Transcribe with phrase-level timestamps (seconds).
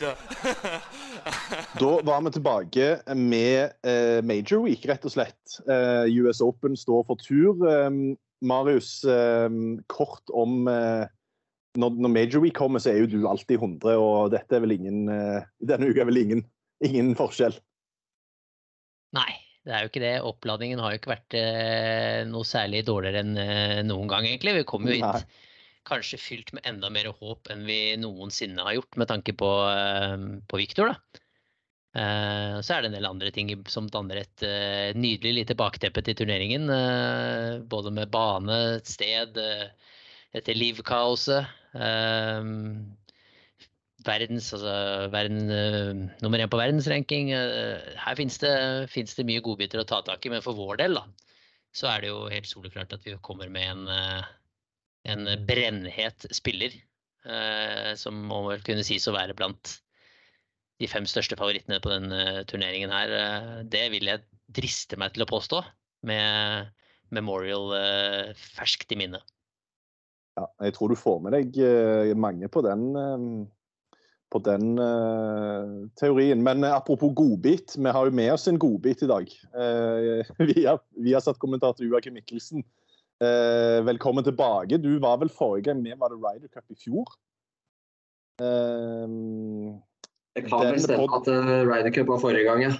[0.00, 0.14] The.
[1.80, 5.56] Da var vi tilbake med eh, Major Week, rett og slett.
[5.68, 7.60] Eh, US Open står for tur.
[7.68, 7.90] Eh,
[8.40, 9.48] Marius, eh,
[9.92, 11.04] kort om eh,
[11.78, 14.74] når, når Major Week kommer, så er jo du alltid 100, og dette er vel
[14.78, 16.42] ingen eh, Denne uka er vel ingen,
[16.84, 17.54] ingen forskjell.
[19.16, 19.30] Nei,
[19.66, 20.16] det er jo ikke det.
[20.26, 24.56] Oppladningen har jo ikke vært eh, noe særlig dårligere enn eh, noen gang, egentlig.
[24.62, 25.14] Vi kom jo Nei.
[25.20, 25.40] hit
[25.90, 30.16] kanskje fylt med enda mer håp enn vi noensinne har gjort, med tanke på, eh,
[30.48, 31.20] på Victor, da.
[31.90, 36.04] Eh, så er det en del andre ting som danner et uh, nydelig lite bakteppe
[36.06, 36.70] til turneringen.
[36.70, 39.96] Uh, både med bane, sted, eh,
[40.36, 41.56] dette livkaoset.
[44.00, 44.74] verdens, altså
[45.12, 45.50] verden,
[46.22, 47.28] nummer én på verdensranking.
[47.30, 48.54] her finnes det,
[49.16, 51.04] det mye godbiter å ta tak i, men for vår del da,
[51.74, 53.84] så er det jo helt soleklart at vi kommer med en,
[55.08, 56.74] en brennhet spiller.
[57.24, 59.76] eh, som må vel kunne sies å være blant
[60.80, 63.12] de fem største favorittene på den eh, turneringen her.
[63.12, 65.62] Eh, det vil jeg driste meg til å påstå,
[66.08, 66.70] med
[67.12, 69.20] Memorial eh, ferskt i minne.
[70.38, 71.56] Ja, jeg tror du får med deg
[72.16, 72.84] mange på den,
[74.32, 74.78] på den
[76.00, 76.40] teorien.
[76.46, 79.34] Men apropos godbit, vi har jo med oss en godbit i dag.
[80.54, 82.64] Vi har, vi har satt kommentator Joakim Mikkelsen.
[83.20, 84.78] Eh, velkommen tilbake.
[84.80, 87.10] Du var vel forrige gang med var det Ryder Cup i fjor?
[88.40, 89.08] Eh,
[90.38, 92.70] jeg kan vel stemme at uh, Ryder Cup var forrige gang, ja.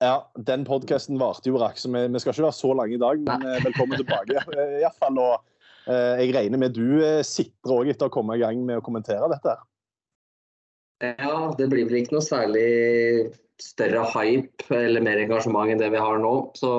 [0.00, 0.14] ja,
[0.46, 3.20] den podkasten varte jo rakk, så vi, vi skal ikke være så lange i dag,
[3.26, 4.40] men eh, velkommen tilbake.
[4.56, 8.38] Eh, i hvert fall, og eh, jeg regner med du sitter òg etter å komme
[8.38, 9.58] i gang med å kommentere dette.
[11.04, 12.64] Ja, det blir vel ikke noe særlig
[13.60, 16.32] større hype eller mer engasjement enn det vi har nå.
[16.56, 16.72] Så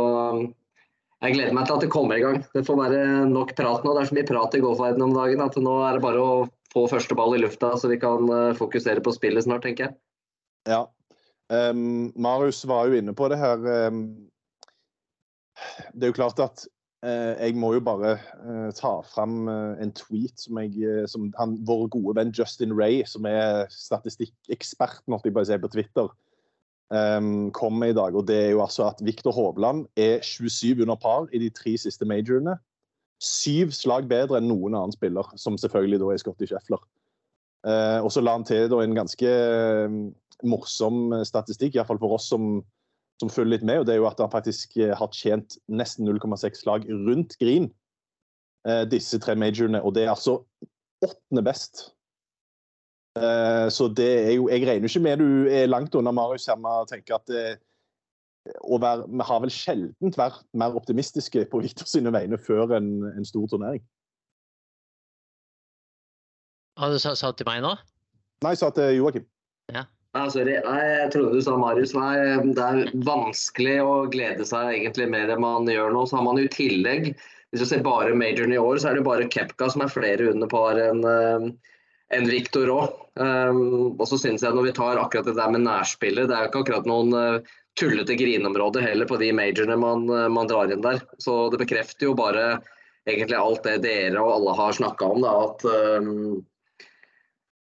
[1.22, 2.40] jeg gleder meg til at det kommer i gang.
[2.56, 3.94] Det får være nok prat nå.
[3.94, 6.32] Det er så mye prat i golfverdenen om dagen at nå er det bare å
[6.74, 9.98] få første ball i lufta, så vi kan eh, fokusere på spillet snart, tenker jeg.
[10.72, 10.86] Ja.
[11.52, 13.60] Um, Marius var jo inne på det her.
[15.92, 16.64] Det er jo klart at
[17.06, 21.58] uh, jeg må jo bare uh, ta fram uh, en tweet som, jeg, som han,
[21.68, 26.10] vår gode venn Justin Ray, som er statistikkekspert på Twitter,
[26.91, 28.16] um, kom med i dag.
[28.16, 31.78] og Det er jo altså at Viktor Hovland er 27 under par i de tre
[31.78, 32.57] siste majorene.
[33.22, 36.81] Syv slag bedre enn noen annen spiller, som selvfølgelig da er Scotty Scheffler.
[37.62, 39.97] Uh, og så la han til en ganske eh,
[40.50, 42.63] morsom statistikk, iallfall for oss som,
[43.22, 43.84] som følger litt med.
[43.84, 47.69] og det er jo at Han faktisk eh, har tjent nesten 0,6 slag rundt green
[48.68, 49.84] uh, disse tre majorene.
[49.84, 50.41] Og det er altså
[51.06, 51.91] åttende best.
[53.20, 56.56] Eh, så det er jo Jeg regner ikke med du er langt unna Marius her
[56.56, 57.58] med å tenke at det,
[58.64, 62.94] å være, Vi har vel sjelden vært mer optimistiske på Victor sine vegne før en,
[63.12, 63.84] en stor turnering.
[66.80, 67.76] Har du sa, sa til meg nå?
[68.46, 69.28] Nei, sa til Joakim.
[69.72, 69.84] Ja,
[70.31, 70.56] sorry.
[70.66, 71.94] Nei, jeg trodde du sa Marius.
[71.96, 72.16] Nei,
[72.56, 76.07] det er vanskelig å glede seg egentlig mer enn man gjør nå.
[76.07, 77.12] Så har man jo i tillegg,
[77.52, 80.31] hvis du ser bare majoren i år, så er det bare Kepka som er flere
[80.31, 81.48] under par enn eh,
[82.16, 82.98] enn Victor òg.
[83.19, 86.46] Um, og så synes jeg når vi tar akkurat det der med nærspillet, det er
[86.46, 90.72] jo ikke akkurat noen eh, tullete grineområder heller på de majorene man, eh, man drar
[90.72, 91.02] inn der.
[91.19, 92.62] Så det bekrefter jo bare
[93.10, 95.66] egentlig alt det dere og alle har snakka om, da, at
[96.00, 96.42] um,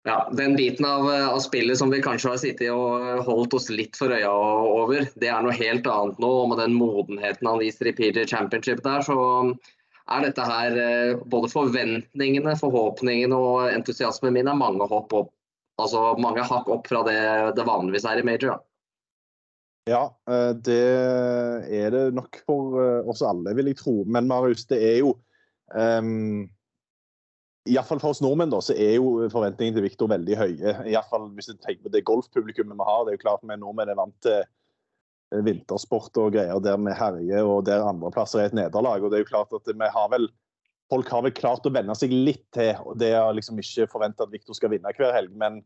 [0.08, 3.96] ja, den biten av, av spillet som vi kanskje har sittet og holdt oss litt
[3.98, 6.30] for øya over, det er noe helt annet nå.
[6.42, 9.18] Og med den modenheten han viser i Peter Championship der, så
[10.08, 15.30] er dette her eh, både forventningene, forhåpningene og entusiasmen min er mange hopp opp,
[15.80, 17.20] altså mange hakk opp fra det
[17.58, 18.56] det vanligvis er i major.
[18.56, 18.64] Da.
[19.88, 20.82] Ja, eh, det
[21.80, 24.02] er det nok for eh, oss alle, vil jeg tro.
[24.04, 25.14] Men Marius, det er jo
[25.72, 26.48] um,
[27.68, 30.76] Iallfall for oss nordmenn da, så er jo forventningene til Viktor veldig høye.
[30.88, 33.04] I hvert fall hvis du tenker på det golfpublikummet vi har.
[33.04, 34.40] Det er jo klart vi nordmenn er vant til
[35.44, 39.02] vintersport og greier der vi herjer, og der andreplasser er et nederlag.
[39.02, 40.30] og det er jo klart at vi har vel
[40.88, 44.30] Folk har vel klart å venne seg litt til det å liksom ikke forvente at
[44.32, 45.34] Viktor skal vinne hver helg.
[45.36, 45.58] Men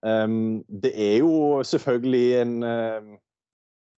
[0.00, 3.10] um, det er jo selvfølgelig en, um,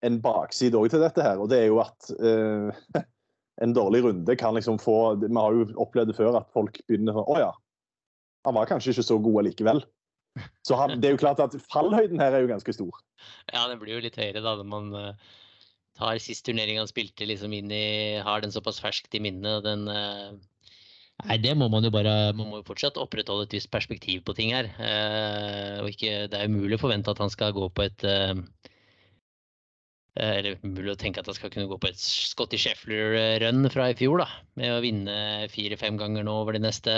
[0.02, 1.38] en bakside òg til dette her.
[1.38, 2.98] Og det er jo at uh,
[3.62, 7.14] en dårlig runde kan liksom få Vi har jo opplevd det før at folk begynner
[7.14, 7.52] sånn Å ja,
[8.46, 9.86] han var kanskje ikke så god allikevel.
[10.66, 13.00] Så han, det er jo klart at fallhøyden her er jo ganske stor.
[13.52, 15.32] Ja, den blir jo litt høyere da når man uh,
[15.98, 19.64] tar sist turnering han spilte liksom inn i Har den såpass ferskt i minnet.
[19.66, 20.36] Den uh,
[21.24, 24.36] Nei, det må man jo bare Man må jo fortsatt opprettholde et visst perspektiv på
[24.36, 24.68] ting her.
[24.76, 28.08] Uh, og ikke Det er umulig å forvente at han skal gå på et
[30.16, 33.96] eller mulig å tenke at han skal kunne gå på et Scotty Sheffler-run fra i
[33.98, 34.28] fjor, da.
[34.56, 35.16] Med å vinne
[35.52, 36.94] fire-fem ganger nå over de neste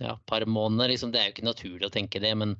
[0.00, 0.92] ja, par måneder.
[0.92, 2.56] Liksom, det er jo ikke naturlig å tenke det, men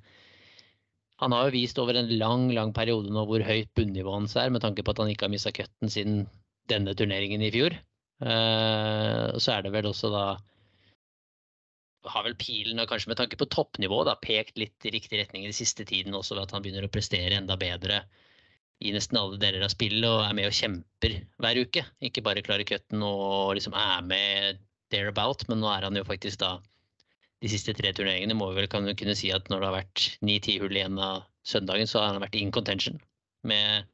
[1.22, 4.50] han har jo vist over en lang lang periode nå hvor høyt bunnivået hans er,
[4.50, 6.24] med tanke på at han ikke har mista cutten siden
[6.70, 7.76] denne turneringen i fjor.
[8.22, 10.24] Uh, så er det vel også da
[12.10, 15.50] har vel pilen, kanskje med tanke på toppnivå, da, pekt litt i riktig retning i
[15.50, 18.02] den siste tiden også ved at han begynner å prestere enda bedre
[18.82, 21.84] i nesten alle deler av spillet og er med og kjemper hver uke.
[22.02, 26.42] Ikke bare klarer cutten og liksom er med thereabout, men nå er han jo faktisk
[26.42, 26.56] da
[27.42, 30.04] de siste tre turneringene må vi vel kan kunne si at når det har vært
[30.22, 33.00] ni-ti hull igjen av søndagen, så har han vært in contention.
[33.48, 33.88] Med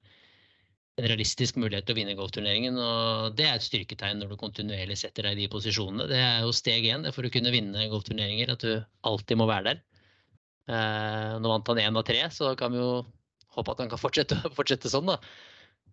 [0.99, 2.79] en realistisk mulighet til å vinne golfturneringen.
[2.83, 6.09] Og det er et styrketegn når du kontinuerlig setter deg i de posisjonene.
[6.11, 8.73] Det er jo steg én for å kunne vinne golfturneringer, at du
[9.09, 9.85] alltid må være der.
[10.69, 12.91] Eh, nå vant han én av tre, så kan vi jo
[13.57, 15.17] håpe at han kan fortsette, fortsette sånn, da.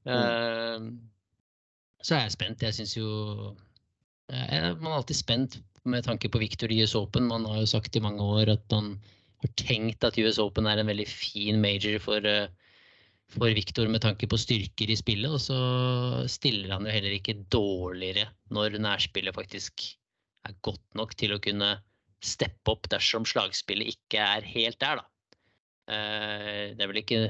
[0.06, 0.18] Mm.
[0.18, 0.90] Eh,
[2.04, 2.66] så er jeg spent.
[2.66, 3.08] Jeg syns jo
[4.28, 7.28] eh, Man er alltid spent med tanke på Victor i US Open.
[7.30, 8.96] Man har jo sagt i mange år at man
[9.44, 12.48] har tenkt at US Open er en veldig fin major for, eh,
[13.32, 15.32] for Victor med tanke på styrker i spillet.
[15.32, 15.60] Og så
[16.32, 19.86] stiller han jo heller ikke dårligere når nærspillet faktisk
[20.46, 21.76] er godt nok til å kunne
[22.26, 25.06] steppe opp dersom slagspillet ikke er helt der, da.
[25.86, 27.22] Eh, det er vel ikke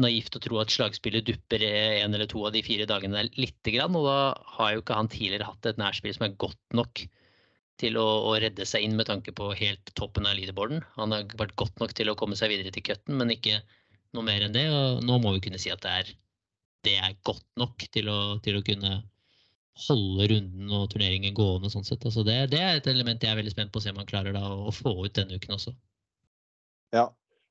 [0.00, 3.74] naivt å tro at slagspillet dupper en eller to av de fire dagene der lite
[3.74, 3.94] grann.
[3.98, 4.18] Og da
[4.56, 7.04] har jo ikke han tidligere hatt et nærspill som er godt nok
[7.80, 10.82] til å, å, redde seg inn med tanke på helt toppen av leaderboarden.
[10.98, 13.60] Han har vært godt nok til å komme seg videre til cutten, men ikke
[14.16, 14.66] noe mer enn det.
[14.72, 16.10] Og nå må vi kunne si at det er,
[16.86, 18.98] det er godt nok til å, til å, kunne
[19.86, 21.70] holde runden og turneringen gående.
[21.72, 22.04] sånn sett.
[22.04, 24.10] Altså det, det, er et element jeg er veldig spent på å se om han
[24.10, 25.74] klarer da, å få ut denne uken også.
[26.96, 27.08] Ja.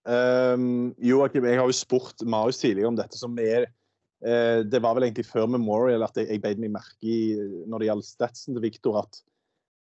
[0.10, 4.96] Um, Joakim, jeg har jo spurt Marius tidligere om dette som er uh, Det var
[4.96, 7.36] vel egentlig før Memorial at jeg, jeg beit meg merke i
[7.68, 9.39] når det gjaldt statsen til Victor, at Eh,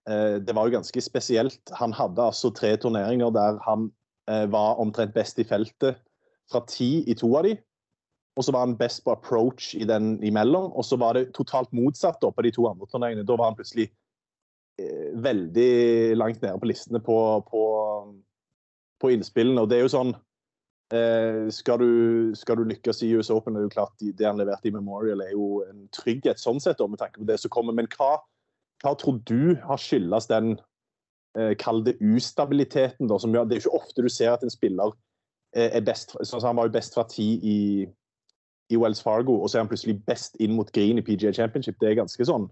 [0.08, 1.60] det var jo ganske spesielt.
[1.76, 3.90] Han hadde altså tre turneringer der han
[4.30, 6.00] eh, var omtrent best i feltet
[6.52, 7.56] fra ti i to av de.
[8.38, 10.70] Og så var han best på approach i den imellom.
[10.78, 13.26] Og så var det totalt motsatt da, på de to andre turneringene.
[13.28, 13.90] Da var han plutselig
[14.80, 17.18] eh, veldig langt nede på listene på,
[17.50, 17.64] på,
[19.02, 19.64] på innspillene.
[19.64, 20.14] Og det er jo sånn
[20.94, 24.70] eh, skal, du, skal, du, lykkes i US Open, er jo klart det han leverte
[24.70, 27.76] i Memorial, er jo en trygghet sånn sett, med tanke på det som kommer.
[27.76, 28.20] Men hva
[28.84, 30.56] hva tror du har skyldes den
[31.38, 33.10] eh, kall det ustabiliteten?
[33.10, 34.94] Da, som gjør, det er ikke ofte du ser at en spiller
[35.56, 37.58] eh, er best sånn Han var jo best fra ti i,
[38.70, 41.80] i, Wells Fargo, og så er han plutselig best inn mot green i PGA Championship.
[41.82, 42.50] Det er ganske sånn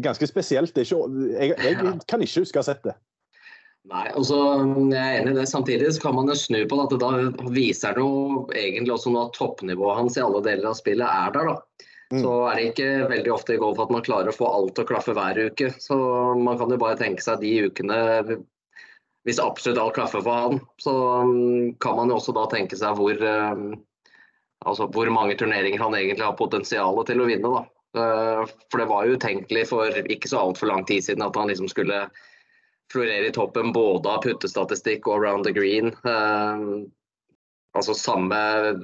[0.00, 0.78] ganske spesielt.
[0.78, 1.02] Ikke,
[1.34, 2.94] jeg, jeg, kan ikke huske å ha sett det.
[3.90, 4.38] Nei, altså,
[4.88, 5.48] jeg er enig i det.
[5.50, 6.86] Samtidig så kan man jo snu på det.
[6.86, 10.78] at Da viser det jo egentlig også noe at toppnivået hans i alle deler av
[10.78, 11.50] spillet er der.
[11.50, 11.90] da.
[12.12, 12.22] Mm.
[12.22, 14.84] Så er det ikke veldig ofte i golf at man klarer å få alt til
[14.84, 15.70] å klaffe hver uke.
[15.80, 15.96] Så
[16.36, 17.98] man kan jo bare tenke seg de ukene
[19.24, 20.94] Hvis absolutt alt klaffer for han, så
[21.24, 23.62] mm, kan man jo også da tenke seg hvor, eh,
[24.68, 27.52] altså hvor mange turneringer han egentlig har potensial til å vinne.
[27.54, 27.62] da.
[28.02, 31.48] Eh, for det var jo utenkelig for ikke så altfor lang tid siden at han
[31.48, 32.02] liksom skulle
[32.92, 35.88] florere i toppen både av puttestatistikk og around the green.
[36.04, 36.84] Eh,
[37.74, 38.42] altså samme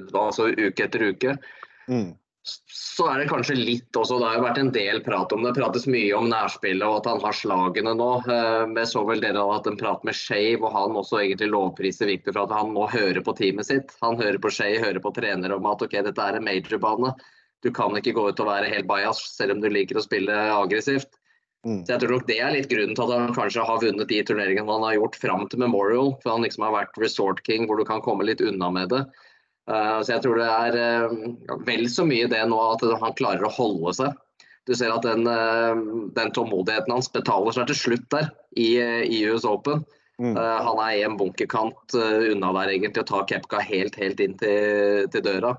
[0.09, 1.37] altså uke etter uke.
[1.85, 5.43] Mm så er det kanskje litt også Det har jo vært en del prat om
[5.45, 5.53] det.
[5.57, 8.09] prates mye om nærspillet og at han har slagene nå.
[8.25, 11.51] Jeg vi så vel dere hadde hatt en prat med Shay hvor han også egentlig
[11.53, 13.93] lovpriser Victor for at han nå hører på teamet sitt.
[14.01, 17.13] Han hører på Shay, hører på trener om at ok, dette er en majorbane.
[17.61, 20.33] du kan ikke gå ut og være helt bajas, selv om du liker å spille
[20.33, 21.13] aggressivt.
[21.61, 21.83] Mm.
[21.85, 24.23] Så jeg tror nok Det er litt grunnen til at han kanskje har vunnet de
[24.25, 26.15] turneringene han har gjort fram til Memorial.
[26.23, 29.05] For han liksom har vært resort king, hvor du kan komme litt unna med det.
[29.69, 33.45] Uh, så jeg tror det er uh, vel så mye det nå at han klarer
[33.47, 34.19] å holde seg.
[34.69, 38.73] Du ser at den, uh, den tålmodigheten hans betaler seg til slutt der i,
[39.05, 39.85] i US Open.
[40.21, 40.35] Mm.
[40.37, 45.07] han er i en bunkerkant unna der egentlig å ta Kepka helt, helt inn til,
[45.09, 45.55] til døra.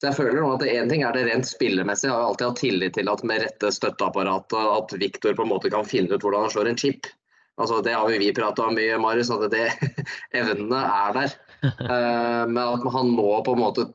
[0.00, 2.06] Så jeg føler nå at Én ting er det rent spillemessig.
[2.06, 5.72] Jeg har alltid hatt tillit til at med rette støtteapparatet at Viktor på en måte
[5.74, 7.10] kan finne ut hvordan han slår en chip.
[7.58, 9.66] Altså, det har vi prata om mye, Marius, at det,
[10.40, 11.36] evnene er der.
[11.64, 13.88] Uh, men at han nå på en måte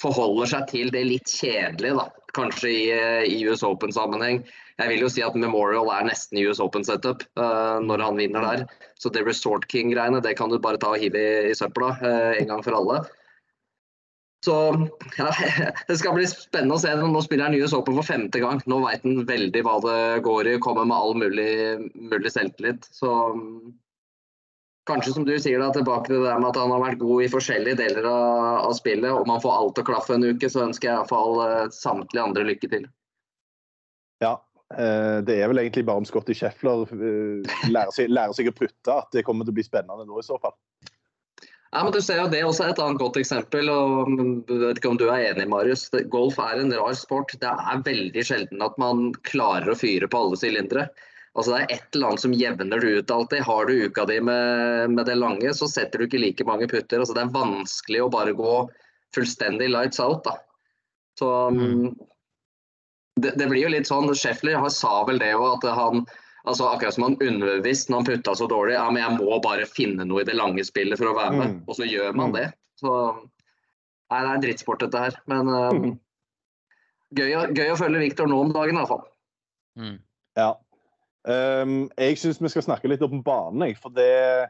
[0.00, 2.08] forholder seg til det litt kjedelige, da.
[2.36, 2.82] Kanskje i,
[3.28, 4.42] i US Open-sammenheng.
[4.78, 8.66] Jeg vil jo si at Memorial er nesten US Open-setup uh, når han vinner der.
[9.00, 12.36] Så det Resort King-greiene det kan du bare ta og hive i, i søpla uh,
[12.38, 13.00] en gang for alle.
[14.46, 14.54] Så
[15.18, 15.32] ja,
[15.88, 16.94] Det skal bli spennende å se.
[16.94, 18.62] Nå spiller han US Open for femte gang.
[18.70, 20.56] Nå veit han veldig hva det går i.
[20.62, 21.50] Kommer med all mulig,
[21.98, 22.86] mulig selvtillit.
[22.94, 23.10] Så
[24.88, 27.30] kanskje som du sier da, tilbake til det med at han har vært god i
[27.32, 29.10] forskjellige deler av, av spillet.
[29.12, 32.24] Om han får alt til å klaffe en uke, så ønsker jeg iallfall uh, samtlige
[32.24, 32.86] andre lykke til.
[34.24, 34.34] Ja,
[34.74, 38.56] uh, det er vel egentlig bare om Scotty Scheffler uh, lærer, seg, lærer seg å
[38.56, 40.56] putte at det kommer til å bli spennende nå i så fall.
[41.68, 43.68] Ja, men du ser jo Det er også et annet godt eksempel.
[43.68, 44.08] og
[44.48, 45.88] jeg vet ikke om du er enig, Marius.
[46.08, 47.34] Golf er en rar sport.
[47.40, 50.88] Det er veldig sjelden at man klarer å fyre på alle sylindere.
[51.38, 53.44] Altså, det er et eller annet som jevner det ut alltid.
[53.46, 56.98] Har du uka di med, med, det lange, så setter du ikke like mange putter.
[56.98, 58.54] Altså, det er vanskelig å bare gå
[59.14, 60.24] fullstendig lights out.
[60.26, 60.34] da.
[61.18, 61.94] Så mm.
[63.22, 66.08] det, det, blir jo litt sånn Scheffler sa vel det òg, at han
[66.48, 68.72] Altså Akkurat som han underbevisst når han putta så dårlig.
[68.78, 71.50] Ja, men jeg må bare finne noe i det lange spillet for å være med.
[71.50, 71.58] Mm.
[71.68, 72.36] Og så gjør man mm.
[72.38, 72.44] det.
[72.80, 72.92] Så
[74.08, 75.16] Nei, det er en drittsport, dette her.
[75.28, 75.82] Men um,
[77.12, 79.02] gøy, gøy, å følge Viktor nå om dagen, iallfall.
[79.76, 79.98] Mm.
[80.38, 80.54] Ja.
[81.28, 83.74] Um, jeg syns vi skal snakke litt om banen.
[83.76, 84.48] For det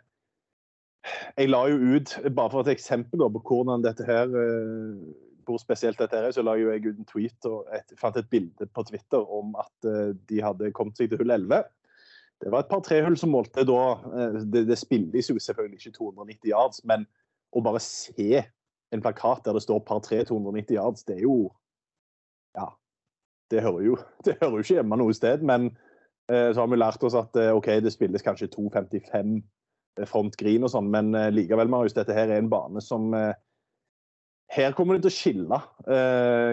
[1.38, 4.98] Jeg la jo ut, bare for et eksempel på hvordan dette her uh,
[5.48, 8.28] hvor spesielt dette er, så la jo jeg ut en tweet og et, fant et
[8.28, 11.64] bilde på Twitter om at uh, de hadde kommet seg til hull 11.
[12.40, 15.96] Det var et par trehull som målte da eh, det, det, spilles jo selvfølgelig ikke
[15.96, 17.06] 290 yards, men
[17.50, 18.44] å bare se
[18.94, 21.38] en plakat der det står par 3 290 yards, det er jo
[22.56, 22.70] Ja.
[23.50, 25.87] Det hører jo, det hører jo ikke hjemme noe sted, men eh,
[26.28, 29.38] så har vi lært oss at eh, OK, det spilles kanskje 2,55
[29.98, 33.12] eh, front green og sånn, men eh, likevel, Marius, dette her er en bane som
[33.16, 33.32] eh,
[34.52, 35.56] her kommer det til å skille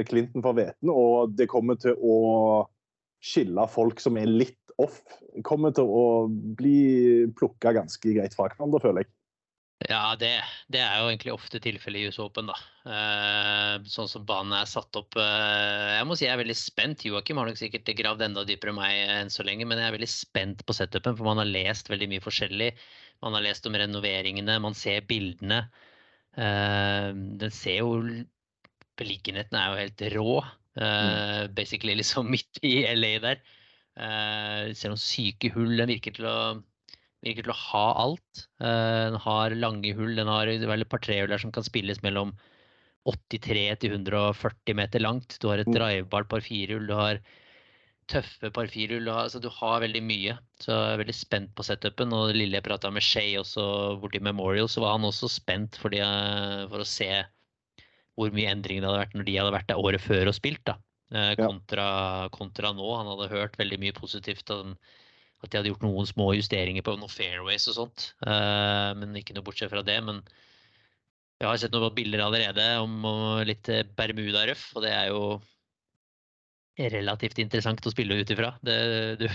[0.10, 2.16] Clinton fra hveten, og det kommer til å
[3.24, 5.00] skille folk som er litt off,
[5.48, 9.12] kommer til å bli plukka ganske greit fra hverandre, føler jeg.
[9.88, 10.34] Ja, det,
[10.74, 12.56] det, er jo egentlig ofte tilfellet i US Open, da.
[12.90, 15.14] Eh, sånn som banen er satt opp.
[15.22, 17.06] Eh, jeg må si jeg er veldig spent.
[17.06, 19.98] Joakim har nok sikkert gravd enda dypere enn meg enn så lenge, men jeg er
[19.98, 22.72] veldig spent på setupen, for man har lest veldig mye forskjellig.
[23.26, 25.68] Man har lest om renoveringene, man ser bildene.
[26.34, 28.00] Eh, den ser jo
[28.96, 30.34] Beliggenheten er jo helt rå.
[30.80, 33.42] Uh, basically liksom midt i LA der.
[34.72, 35.74] Ser noen syke hull.
[35.76, 36.36] Den virker til å,
[37.26, 38.44] virker til å ha alt.
[38.62, 40.14] Uh, den har lange hull.
[40.18, 42.36] Den har et par trehull der som kan spilles mellom
[43.06, 45.38] 83 til 140 meter langt.
[45.42, 45.76] Du har et mm.
[45.76, 46.88] drivebart par firehull.
[46.90, 47.22] Du har
[48.10, 49.10] tøffe par firehull.
[49.14, 50.38] Altså, du har veldig mye.
[50.62, 52.14] Så jeg er veldig spent på setupen.
[52.16, 53.68] Og det lille jeg prata med Shay også
[54.02, 56.02] borti Memorial, så var han også spent fordi,
[56.72, 57.10] for å se
[58.16, 60.64] hvor mye endringer det hadde vært når de hadde vært der året før og spilt.
[60.68, 60.78] da,
[61.12, 61.88] eh, kontra,
[62.32, 62.88] kontra, nå.
[62.96, 64.76] Han hadde hørt veldig mye positivt om
[65.44, 68.08] at de hadde gjort noen små justeringer på noen fairways og sånt.
[68.26, 69.98] Eh, men ikke noe bortsett fra det.
[70.06, 70.22] Men
[71.42, 72.96] jeg har sett noen bilder allerede om
[73.48, 75.26] litt Bermuda-røff, og det er jo
[76.80, 78.54] relativt interessant å spille ut ifra.
[78.66, 78.78] Det,
[79.22, 79.28] du,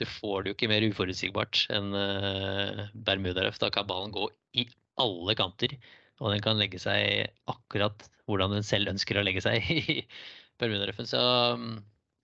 [0.00, 3.60] du, får det jo ikke mer uforutsigbart enn uh, Bermuda-røff.
[3.60, 4.28] Da kan ballen gå
[4.60, 4.66] i
[5.00, 5.76] alle kanter.
[6.20, 10.00] Og den kan legge seg akkurat hvordan den selv ønsker å legge seg i
[10.60, 11.08] Bermuda-røffen.
[11.08, 11.20] Så
[11.60, 11.76] mm,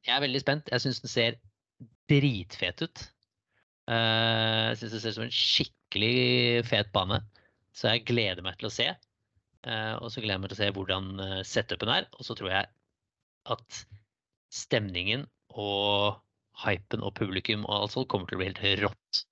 [0.07, 0.73] jeg er veldig spent.
[0.73, 1.39] Jeg syns den ser
[2.11, 3.05] dritfet ut.
[3.91, 7.21] Eh, jeg syns det ser ut som en skikkelig fet bane.
[7.77, 8.89] Så jeg gleder meg til å se.
[9.67, 12.11] Eh, og så gleder jeg meg til å se hvordan eh, setupen er.
[12.19, 12.71] Og så tror jeg
[13.57, 13.81] at
[14.55, 16.19] stemningen og
[16.65, 19.25] hypen og publikum og alt sånt kommer til å bli helt rått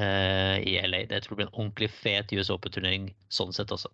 [0.00, 1.02] i LA.
[1.10, 3.90] Det tror jeg blir en ordentlig fet US Open-turnering sånn sett også.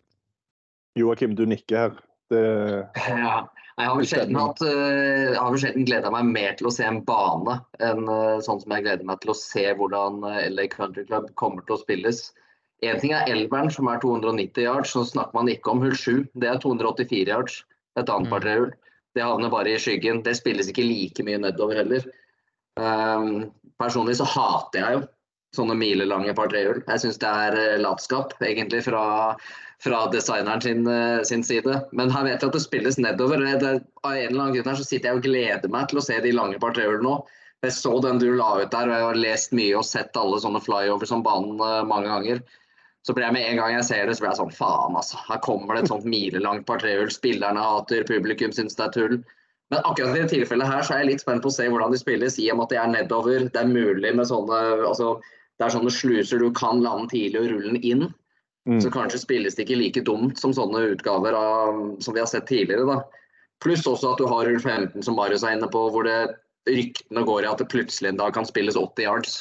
[0.94, 1.96] Joakim, du nikker her.
[2.32, 2.88] Det...
[3.10, 3.46] Ja.
[3.76, 6.86] Jeg har vel sjelden, hatt, uh, har vel sjelden gleda meg mer til å se
[6.88, 11.04] en bane enn uh, sånn som jeg gleder meg til å se hvordan LA Country
[11.04, 12.22] Club kommer til å spilles.
[12.84, 16.24] Én ting er elveren, som er 290 yards, så snakker man ikke om hull 7.
[16.40, 17.64] Det er 284 yards.
[17.96, 18.30] et annet Mm.
[18.30, 18.72] par trehull.
[19.14, 20.22] Det havner bare i skyggen.
[20.22, 22.04] Det spilles ikke like mye nedover heller.
[22.76, 25.06] Um, personlig så hater jeg jo
[25.56, 26.82] sånne milelange par trehull.
[26.84, 29.36] Jeg syns det er eh, latskap, egentlig, fra,
[29.82, 31.80] fra designeren sin, eh, sin side.
[31.92, 33.42] Men her vet jeg at det spilles nedover.
[33.44, 36.00] Det, Det, av en eller annen grunn her så sitter jeg og gleder meg til
[36.00, 37.16] å se de lange par trehjulene nå.
[37.64, 40.38] Jeg så den du la ut der, og jeg har lest mye og sett alle
[40.40, 42.42] sånne flyovers om banen eh, mange ganger.
[43.06, 45.18] Så ble jeg med en gang jeg ser det, så ble jeg sånn faen, altså.
[45.28, 47.10] Her kommer det et sånt milelangt partrehjul.
[47.14, 49.16] Spillerne hater, publikum syns det er tull.
[49.70, 51.94] Men akkurat i dette tilfellet her så er jeg litt spent på å se hvordan
[51.94, 53.46] de spilles, i og med at de er nedover.
[53.50, 55.16] Det er mulig med sånne altså,
[55.58, 58.06] det er sånne sluser du kan lande tidlig og rulle den inn.
[58.66, 58.80] Mm.
[58.82, 62.48] Så kanskje spilles det ikke like dumt som sånne utgaver av, som vi har sett
[62.50, 62.86] tidligere.
[62.88, 63.02] da.
[63.62, 66.34] Pluss også at du har Ulf 15 som Marius er inne på, hvor det
[66.66, 69.38] ryktene går i at det plutselig en dag kan spilles 80 yards.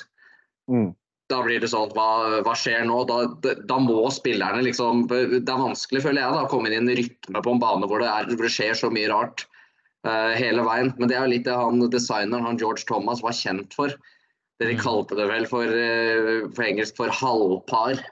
[0.69, 0.93] Mm.
[1.33, 2.99] Da blir det sånn, hva, hva skjer nå?
[3.09, 6.77] Da, da, da må spillerne liksom Det er vanskelig, føler jeg, da, å komme inn
[6.77, 9.47] i en rytme på en bane hvor det, er, hvor det skjer så mye rart
[10.05, 10.93] uh, hele veien.
[10.99, 13.97] Men det er jo litt det han designeren, han George Thomas, var kjent for.
[14.61, 14.83] Det de Mm.
[14.85, 18.05] kalte det vel for, eh, for engelsk for halvpar.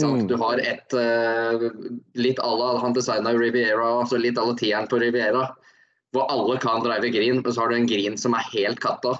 [0.00, 0.26] Mm.
[0.30, 1.66] Du har et uh,
[2.14, 5.50] litt à la Han designa Riviera, altså litt à la tieren på Riviera.
[6.12, 9.16] Hvor alle kan drive green, men så har du en green som er helt katta.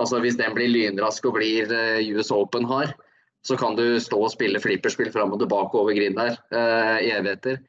[0.00, 2.94] Altså Hvis den blir lynrask og blir uh, US Open hard,
[3.46, 7.12] så kan du stå og spille flipperspill fram og tilbake over green der uh, i
[7.16, 7.60] evigheter.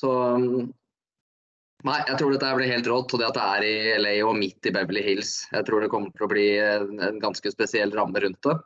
[0.00, 0.72] Så um,
[1.84, 3.12] Nei, jeg tror dette blir helt rått.
[3.14, 5.44] Og det at det er i LA og midt i Beverly Hills.
[5.52, 8.56] Jeg tror det kommer til å bli en, en ganske spesiell ramme rundt det.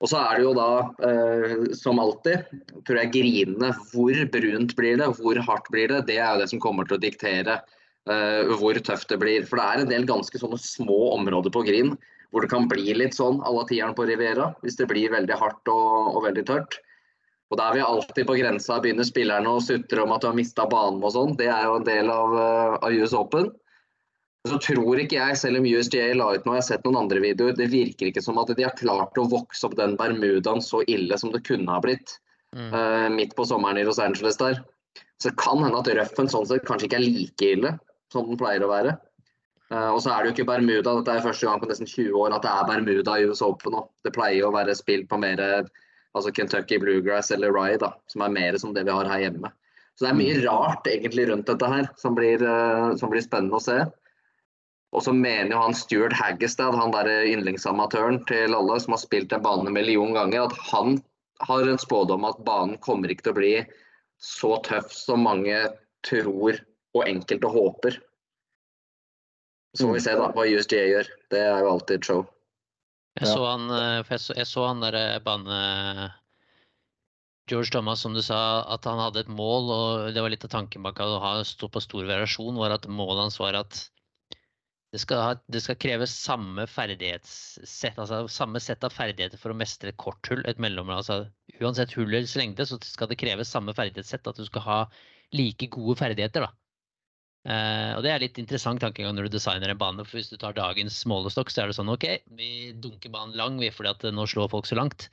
[0.00, 0.70] Og så er det jo da,
[1.04, 2.46] eh, som alltid,
[2.88, 3.74] tror jeg grinene.
[3.90, 6.96] Hvor brunt blir det, hvor hardt blir det, det er jo det som kommer til
[6.96, 7.58] å diktere
[8.08, 9.44] eh, hvor tøft det blir.
[9.48, 11.94] For det er en del ganske sånne små områder på grin
[12.30, 15.34] hvor det kan bli litt sånn à la tieren på Riviera, hvis det blir veldig
[15.34, 16.78] hardt og, og veldig tørt.
[17.50, 20.36] Og da er vi alltid på grensa, begynner spillerne å sutre om at du har
[20.38, 21.34] mista banen og sånn.
[21.38, 23.50] Det er jo en del av, eh, av US Open.
[24.48, 27.20] Så tror ikke jeg, selv om USGA la ut noe, jeg har sett noen andre
[27.20, 30.80] videoer, det virker ikke som at de har klart å vokse opp den Bermudaen så
[30.88, 32.16] ille som det kunne ha blitt
[32.56, 32.72] Mm.
[32.74, 34.64] uh, midt på sommeren i Los Angeles der.
[35.22, 37.76] Så det kan hende at røffen sånn sett kanskje ikke er like ille
[38.12, 38.96] som den pleier å være.
[39.70, 42.16] Uh, og så er det jo ikke Bermuda, dette er første gang på nesten 20
[42.18, 43.84] år at det er Bermuda i US Open nå.
[44.02, 48.34] Det pleier å være spilt på mer altså Kentucky Bluegrass eller Rye, da, som er
[48.34, 49.52] mer som det vi har her hjemme.
[49.94, 53.60] Så det er mye rart egentlig rundt dette her som blir, uh, som blir spennende
[53.60, 53.84] å se.
[54.90, 59.32] Og så mener jo han Stuart Haggestad, han der yndlingsamatøren til alle som har spilt
[59.32, 60.98] en bane en million ganger, at han
[61.46, 63.52] har en spådom at banen kommer ikke til å bli
[64.20, 65.56] så tøff som mange
[66.06, 66.58] tror
[66.96, 68.00] og enkelte håper.
[69.78, 71.10] Så får vi se da hva USGA gjør.
[71.30, 72.24] Det er jo alltid show.
[73.20, 75.60] Jeg så han, eh, jeg så, jeg så han der eh, bane
[77.50, 80.52] George Thomas, som du sa, at han hadde et mål, og det var litt av
[80.52, 83.80] tanken bak å ha stå på stor variasjon, var at målet hans var at
[84.90, 89.58] det skal, ha, det skal kreves samme ferdighetssett, altså samme sett av ferdigheter for å
[89.58, 90.96] mestre et korthull, et mellomrom.
[90.98, 91.28] Altså,
[91.60, 94.80] uansett hullets lengde, så skal det kreves samme ferdighetssett, at du skal ha
[95.36, 96.50] like gode ferdigheter, da.
[97.48, 100.04] Eh, og det er litt interessant tankegang når du designer en bane.
[100.04, 103.60] for Hvis du tar dagens målestokk, så er det sånn OK, vi dunker banen lang
[103.62, 105.06] vi fordi at nå slår folk så langt.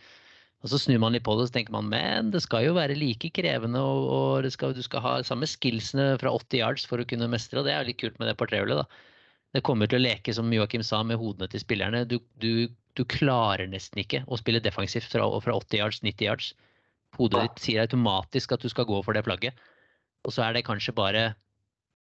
[0.66, 2.98] Og så snur man litt på det så tenker man men det skal jo være
[2.98, 4.10] like krevende, og,
[4.42, 7.62] og skal, du skal ha samme skillsene fra 80 yards for å kunne mestre.
[7.62, 9.13] Og det er litt kult med det portréhjulet, da.
[9.56, 12.04] Det kommer til å leke, som Joakim sa, med hodene til spillerne.
[12.10, 16.50] Du, du, du klarer nesten ikke å spille defensivt fra, fra 80 yards, 90 yards.
[17.18, 19.58] Hodet ditt sier automatisk at du skal gå for det flagget.
[20.28, 21.24] Og så er det kanskje bare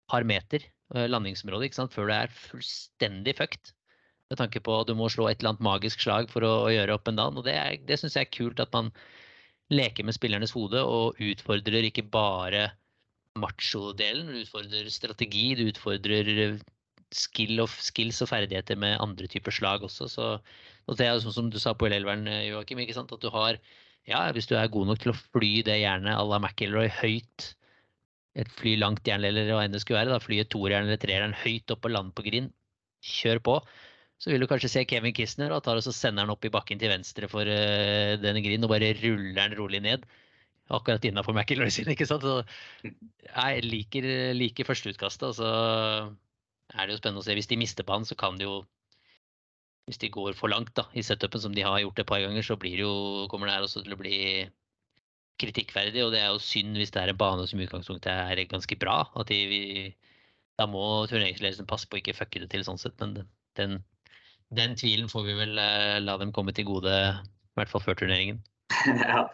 [0.09, 1.93] par meter eh, landingsområde ikke sant?
[1.95, 3.75] før det er fullstendig fucked.
[4.33, 6.73] Med tanke på at du må slå et eller annet magisk slag for å, å
[6.73, 7.39] gjøre opp en down.
[7.41, 8.91] Og det, er- det syns jeg er kult at man
[9.73, 12.71] leker med spillernes hode og utfordrer ikke bare
[13.39, 16.57] macho-delen, du utfordrer strategi, du utfordrer eh,
[17.15, 20.09] skill og, skills og ferdigheter med andre typer slag også.
[20.13, 20.31] Så,
[20.87, 23.13] og det er jo sånn som du sa på elveren, Joakim, ikke sant?
[23.15, 23.61] at du har
[24.09, 27.51] ja, hvis du er god nok til å fly det jernet à la McIlroy høyt,
[28.39, 31.01] et fly langt jern eller hva enn det skulle være, da, fly et toerjern eller
[31.03, 32.53] treerjern høyt opp og lande på grind,
[33.05, 33.57] kjør på.
[34.19, 36.53] Så vil du kanskje se Kevin Kisner og tar og så sender han opp i
[36.55, 40.07] bakken til venstre for uh, denne grinden og bare ruller han rolig ned.
[40.75, 42.25] Akkurat innafor McIlroy sin, ikke sant.
[42.25, 42.91] Så,
[43.29, 45.31] jeg liker, liker førsteutkastet.
[45.31, 45.53] Og så
[46.75, 47.37] er det jo spennende å se.
[47.39, 48.63] Hvis de mister banen, så kan det jo
[49.89, 52.45] Hvis de går for langt da, i setupen, som de har gjort et par ganger,
[52.45, 54.19] så det jo, kommer det her også til å bli
[55.41, 56.03] kritikkverdig.
[56.05, 58.77] Og det er jo synd hvis det er en bane som i utgangspunktet er ganske
[58.77, 58.99] bra.
[59.17, 59.63] At de, vi,
[60.61, 63.01] da må turneringsledelsen passe på å ikke fucke det til sånn sett.
[63.01, 63.17] Men
[63.57, 63.79] den,
[64.61, 67.97] den tvilen får vi vel eh, la dem komme til gode, i hvert fall før
[68.03, 68.43] turneringen.
[69.09, 69.25] ja.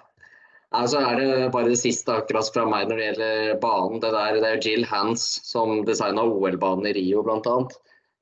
[0.74, 4.00] Altså er det bare det siste akkurat fra meg når det gjelder banen.
[4.02, 7.56] Det, der, det er Jill Hans som designa OL-banen i Rio bl.a.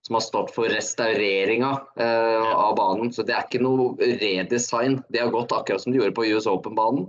[0.03, 1.71] Som har stått for restaureringa
[2.03, 3.13] eh, av banen.
[3.15, 4.99] Så det er ikke noe redesign.
[5.15, 7.07] De har gått akkurat som de gjorde på US Open-banen.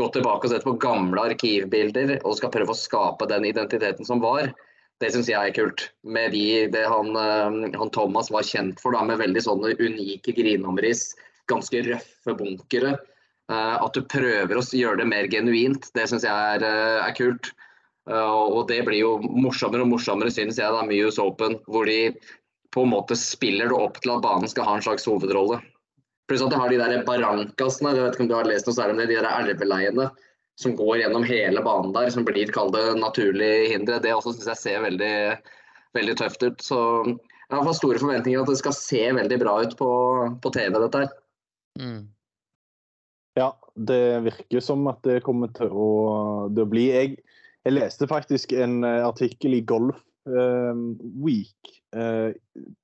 [0.00, 4.20] Gått tilbake og sett på gamle arkivbilder og skal prøve å skape den identiteten som
[4.24, 4.50] var.
[5.02, 5.88] Det syns jeg er kult.
[6.02, 10.34] Med de, det han, eh, han, Thomas var kjent for, da, med veldig sånne unike
[10.36, 11.12] grinomriss,
[11.50, 12.96] ganske røffe bunkere.
[13.52, 17.16] Eh, at du prøver å gjøre det mer genuint, det syns jeg er, eh, er
[17.16, 17.52] kult.
[18.08, 21.58] Eh, og det blir jo morsommere og morsommere, synes jeg, da, med US Open.
[21.68, 22.14] Hvor de
[22.72, 25.60] på en måte spiller det opp til at banen skal ha en slags hovedrolle.
[26.30, 28.76] Pluss at de har de der barrancasene, jeg vet ikke om du har lest noe
[28.76, 30.06] særlig om det, de der elveleiene
[30.60, 34.00] som går gjennom hele banen der, som blir kalt det naturlige hindre.
[34.00, 35.14] Det også syns jeg ser veldig,
[35.98, 36.64] veldig tøft ut.
[36.64, 39.90] Så jeg har store forventninger at det skal se veldig bra ut på,
[40.44, 41.14] på TV, dette her.
[41.80, 42.02] Mm.
[43.38, 45.90] Ja, det virker som at det kommer til å,
[46.48, 46.88] å bli.
[46.92, 47.14] Jeg,
[47.64, 50.82] jeg, leste faktisk en eh, artikkel i Golf eh,
[51.24, 52.36] Week eh,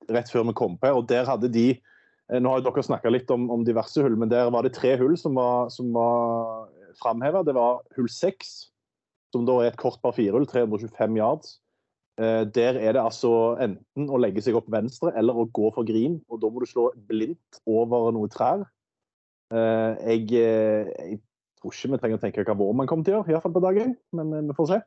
[0.09, 3.29] rett før vi kom på, og der hadde de eh, Nå har dere snakka litt
[3.33, 7.45] om, om, diverse hull, men der var det tre hull som var, som var framheva.
[7.45, 8.71] Det var hull seks,
[9.33, 11.59] som da er et kort par firehull, 325 yards.
[12.19, 13.31] Eh, der er det altså
[13.63, 16.67] enten å legge seg opp venstre eller å gå for green, og da må du
[16.67, 18.65] slå blindt over noen trær.
[19.49, 21.19] Eh, jeg, eh, jeg,
[21.59, 23.65] tror ikke vi trenger å tenke hva vår man kommer til å gjøre, iallfall på
[23.65, 24.79] dagen, men vi får se.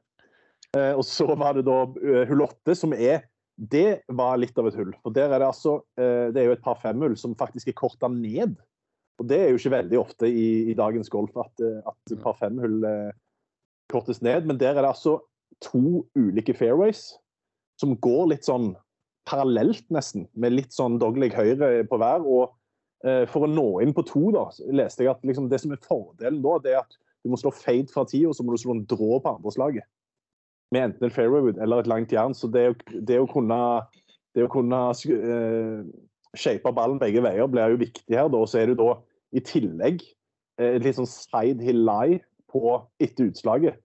[0.78, 1.82] Eh, og så var det da
[2.30, 4.94] hull åtte, som er Det var litt av et hull.
[5.04, 8.08] For der er det altså Det er jo et par femhull som faktisk er korta
[8.08, 8.54] ned.
[9.20, 12.80] Og det er jo ikke veldig ofte i, i dagens golf at, at par femhull
[13.92, 14.48] kortes ned.
[14.48, 15.18] Men der er det altså
[15.60, 17.12] to ulike fairways
[17.78, 18.72] som går litt sånn
[19.28, 22.24] parallelt, nesten, med litt sånn dogleg høyre på hver.
[22.24, 22.61] og Eh,
[23.02, 26.38] for å nå inn på to, da, leste jeg at liksom, det som er fordelen
[26.44, 28.76] da, det er at du må slå fade fra ti, og så må du slå
[28.76, 29.86] en drå på andre slaget.
[30.74, 32.34] Med enten en fairwaywood eller et langt jern.
[32.34, 32.64] Så det,
[33.06, 33.58] det å kunne,
[34.34, 35.84] det å kunne uh,
[36.34, 38.32] shape ballen begge veier blir jo viktig her.
[38.32, 38.96] Og så er du da
[39.36, 40.02] i tillegg
[40.60, 43.78] uh, litt sånn side hill lie på etter utslaget.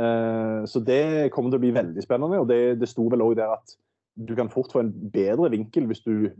[0.00, 2.40] Uh, så det kommer til å bli veldig spennende.
[2.40, 3.76] Og det, det sto vel òg der at
[4.16, 6.30] du kan fort få en bedre vinkel hvis du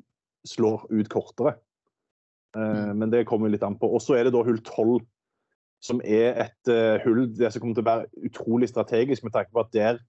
[0.48, 1.58] slår ut kortere.
[2.56, 2.98] Eh, mm.
[2.98, 3.88] Men det kommer litt an på.
[3.88, 5.00] Og så er det da hull 12,
[5.82, 9.50] som er et uh, hull det som kommer til å være utrolig strategisk, med tanke
[9.50, 10.02] på at der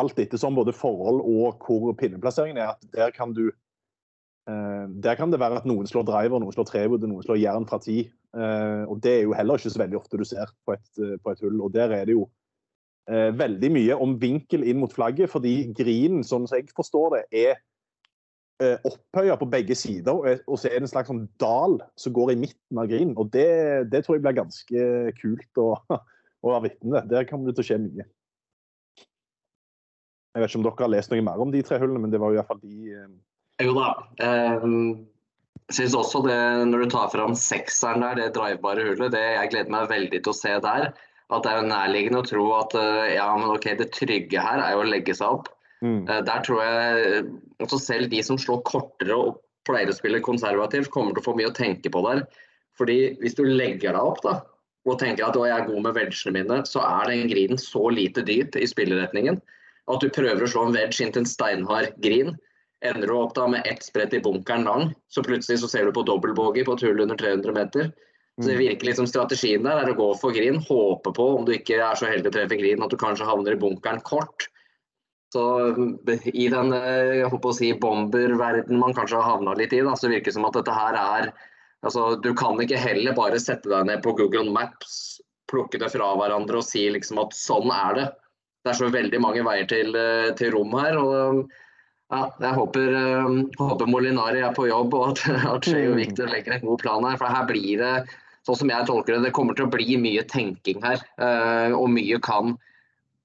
[0.00, 5.28] alt ettersom både forhold og hvor pinneplasseringen er, at der kan du uh, Der kan
[5.30, 8.06] det være at noen slår driver, noen slår trewood, noen slår jern fra ti.
[8.32, 11.40] Og det er jo heller ikke så veldig ofte du ser på et, på et
[11.42, 11.56] hull.
[11.66, 12.28] Og der er det jo
[13.10, 17.50] veldig mye om vinkel inn mot flagget, fordi grinen, sånn som jeg forstår det, er
[17.50, 17.62] eh,
[18.60, 22.40] opphøya på begge sider, og, så er det en slags sånn dal som går i
[22.42, 23.16] midten av grinen.
[23.16, 23.48] Og det,
[23.92, 24.86] det, tror jeg blir ganske
[25.20, 25.68] kult å,
[26.44, 27.12] å være vitne til.
[27.14, 28.08] Der kommer det til å skje mye.
[30.30, 32.20] Jeg vet ikke om dere har lest noe mer om de tre hullene, men det
[32.22, 33.08] var jo iallfall de eh...
[33.60, 33.88] Jo da.
[34.22, 35.08] Um,
[35.70, 36.36] jeg syns også det,
[36.70, 40.32] når du tar fram sekseren der, det drivebare hullet, det jeg gleder meg veldig til
[40.32, 40.86] å se der.
[41.30, 44.62] At det er jo nærliggende å tro at eh, ja, men ok, det trygge her
[44.64, 45.50] er jo å legge seg opp.
[45.80, 46.04] Mm.
[46.04, 47.24] Eh, der tror jeg
[47.64, 51.36] også selv de som slår kortere og pleier å spille konservativt, kommer til å få
[51.38, 52.24] mye å tenke på der.
[52.78, 54.40] Fordi hvis du legger deg opp da,
[54.88, 58.24] og tenker at jeg er god med vegene mine, så er den grinen så lite
[58.24, 59.40] dyp i spilleretningen
[59.90, 62.36] at du prøver å slå en wedge inn til en steinhard grin.
[62.86, 65.92] Ender du opp da med ett sprett i bunkeren lang, så plutselig så ser du
[65.96, 67.90] på dobbeltbogey på et hull under 300 meter.
[68.40, 68.62] Så det mm.
[68.62, 71.98] virker liksom strategien der er å gå for grin, håpe på, om du ikke er
[71.98, 74.48] så heldig å treffe grin, at du kanskje havner i bunkeren kort.
[75.32, 75.42] Så
[76.24, 79.94] I den eh, jeg håper å si, bomberverden man kanskje har havna litt i, da,
[79.94, 81.28] så virker det som at dette her er
[81.86, 86.08] altså, Du kan ikke heller bare sette deg ned på Google Maps, plukke det fra
[86.18, 88.06] hverandre og si liksom at sånn er det.
[88.64, 90.98] Det er så veldig mange veier til, eh, til rom her.
[90.98, 91.44] og
[92.10, 95.22] ja, jeg håper, eh, håper Molinari er på jobb og at,
[95.54, 97.20] at Skei og Victor legger en god plan her.
[97.22, 97.92] For her blir det,
[98.48, 101.06] sånn som jeg tolker det, det kommer til å bli mye tenking her.
[101.78, 102.56] Og mye kan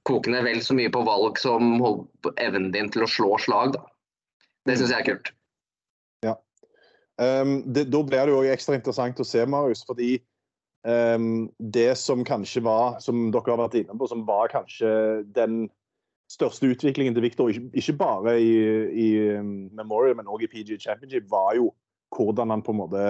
[0.05, 1.79] koke ned vel så mye på valg som
[2.37, 3.75] evnen din til å slå slag.
[3.75, 3.83] Da.
[4.65, 5.31] Det syns jeg er kult.
[6.25, 6.35] Ja.
[7.21, 10.17] Um, det, da blir det jo ekstra interessant å se, Marius, fordi
[10.85, 14.91] um, det som kanskje var, som dere har vært inne på, som var kanskje
[15.35, 15.65] den
[16.31, 18.53] største utviklingen til Victor, ikke, bare i,
[18.89, 19.09] i,
[19.77, 21.71] Memorial, men også i PG Championship, var jo
[22.15, 23.03] hvordan han på en måte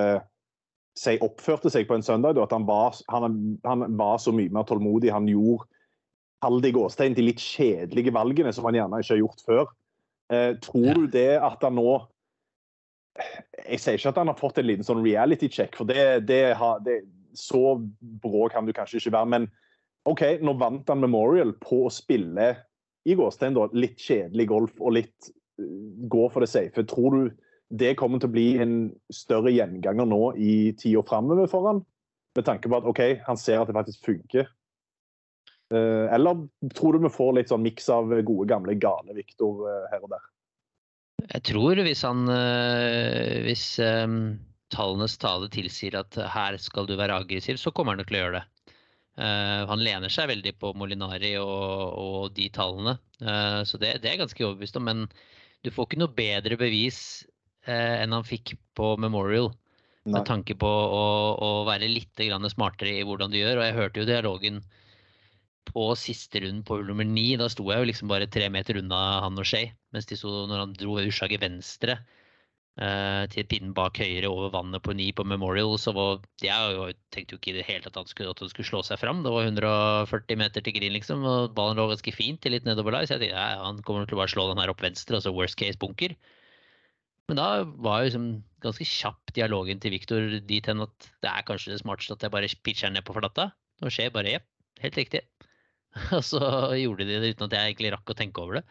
[0.96, 2.40] seg oppførte seg på en søndag.
[2.40, 5.12] At han var, han, han var så mye mer tålmodig.
[5.12, 5.68] Han gjorde
[6.46, 9.72] kall det gåstegn, de litt kjedelige valgene som han gjerne ikke har gjort før.
[10.34, 12.00] Eh, tror du det at han nå
[13.70, 16.58] Jeg sier ikke at han har fått en liten sånn reality check, for det, det,
[16.60, 16.98] har, det
[17.40, 17.78] så
[18.24, 19.30] brå kan du kanskje ikke være.
[19.32, 19.46] Men
[20.12, 22.50] OK, nå vant han Memorial på å spille
[23.08, 25.30] i gåstein da, litt kjedelig golf og litt
[25.62, 25.64] uh,
[26.12, 26.84] gå for det safe.
[26.92, 27.32] Tror du
[27.72, 28.76] det kommer til å bli en
[29.14, 31.82] større gjenganger nå i tida framover for han?
[32.36, 34.52] Med tanke på at OK, han ser at det faktisk funker.
[35.74, 36.46] Uh, eller
[36.78, 40.12] tror du vi får litt sånn miks av gode, gamle, gale Viktor uh, her og
[40.14, 40.26] der?
[41.26, 42.28] Jeg tror hvis han
[43.48, 44.36] Hvis um,
[44.70, 48.22] tallenes tale tilsier at her skal du være aggressiv, så kommer han nok til å
[48.24, 48.46] gjøre det.
[49.16, 54.10] Uh, han lener seg veldig på Molinari og, og de tallene, uh, så det, det,
[54.10, 54.90] er jeg ganske overbevist om.
[54.90, 55.06] Men
[55.64, 57.00] du får ikke noe bedre bevis
[57.70, 59.54] uh, enn han fikk på Memorial.
[60.06, 60.20] Nei.
[60.20, 61.06] Med tanke på å,
[61.42, 62.20] å, være litt
[62.52, 63.58] smartere i hvordan du gjør.
[63.58, 64.60] Og jeg hørte jo dialogen
[65.68, 67.34] på siste runden på hull nummer ni.
[67.40, 69.72] Da sto jeg jo liksom bare tre meter unna han og Shay.
[69.96, 71.98] Mens de sto når han dro utslaget venstre
[72.82, 75.76] uh, til pinnen bak høyre over vannet på ni på Memorial.
[75.82, 78.54] Så var, jeg tenkte jo ikke i det hele tatt at han skulle, at han
[78.54, 79.24] skulle slå seg fram.
[79.26, 81.26] Det var 140 meter til green, liksom.
[81.26, 83.08] Og ballen lå ganske fint til litt nedover der.
[83.08, 85.36] Så jeg tenkte ja, han kommer til å bare slå den her opp venstre, altså
[85.36, 86.18] worst case bunker.
[87.30, 87.48] Men da
[87.82, 88.26] var jo liksom
[88.62, 92.34] ganske kjapp dialogen til Viktor dit hen at det er kanskje det smarteste at jeg
[92.34, 93.50] bare pitcher ned på flata.
[93.82, 94.46] Nå skjer bare jepp,
[94.84, 95.24] helt riktig.
[96.16, 96.42] Og så
[96.76, 98.66] gjorde de det uten at jeg egentlig rakk å tenke over det.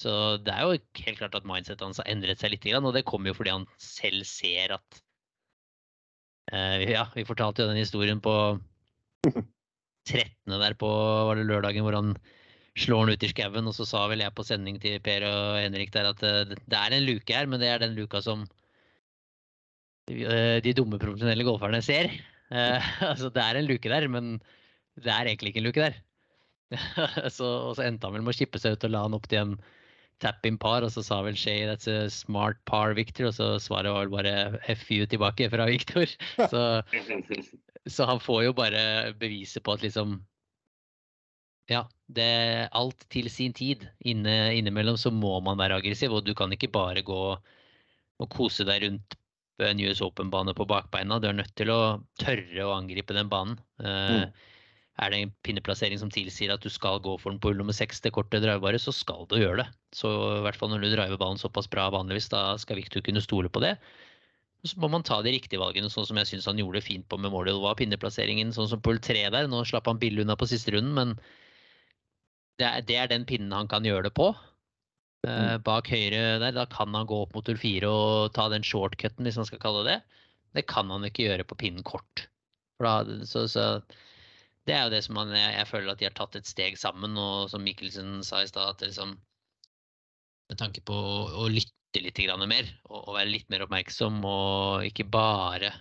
[0.00, 0.12] Så
[0.42, 2.66] det er jo helt klart at mindsetet hans har endret seg litt.
[2.78, 5.00] Og det kommer jo fordi han selv ser at
[6.52, 8.34] uh, Ja, vi fortalte jo den historien på
[10.08, 10.26] 13.
[10.48, 10.88] der på
[11.28, 12.16] var det lørdagen hvor han
[12.80, 13.68] slår han ut i skauen.
[13.68, 16.78] Og så sa vel jeg på sending til Per og Henrik der at uh, det
[16.80, 18.44] er en luke her, men det er den luka som
[20.10, 22.12] uh, de dumme profesjonelle golferne ser.
[22.52, 24.34] altså det er en luke der, men
[25.00, 25.94] det er egentlig ikke en luke der.
[27.36, 29.28] så, og så endte han vel med å skippe seg ut og la han opp
[29.30, 29.54] til en
[30.22, 33.90] tap-in par, og så sa vel Shay that's a smart par, Victor, og så svaret
[33.90, 36.06] var vel bare FU tilbake fra Victor.
[36.52, 36.60] Så,
[37.90, 38.82] så han får jo bare
[39.18, 40.20] beviset på at liksom
[41.70, 43.86] ja, det er alt til sin tid.
[44.06, 48.66] Inne, innimellom så må man være aggressiv, og du kan ikke bare gå og kose
[48.68, 49.16] deg rundt
[49.62, 51.20] en US Open-bane på bakbeina.
[51.22, 51.80] Du er nødt til å
[52.20, 53.58] tørre å angripe den banen.
[53.78, 54.30] Mm.
[55.00, 57.76] Er det en pinneplassering som tilsier at du skal gå for den på hull nummer
[57.76, 59.68] seks, det korte drivebare, så skal du gjøre det.
[59.96, 63.24] Så i hvert fall når du driver ballen såpass bra vanligvis, da skal Victor kunne
[63.24, 63.78] stole på det.
[64.68, 67.18] Så må man ta de riktige valgene, sånn som jeg syns han gjorde fint på
[67.18, 67.58] Memorial.
[67.64, 69.48] Var pinneplasseringen sånn som på hull tre der.
[69.50, 71.16] Nå slapp han billig unna på siste runden, men
[72.60, 74.30] det er, det er, den pinnen han kan gjøre det på.
[75.26, 78.64] Uh, bak høyre der, da kan han gå opp mot hull fire og ta den
[78.66, 80.22] shortcuten, hvis man skal kalle det det.
[80.60, 82.26] Det kan han ikke gjøre på pinnen kort.
[82.82, 83.66] Da, så, så
[84.68, 86.78] det er jo det som man, jeg, jeg, føler at de har tatt et steg
[86.78, 87.16] sammen.
[87.18, 89.16] Og som Mikkelsen sa i stad, liksom,
[90.50, 94.86] med tanke på å, å lytte litt mer og, og, være litt mer oppmerksom og
[94.86, 95.74] ikke bare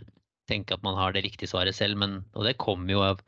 [0.50, 2.00] tenke at man har det riktige svaret selv.
[2.02, 3.24] Men, og det kommer jo av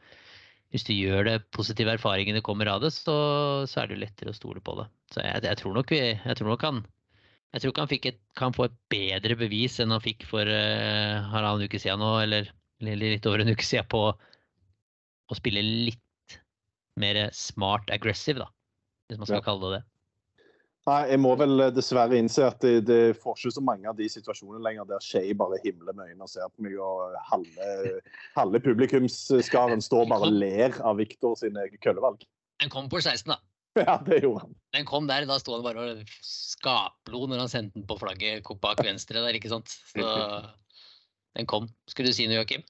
[0.74, 3.13] Hvis du gjør det positive erfaringene kommer av det, så,
[3.70, 4.88] så er det jo lettere å stole på det.
[5.13, 6.84] Så jeg, jeg, tror, nok vi, jeg tror nok han
[7.54, 11.22] jeg tror ikke han et, kan få et bedre bevis enn han fikk for uh,
[11.30, 12.48] halvannen uke siden nå, eller,
[12.82, 14.08] eller litt over en uke siden på
[15.34, 16.38] å spille litt
[17.00, 18.50] mer smart aggressive, da.
[19.10, 19.46] Hvis man skal ja.
[19.46, 19.84] kalle det det.
[20.84, 23.96] Nei, jeg må vel eh, dessverre innse at det, det får ikke så mange av
[23.96, 28.00] de situasjonene lenger der Shay bare himler med øynene og ser på meg, og halve,
[28.36, 32.26] halve publikumsskaren står bare og ler av Viktor sine køllevalg.
[32.60, 33.39] Den kom på 16, da.
[33.80, 34.58] Ja, det gjorde han.
[34.76, 38.52] Den kom der, da sto han bare og skaplo når han sendte den på flagget
[38.62, 39.72] bak venstre der, ikke sant.
[39.89, 40.04] Så
[41.39, 41.72] den kom.
[41.89, 42.67] Skulle du si noe, Joakim?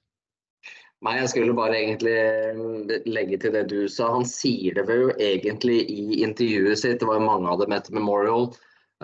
[1.04, 4.08] Nei, jeg skulle bare egentlig eh, legge til det du sa.
[4.14, 7.00] Han sier det jo egentlig i intervjuet sitt.
[7.02, 8.48] Det var jo mange av dem etter Memorial.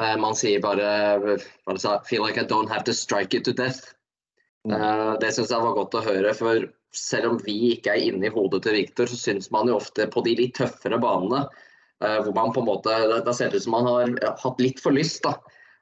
[0.00, 0.86] Uh, man sier bare
[1.66, 3.92] hva sa, 'Feel like I don't have to strike it to death'.
[4.68, 5.16] Mm.
[5.20, 6.32] det syns jeg var godt å høre.
[6.36, 9.78] For selv om vi ikke er inne i hodet til Victor, så syns man jo
[9.78, 11.46] ofte på de litt tøffere banene,
[12.04, 14.80] uh, hvor man på en måte Da ser det ut som man har hatt litt
[14.80, 15.36] for lyst, da.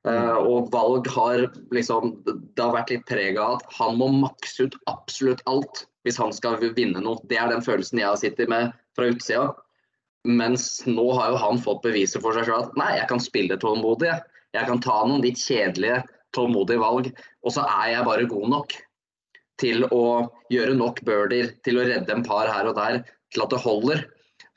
[0.09, 1.43] og valg har
[1.75, 6.19] liksom Det har vært litt preg av at han må makse ut absolutt alt hvis
[6.21, 7.21] han skal vinne noe.
[7.29, 9.53] Det er den følelsen jeg sitter med fra utsida.
[10.29, 13.61] Mens nå har jo han fått beviset for seg sjøl at nei, jeg kan spille
[13.61, 14.13] tålmodig.
[14.57, 16.03] Jeg kan ta noen litt kjedelige,
[16.37, 17.11] tålmodige valg,
[17.45, 18.77] og så er jeg bare god nok
[19.59, 20.05] til å
[20.53, 23.03] gjøre nok birdier til å redde en par her og der
[23.35, 24.05] til at det holder.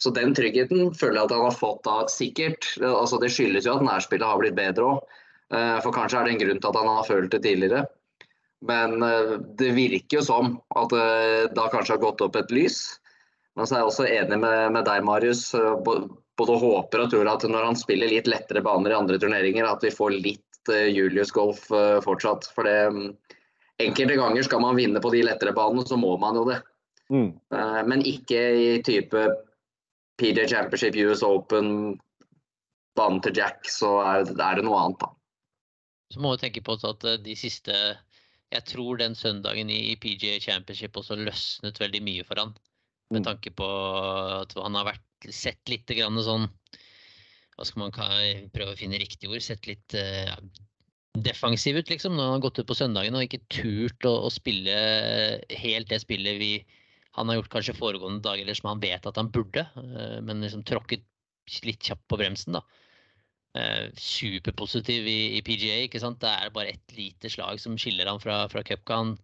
[0.01, 2.67] Så den tryggheten føler jeg at han har fått da sikkert.
[2.81, 5.17] Altså det skyldes jo at nærspillet har blitt bedre òg.
[5.51, 7.83] Eh, for kanskje er det en grunn til at han har følt det tidligere.
[8.61, 12.53] Men eh, det virker jo som at det eh, da kanskje har gått opp et
[12.53, 12.79] lys.
[13.57, 15.47] Men så er jeg også enig med, med deg, Marius.
[15.57, 19.67] Eh, både håper og tror at når han spiller litt lettere baner i andre turneringer,
[19.67, 21.63] at vi får litt Julius Golf
[22.05, 22.45] fortsatt.
[22.53, 22.75] For det,
[23.81, 26.59] enkelte ganger skal man vinne på de lettere banene, så må man jo det.
[27.11, 27.31] Mm.
[27.89, 29.23] Men ikke i type
[30.21, 31.97] PJ Championship, US Open,
[32.97, 35.09] banen til Jack, så er det, noe annet, da.
[36.13, 37.73] Så må vi tenke på at de siste
[38.51, 42.55] Jeg tror den søndagen i PGA Championship også løsnet veldig mye for han.
[43.11, 43.27] Med Mm.
[43.27, 43.67] tanke på
[44.41, 46.47] at han har vært sett litt grann sånn
[47.57, 47.91] Hva skal man
[48.55, 49.41] prøve å finne riktig ord?
[49.43, 50.31] Sett litt uh,
[51.19, 52.15] defensiv ut, liksom.
[52.15, 54.77] Når han har gått ut på søndagen og ikke turt å, å spille
[55.59, 56.53] helt det spillet vi
[57.19, 59.65] han har gjort kanskje foregående dager, eller som han vet at han burde.
[59.75, 61.03] Uh, Men liksom tråkket
[61.67, 62.63] litt kjapt på bremsen, da.
[63.53, 65.81] Eh, superpositiv i, i PGA.
[65.87, 66.21] ikke sant?
[66.23, 68.95] Det er bare ett lite slag som skiller han fra, fra Cupca.
[69.01, 69.17] Han-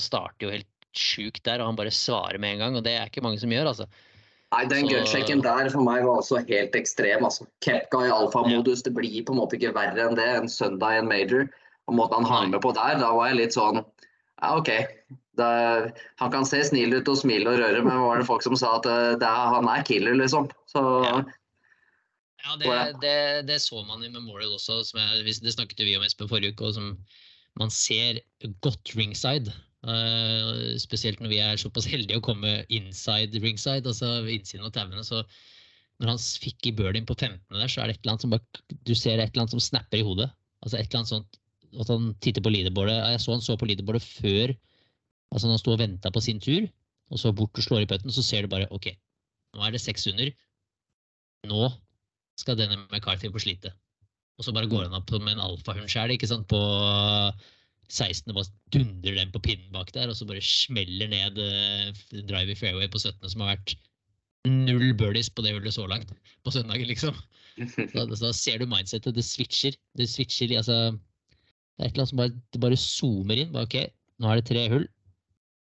[0.00, 2.76] starter jo helt sjukt der, og han bare svarer med en gang.
[2.76, 3.86] Og det er ikke mange som gjør, altså.
[4.54, 7.24] Nei, Den gutsjekken der for meg var også helt ekstrem.
[7.24, 7.46] altså.
[7.60, 10.28] Kepka i alfamodus, det blir på en måte ikke verre enn det.
[10.42, 11.48] En søndag i en major.
[11.88, 13.84] Og måten han hang med på der, da var jeg litt sånn
[14.42, 14.70] Ja, OK.
[15.36, 18.54] Det, han kan se snill ut og smile og røre, men var det folk som
[18.56, 20.46] sa at eh, er, han er killer, liksom.
[20.70, 21.22] Så Ja.
[22.44, 24.82] Ja, det, det, det så man i Memorial også.
[24.84, 26.68] Som jeg, det snakket vi om Espen forrige uke.
[26.68, 26.90] og som
[27.60, 28.20] Man ser
[28.64, 29.52] godt ringside.
[29.84, 35.04] Uh, spesielt når vi er såpass heldige å komme inside ringside, altså innsiden av tauene.
[35.04, 35.22] Så
[36.00, 38.32] når han fikk i birdien på 15 der, så er det et eller annet som
[38.32, 40.30] bare Du ser et eller annet som snapper i hodet.
[40.64, 41.40] Altså et eller annet sånt
[41.80, 42.96] At han titter på leaderboardet.
[43.14, 44.54] Jeg så han så på leaderboardet før
[45.34, 46.68] Altså han sto og venta på sin tur,
[47.10, 48.92] og så bort og slår i putten, så ser du bare OK,
[49.56, 50.30] nå er det seks under.
[51.50, 51.66] Nå
[52.40, 53.72] skal denne McCarthy få slite.
[54.38, 56.60] Og så bare går han opp med en alfahund sjæl, sant, på
[57.92, 58.30] 16.
[58.32, 61.92] og bare dundrer den på pinnen bak der, og så bare smeller ned eh,
[62.26, 63.76] drive i fairway på 17., som har vært
[64.48, 66.10] null birdies på det hullet så langt
[66.44, 67.16] på søndagen, liksom.
[67.94, 69.14] Da, da ser du mindsettet.
[69.14, 69.76] Det switcher.
[69.94, 73.52] Det switcher altså Det er et eller annet som bare, det bare zoomer inn.
[73.54, 73.78] Bare, ok,
[74.18, 74.88] nå er det tre hull.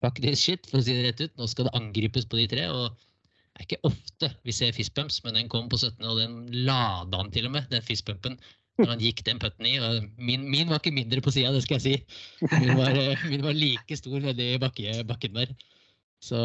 [0.03, 1.37] Fuck this shit, for å si det rett ut.
[1.39, 2.67] Nå skal det angripes på de tre.
[2.71, 3.08] og
[3.59, 6.37] det er ikke ofte vi ser fistbumps, men den kom på 17., og den
[6.69, 8.37] lada han til og med, den fistbumpen,
[8.79, 9.73] når han gikk den putten i.
[10.23, 12.51] Min, min var ikke mindre på sida, det skal jeg si.
[12.61, 15.57] Min var, eh, min var like stor nedi bakke, bakken der.
[16.23, 16.39] Så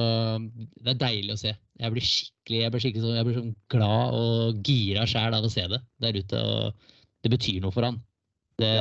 [0.82, 1.54] det er deilig å se.
[1.82, 5.46] Jeg blir skikkelig, jeg blir skikkelig sånn, jeg blir sånn glad og gira sjæl av
[5.46, 6.42] å se det der ute.
[6.42, 8.02] og Det betyr noe for han.
[8.58, 8.74] Det,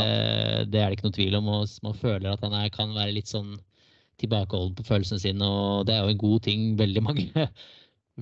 [0.72, 1.52] det er det ikke noe tvil om.
[1.52, 3.58] og Man føler at han er, kan være litt sånn
[4.20, 7.28] tilbakeholden på følelsene sine, og det er jo en god ting veldig mange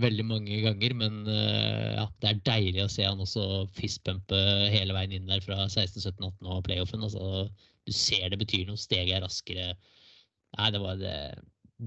[0.03, 0.95] veldig mange ganger.
[0.99, 4.41] Men eh, ja, det er deilig å se han også fistpumpe
[4.73, 7.05] hele veien inn der fra 16, 17, 18 og playoffen.
[7.07, 7.47] Altså,
[7.89, 8.81] du ser det betyr noe.
[8.81, 9.73] Steget er raskere.
[10.57, 11.19] Nei, det var det.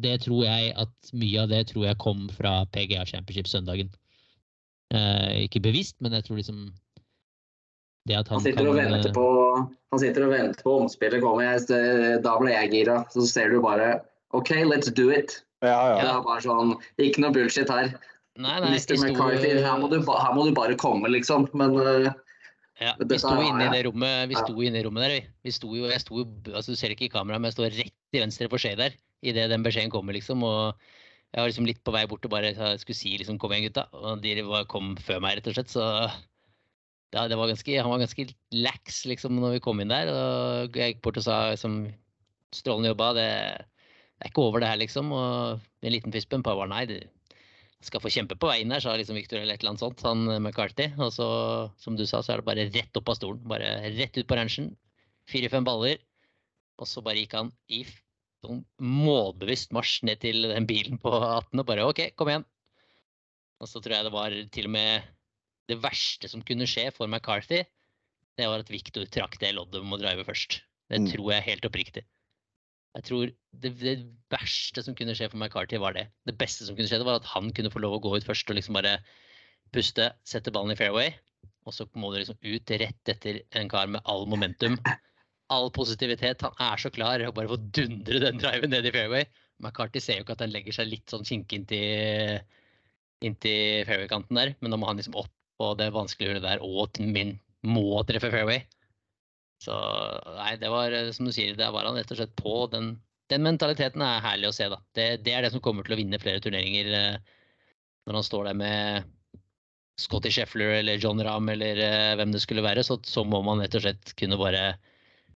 [0.03, 3.91] Det tror jeg at mye av det tror jeg kom fra PGA Championship søndagen.
[4.93, 6.65] Eh, ikke bevisst, men jeg tror liksom
[8.09, 9.27] det at han, Han sitter og kan, venter eh, på,
[9.93, 11.45] han sitter og venter på omspillet kommer.
[11.47, 12.97] Jeg, da ble jeg gira.
[13.13, 14.01] Så ser du bare
[14.33, 15.37] OK, let's do it.
[15.63, 15.99] Ja, ja.
[16.01, 17.93] Det er bare sånn, Ikke noe bullshit her.
[18.33, 18.97] Nei, nei, Mr.
[18.97, 21.47] McCarthy, her må, du, her må du bare komme, liksom.
[21.57, 22.09] Men eh,
[22.81, 25.13] Ja, vi sto inne i det rommet vi sto inne i rommet der.
[25.13, 25.21] vi.
[25.45, 27.77] Vi sto jo, jeg sto jo, altså Du ser ikke i kamera, men jeg står
[27.77, 30.43] rett til venstre for Skje der idet den beskjeden kommer, liksom.
[30.43, 30.73] Og
[31.33, 33.87] jeg var liksom litt på vei bort og bare skulle si liksom 'kom igjen, gutta'.
[33.93, 35.71] Og de var, kom før meg, rett og slett.
[35.71, 35.85] Så
[37.13, 40.09] ja, det var ganske, han var ganske lax liksom når vi kom inn der.
[40.09, 41.93] Og jeg gikk bort og sa liksom
[42.53, 43.65] 'strålende jobba', det,
[44.19, 45.11] det er ikke over det her, liksom.
[45.11, 46.99] Og en liten fistbump bare 'nei, du
[47.83, 50.29] skal få kjempe på veien her', sa liksom Victor eller et eller annet sånt, han
[50.29, 50.87] eh, McCarthy.
[50.97, 51.27] Og så,
[51.77, 53.43] som du sa, så er det bare rett opp av stolen.
[53.47, 54.75] Bare rett ut på ranchen.
[55.27, 55.97] Fire-fem baller.
[56.79, 57.83] Og så bare gikk han i
[58.43, 62.45] sånn målbevisst marsj ned til den bilen på 18 og bare OK, kom igjen.
[63.63, 65.03] Og så tror jeg det var til og med
[65.71, 67.61] det verste som kunne skje for McCarthy,
[68.35, 70.61] det var at Victor trakk det loddet om å drive først.
[70.89, 71.11] Det Mm.
[71.13, 72.03] tror jeg helt oppriktig.
[72.93, 73.29] Jeg tror
[73.63, 73.93] det, det
[74.33, 76.07] verste som kunne skje for McCarthy, var det.
[76.29, 78.27] Det beste som kunne skje, det var at han kunne få lov å gå ut
[78.27, 78.99] først og liksom bare
[79.73, 81.13] puste, sette ballen i fairway.
[81.65, 84.77] Og så må du liksom ut rett etter en kar med all momentum.
[85.53, 86.43] All positivitet.
[86.45, 89.25] Han er så klar og bare får dundre den driven ned i fairway.
[89.63, 92.43] McCarthy ser jo ikke at han legger seg litt sånn kinkig inntil,
[93.25, 96.97] inntil fairway-kanten der, men da må han liksom opp på det vanskelige hullet der og
[96.99, 98.63] min må treffe fairway.
[99.63, 99.73] Så
[100.35, 102.55] nei, det var eh, som du sier, der var han rett og slett på.
[102.73, 102.93] Den,
[103.31, 104.79] den mentaliteten er herlig å se, da.
[104.97, 107.35] Det, det er det som kommer til å vinne flere turneringer eh,
[108.03, 109.11] når han står der med
[110.01, 113.63] Scotty Sheffler eller John Rahm eller eh, hvem det skulle være, så, så må man
[113.63, 114.73] rett og slett kunne bare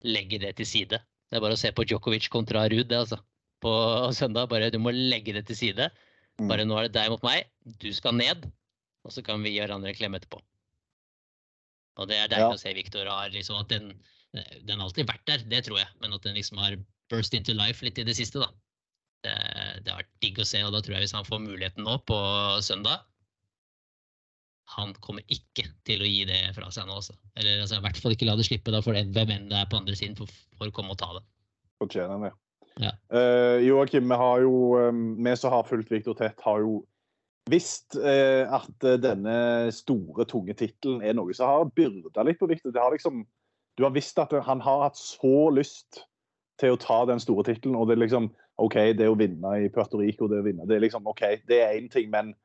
[0.05, 1.01] legge det til side.
[1.29, 3.21] Det er bare å se på Djokovic kontra Ruud, det altså.
[3.65, 3.73] På
[4.13, 4.51] søndag.
[4.53, 5.89] Bare du må legge det til side.
[6.39, 6.49] Mm.
[6.51, 7.49] Bare nå er det deg mot meg.
[7.81, 8.45] Du skal ned.
[9.05, 10.41] Og så kan vi gi hverandre en klem etterpå.
[12.01, 12.57] Og det er deilig Ja.
[12.57, 13.95] å se Viktor har liksom at den
[14.67, 15.87] Den har alltid vært der, det tror jeg.
[16.03, 16.75] Men at den liksom har
[17.09, 18.49] burst into life litt i det siste, da.
[19.23, 19.35] Det,
[19.85, 21.95] det har vært digg å se, og da tror jeg hvis han får muligheten nå
[22.05, 22.17] på
[22.67, 23.05] søndag
[24.75, 27.15] Han kommer ikke til å gi det fra seg nå, altså.
[27.37, 29.71] Eller altså, i hvert fall ikke la det slippe, da, for hvem enn det er
[29.71, 30.27] på andre siden, for,
[30.59, 31.23] for å komme og ta det.
[31.79, 32.33] Fortjener det.
[32.83, 32.91] Ja.
[33.13, 34.55] Uh, Joakim, vi har jo,
[34.89, 36.81] um, vi som har fulgt Viktor tett, har jo
[37.51, 39.37] visst eh, at uh, denne
[39.75, 42.73] store, tunge tittelen er noe som har byrda litt på Victor.
[42.73, 43.25] Det har liksom,
[43.77, 46.05] du har visst at han har hatt så lyst
[46.61, 48.31] til å ta den store tittelen, og det er liksom
[48.63, 51.59] OK, det å vinne i Puerto Rico, det å vinne, det er liksom OK, det
[51.59, 52.37] er én ting, men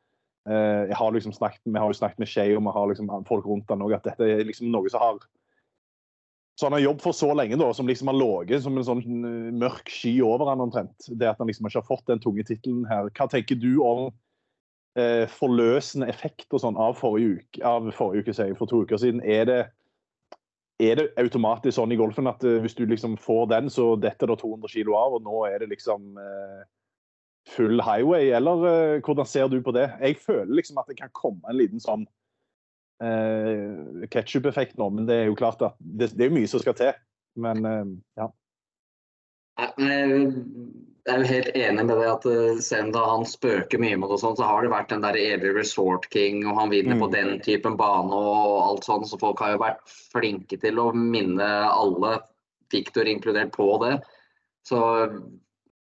[0.49, 3.45] jeg har liksom snakket, vi har jo snakket med Shay og vi har liksom folk
[3.45, 5.19] rundt han òg, at dette er liksom noe som har
[6.59, 9.03] så han har jobbet for så lenge, da, som liksom har ligget som en sånn
[9.23, 11.05] uh, mørk sky over han omtrent.
[11.07, 13.07] Det at han liksom ikke har fått den tunge tittelen her.
[13.15, 14.09] Hva tenker du om
[14.97, 19.01] uh, forløsende effekt og sånn av forrige uke, av forrige uke, jeg, for to uker
[19.01, 19.21] siden?
[19.21, 19.59] Er det,
[20.79, 24.31] er det automatisk sånn i golfen at eh, hvis du liksom får den, så detter
[24.31, 26.13] det 200 kilo av, og nå er det liksom
[27.51, 28.29] full highway?
[28.37, 29.89] Eller hvordan ser du på det?
[29.99, 32.07] Jeg føler liksom at det kan komme en liten sånn
[33.03, 36.77] eh, ketsjup-effekt nå, men det er jo klart at det, det er mye som skal
[36.77, 36.93] til.
[37.39, 38.29] Men eh, ja.
[39.79, 44.11] Jeg er jo helt enig med det at eh, selv om han spøker mye med
[44.11, 46.99] det, og sånt, så har det vært den der evige resort king, og han vinner
[46.99, 47.01] mm.
[47.01, 49.09] på den typen bane og alt sånt.
[49.09, 49.81] Så folk har jo vært
[50.13, 52.19] flinke til å minne alle,
[52.69, 53.95] Victor inkludert, på det.
[54.69, 54.79] Så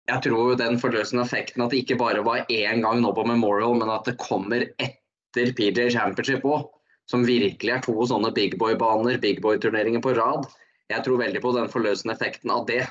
[0.09, 3.27] jeg tror jo den forløsende effekten at det ikke bare var én gang nå på
[3.27, 6.69] Memorial, men at det kommer etter PJ Championship òg
[7.09, 10.45] som virkelig er to sånne big boy-baner, big boy-turneringer på rad.
[10.93, 12.83] Jeg tror veldig på den forløsende effekten av det.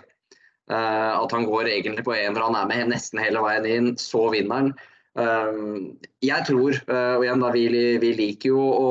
[0.68, 3.90] Uh, at han går egentlig på én, for han er med nesten hele veien inn,
[4.00, 4.72] så vinner han.
[5.18, 5.94] Uh,
[6.24, 7.66] jeg tror, uh, og igjen da, vi,
[8.02, 8.90] vi, liker jo å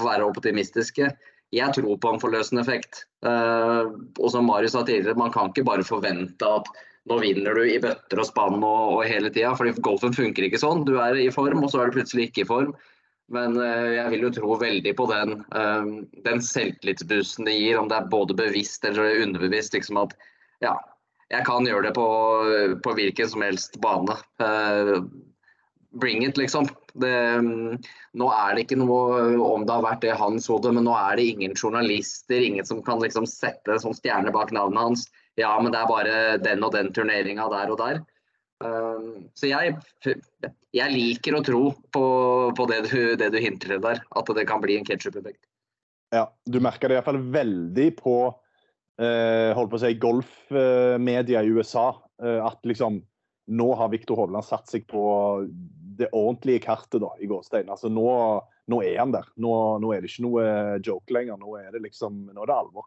[0.00, 1.12] være optimistiske,
[1.54, 3.06] jeg tror på en forløsende effekt.
[3.24, 6.66] og som Marius sa tidligere, man kan ikke bare forvente at
[7.08, 9.54] nå vinner du i bøtter og spann og, og hele tida.
[9.56, 10.84] fordi golfen funker ikke sånn.
[10.84, 12.74] Du er i form, og så er du plutselig ikke i form.
[13.32, 15.88] Men eh, jeg vil jo tro veldig på den, eh,
[16.24, 19.76] den selvtillitsboosten det gir, om det er både bevisst eller underbevisst.
[19.76, 20.14] Liksom at
[20.64, 20.74] ja,
[21.28, 22.08] jeg kan gjøre det på,
[22.84, 24.16] på hvilken som helst bane.
[24.40, 25.04] Uh,
[26.00, 26.68] bring it, liksom.
[26.98, 27.12] Det,
[28.18, 31.18] nå er det ikke noe om det har vært det hans hode, men nå er
[31.18, 35.04] det ingen journalister, ingen som kan liksom sette som stjerne bak navnet hans.
[35.38, 38.00] Ja, men det er bare den og den turneringa der og der.
[38.64, 39.76] Uh, så jeg,
[40.74, 41.62] jeg, liker å tro
[41.94, 42.06] på,
[42.56, 45.44] på det, du, det, du, hinter der, at det kan bli en ketsjup-effekt.
[46.14, 48.16] Ja, du merker det iallfall veldig på
[49.00, 51.90] eh, holdt på å si, golfmedia i USA.
[52.22, 53.00] Eh, at liksom
[53.48, 55.02] nå har Viktor Hovland satt seg på
[55.98, 57.70] det ordentlige kartet da, i gåstein.
[57.72, 58.06] Altså nå,
[58.70, 59.26] nå, er han der.
[59.40, 60.44] Nå, nå, er det ikke noe
[60.84, 61.40] joke lenger.
[61.40, 62.86] Nå er det liksom, nå er det alvor.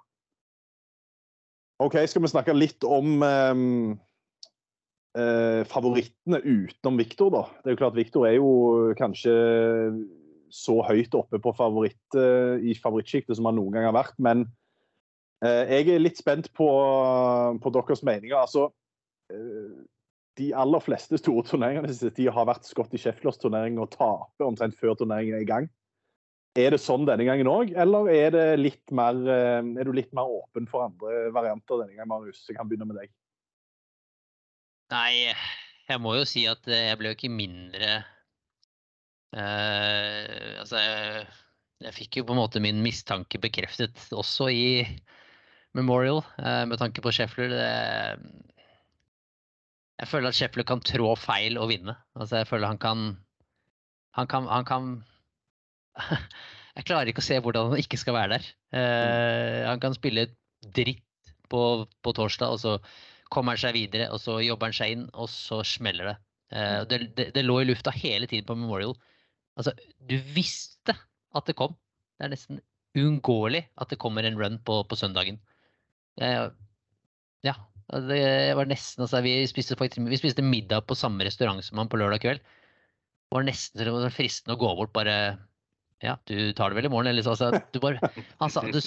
[1.82, 3.66] OK, skal vi snakke litt om um,
[5.18, 7.46] eh, favorittene utenom Viktor, da.
[7.58, 8.52] Det er jo klart Viktor er jo
[9.00, 9.34] kanskje
[10.52, 14.18] så høyt oppe på favoritt, eh, i favorittsjiktet som han noen gang har vært.
[14.22, 14.61] Men eh,
[15.42, 16.68] jeg er litt spent på,
[17.62, 18.38] på deres meninger.
[18.38, 18.68] Altså,
[19.34, 19.80] eh,
[20.40, 24.96] de aller fleste store turneringene de har vært Scotty Shefflers turnering og taper omtrent før
[25.00, 25.70] turneringen er i gang.
[26.60, 30.28] Er det sånn denne gangen òg, eller er, litt mer, eh, er, du litt mer
[30.28, 32.44] åpen for andre varianter denne gangen, Marius?
[32.50, 33.14] Jeg kan begynne med deg.
[34.92, 35.32] Nei,
[35.88, 37.92] jeg må jo si at eh, jeg ble jo ikke mindre
[39.32, 41.24] eh, Altså, jeg,
[41.86, 44.66] jeg, fikk jo på en måte min mistanke bekreftet også i
[45.78, 47.52] Memorial, eh, med tanke på Sheffler.
[47.52, 47.68] Det,
[50.02, 51.96] jeg føler at Sheffler kan trå feil og vinne.
[52.18, 53.04] Altså, jeg føler han kan
[54.14, 54.88] Han kan, han kan
[56.76, 58.50] Jeg klarer ikke å se hvordan han ikke skal være der.
[58.76, 60.28] Eh, han kan spille
[60.76, 61.04] dritt
[61.52, 62.78] på, på torsdag, og så
[63.32, 66.18] kommer han seg videre, og så jobber han seg inn, og så smeller det.
[66.52, 68.92] Uh, det, det, det, lå i lufta hele tiden på Memorial.
[69.60, 69.72] Altså,
[70.08, 71.78] du visste at det kom.
[72.20, 72.60] Det er nesten
[72.98, 75.40] uunngåelig at det kommer en run på, på søndagen.
[76.20, 76.50] Uh,
[77.46, 77.56] ja.
[77.92, 81.92] Det var nesten altså, vi, spiste faktisk, vi spiste middag på samme restaurant som han
[81.92, 82.44] på lørdag kveld.
[82.44, 85.16] Det var nesten det var fristende å gå bort bare
[86.02, 87.12] Ja, du tar det vel i morgen?
[87.12, 88.80] Eller så, altså, bare, han sa, du,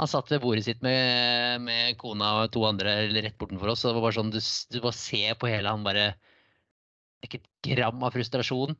[0.00, 3.84] han satt ved bordet sitt med, med kona og to andre rett bortenfor oss.
[3.84, 4.40] og det var bare sånn, Du,
[4.74, 6.12] du bare ser på hele han bare
[7.26, 8.78] Ikke et gram av frustrasjon.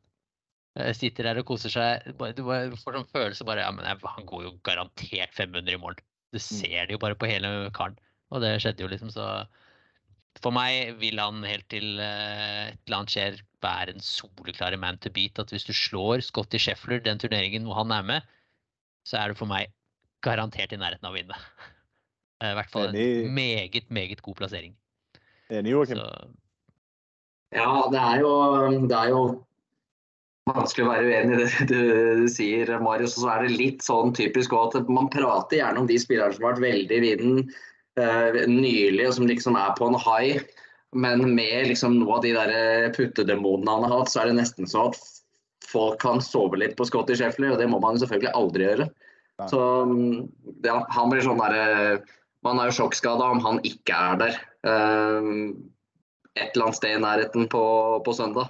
[0.79, 2.07] Jeg sitter der og koser seg.
[2.37, 6.03] Du får sånn følelse bare ja, men Han går jo garantert 500 i morgen.
[6.31, 6.45] Du mm.
[6.45, 7.97] ser det jo bare på hele karen.
[8.31, 9.43] Og det skjedde jo liksom, så
[10.39, 14.97] For meg vil han helt til uh, et eller annet skjer, være en soleklare man
[14.97, 15.39] to beat.
[15.39, 18.31] At hvis du slår Scotty Sheffler den turneringen hvor han er med,
[19.03, 19.73] så er det for meg
[20.23, 21.37] garantert i nærheten av å vinne.
[22.41, 24.73] I hvert fall en meget, meget god plassering.
[25.51, 25.99] Enig, Joakim.
[27.51, 28.31] Ja, det er jo,
[28.87, 29.21] det er jo
[30.55, 33.17] vanskelig å være uenig i det du sier, Marius.
[33.17, 36.47] Og så er det litt sånn typisk at man prater gjerne om de spillerne som
[36.47, 37.39] har vært veldig i vinden
[37.99, 40.43] eh, nylig, og som liksom er på en high.
[40.91, 44.67] Men med liksom noe av de der puttedemonene han har hatt, så er det nesten
[44.69, 44.99] sånn at
[45.71, 48.87] folk kan sove litt på Scotty Sheffley, og det må man selvfølgelig aldri gjøre.
[49.41, 49.49] Nei.
[49.49, 49.61] Så
[50.67, 52.01] ja, han blir sånn derre
[52.45, 54.37] Man er jo sjokkskada om han ikke er der.
[54.65, 55.27] eh,
[56.39, 57.61] et eller annet sted i nærheten på,
[58.05, 58.49] på søndag.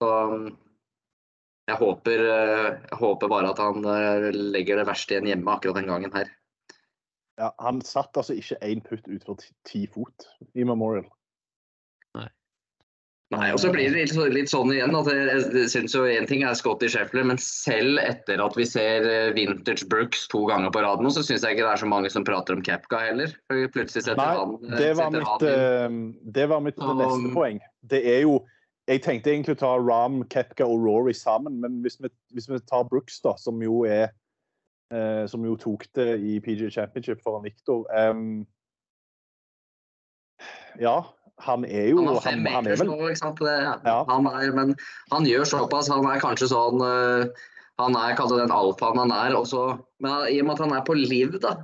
[0.00, 0.08] Så
[1.68, 5.76] jeg håper, eh, jeg håper bare at han eh, legger det verste igjen hjemme akkurat
[5.82, 6.30] den gangen her.
[7.38, 10.26] Ja, han satt altså ikke én putt utfor ti- ti fot
[10.58, 11.04] i Memorial.
[12.16, 12.26] Nei,
[13.30, 16.26] Nei, og så blir det litt, litt sånn igjen at jeg, jeg synes jo en
[16.26, 20.72] ting er Scotty Sheffler, men selv etter at vi ser eh, Vintage Brooks to ganger
[20.72, 23.04] på rad nå, så syns jeg ikke det er så mange som prater om Capca
[23.04, 23.36] heller.
[23.76, 25.98] Plutselig setter Nei, han det var mitt, han
[26.38, 27.60] det var mitt neste poeng.
[27.92, 28.40] Det er jo
[28.88, 32.60] Jeg tenkte egentlig å ta Ram, Kepka og Rory sammen, men hvis vi, hvis vi
[32.70, 34.08] tar Brooks, da, som jo er
[34.94, 38.46] eh, Som jo tok det i PG Championship foran Victor um,
[40.80, 41.02] Ja,
[41.44, 42.94] han er jo Han fem han, han er vel
[43.84, 44.00] Ja.
[44.08, 44.74] han er, men
[45.12, 45.90] han gjør såpass.
[45.92, 47.28] Han er kanskje sånn eh,
[47.78, 49.36] Han er kanskje den alfaen han er.
[49.36, 49.78] også.
[50.00, 51.58] men i og med at han er på liv, da.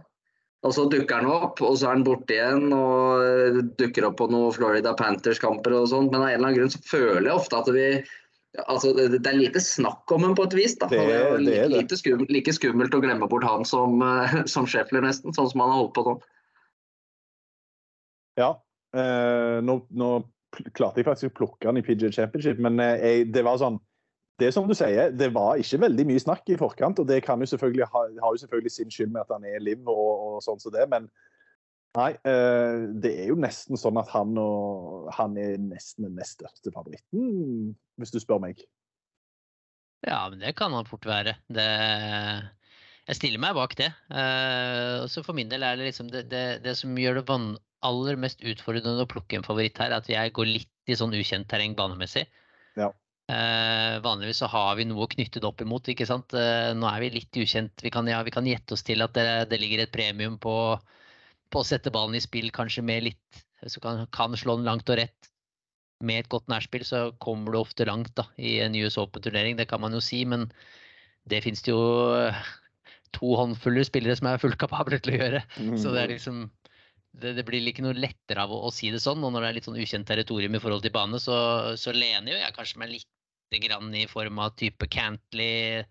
[0.64, 4.14] Og så dukker han opp, og så er han borte igjen og eh, dukker opp
[4.22, 6.08] på noen Florida Panthers-kamper og sånt.
[6.14, 7.88] Men av en eller annen grunn så føler jeg ofte at vi
[8.70, 10.76] Altså, det er lite snakk om ham på et vis.
[10.78, 10.86] da.
[10.86, 11.78] Det er- jo det er det.
[11.80, 15.34] Lite skummelt, like skummelt å glemme bort han som, eh, som Scheffler, nesten.
[15.34, 16.12] Sånn som han har holdt på nå.
[18.38, 18.52] Ja.
[18.94, 20.10] eh, nå, nå
[20.78, 23.80] klarte jeg faktisk å plukke han i PJ Championship, men eh, jeg, det var sånn
[24.40, 27.38] Det som du sier, det var ikke veldig mye snakk i forkant, og det kan
[27.38, 30.40] jo selvfølgelig ha, har jo selvfølgelig sin skyld med at han er liv og, og
[30.42, 31.06] sånn som det, men
[31.94, 36.40] nei, eh, det er jo nesten sånn at han, og, han er nesten den nest
[36.40, 38.64] største favoritten, hvis du spør meg.
[40.04, 41.36] Ja, men det kan han fort være.
[41.54, 41.68] Det,
[43.06, 43.92] jeg stiller meg bak det.
[44.10, 47.52] Eh, så for min del er det liksom det, det, det som gjør det van,
[47.84, 51.14] aller mest utfordrende å plukke en favoritt her, er at jeg går litt i sånn
[51.16, 52.26] ukjent terreng banemessig.
[52.80, 52.90] Ja.
[53.32, 56.34] Eh, vanligvis så har vi noe å knytte det opp imot, ikke sant.
[56.36, 57.84] Eh, nå er vi litt ukjent.
[57.84, 60.56] Vi kan, ja, vi kan gjette oss til at det, det ligger et premium på,
[61.48, 64.90] på å sette ballen i spill, kanskje med litt Så kan, kan slå den langt
[64.92, 65.30] og rett
[66.04, 69.68] med et godt nærspill så kommer du ofte langt da, i en US Open-turnering, det
[69.70, 70.50] kan man jo si, men
[71.30, 71.84] det finnes det jo
[73.14, 75.40] to håndfulle spillere som er fullt kapable til å gjøre.
[75.80, 76.44] Så det er liksom
[77.20, 79.22] det, det blir ikke noe lettere av å, å si det sånn.
[79.24, 81.36] Og når det er litt sånn ukjent territorium i forhold til bane, så,
[81.80, 83.10] så lener jo jeg kanskje meg litt
[83.64, 85.84] grann i form av type Cantley,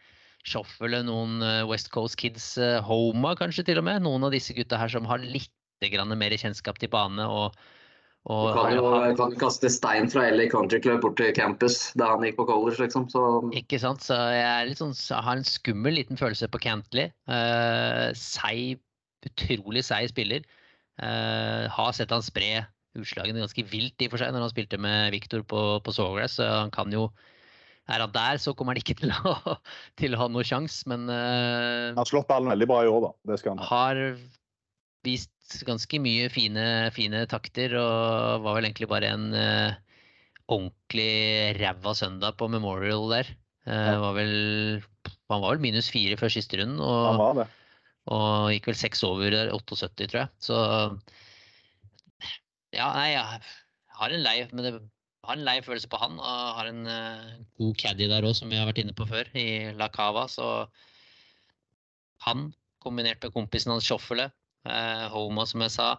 [0.44, 4.04] Shuffle, noen eh, West Coast Kids, eh, Homa kanskje til og med.
[4.04, 5.52] Noen av disse gutta her som har litt
[5.92, 7.56] grann mer kjennskap til bane og,
[8.24, 12.24] Du kan jo, kan kaste stein fra LA Country Club bort til campus da han
[12.24, 13.10] gikk på college, liksom.
[13.12, 13.24] Så
[13.60, 17.12] Ikke sant, så jeg sånn, så har en skummel liten følelse på Cantley.
[17.28, 18.80] Uh, seig,
[19.28, 20.48] utrolig seig spiller.
[21.02, 24.78] Eh, har sett han spre utslagene ganske vilt i og for seg når han spilte
[24.82, 26.38] med Victor på, på Sawgrass.
[26.38, 27.08] Så han kan jo
[27.90, 29.58] Er han der, så kommer han ikke til å,
[30.00, 33.10] til å ha noe sjanse, men uh, Han har slått ballen veldig bra i år,
[33.10, 33.12] da.
[33.32, 33.70] Det skal han ha.
[33.72, 34.04] har
[35.04, 36.64] vist ganske mye fine,
[36.96, 39.76] fine takter og var vel egentlig bare en uh,
[40.48, 43.34] ordentlig ræva søndag på Memorial der.
[43.68, 44.34] Uh, var vel,
[45.32, 47.50] han var vel minus fire før siste runden Han og, var det.
[48.12, 50.32] Og gikk vel seks over der, 78, tror jeg.
[50.44, 50.58] Så
[52.74, 53.44] ja, nei, jeg
[54.00, 54.74] har en lei, men det,
[55.24, 56.18] har en lei følelse på han.
[56.20, 59.30] Og har en uh, god caddy der òg, som vi har vært inne på før,
[59.38, 60.26] i La Cava.
[60.32, 60.50] Så
[62.28, 62.50] han,
[62.84, 64.28] kombinert med kompisen hans Sjoffele,
[64.68, 65.94] uh, Homa, som jeg sa.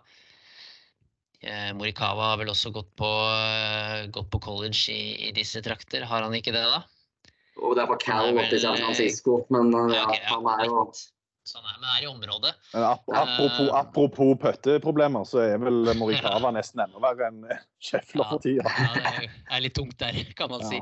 [1.45, 6.07] Eh, Morikawa har vel også gått på, eh, gått på college i, i disse trakter.
[6.09, 6.79] Har han ikke det, da?
[7.61, 10.87] Og det er på Cal oppe i San Francisco, men uh, ja, han er jo.
[11.45, 12.53] Så han er, men er i området.
[12.73, 18.31] Men apropos, uh, apropos pøtteproblemer, så er vel Morikawa nesten enda verre enn Schäfler Scheffler
[18.31, 18.65] for tida.
[18.65, 20.81] Ja, det er, litt tungt der, kan man si.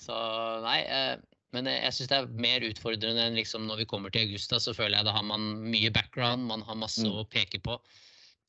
[0.00, 0.16] Så
[0.64, 1.20] nei, Uh,
[1.52, 4.48] men jeg- syns det er mer utfordrende enn liksom når vi kommer til august.
[4.50, 7.12] Da, så føler jeg da har man mye background, man har masse Mm.
[7.20, 7.76] å peke på.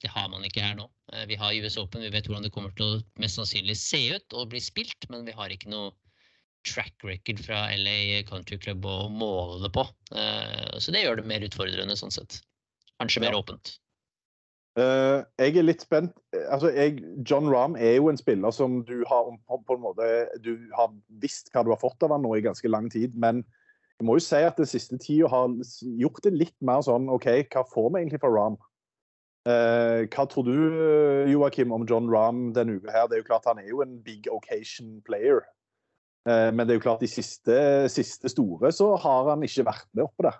[0.01, 0.87] Det har man ikke her nå.
[1.13, 4.15] Eh, Vi har US Open, vi vet hvordan det kommer til å mest sannsynlig se
[4.15, 5.91] ut og bli spilt, men vi har ikke noe
[6.67, 9.85] track record fra LA Country Club å måle det på.
[10.15, 12.41] Eh, Så det gjør det mer utfordrende sånn sett.
[13.01, 13.41] Kanskje mer Ja.
[13.41, 13.77] åpent.
[14.79, 16.13] Uh, jeg er litt spent.
[16.47, 20.69] Altså, jeg, John Rahm er jo en spiller som du har på, en måte, du
[20.77, 23.17] har visst hva du har fått av han nå i ganske lang tid.
[23.19, 23.43] Men
[23.99, 25.49] jeg må jo si at den siste tida har
[25.99, 28.55] gjort det litt mer sånn OK, hva får vi egentlig fra Rahm?
[29.49, 30.55] Uh, hva tror du,
[31.33, 33.07] Joakim, om John Rahm denne uka her?
[33.09, 35.41] Det er jo klart Han er jo en big occasion player.
[36.29, 37.57] Eh, men det er jo klart de siste,
[37.89, 40.39] siste store så har han ikke vært med oppå der.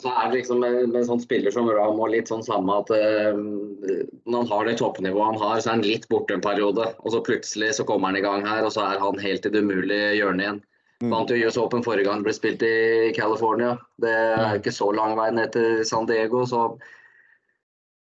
[0.00, 2.88] Så er det liksom med, med sånn spiller som Ram og litt sånn samme at
[2.96, 6.86] uh, når han har det toppnivået han har, så er han litt borte en periode.
[7.04, 9.52] Og så plutselig så kommer han i gang her, og så er han helt i
[9.52, 10.62] det umulige hjørnet igjen.
[11.02, 11.12] Mm.
[11.12, 13.74] Vant jo US Open forrige gang det ble spilt i California.
[14.00, 14.62] Det er mm.
[14.62, 16.70] ikke så lang vei ned til San Diego, så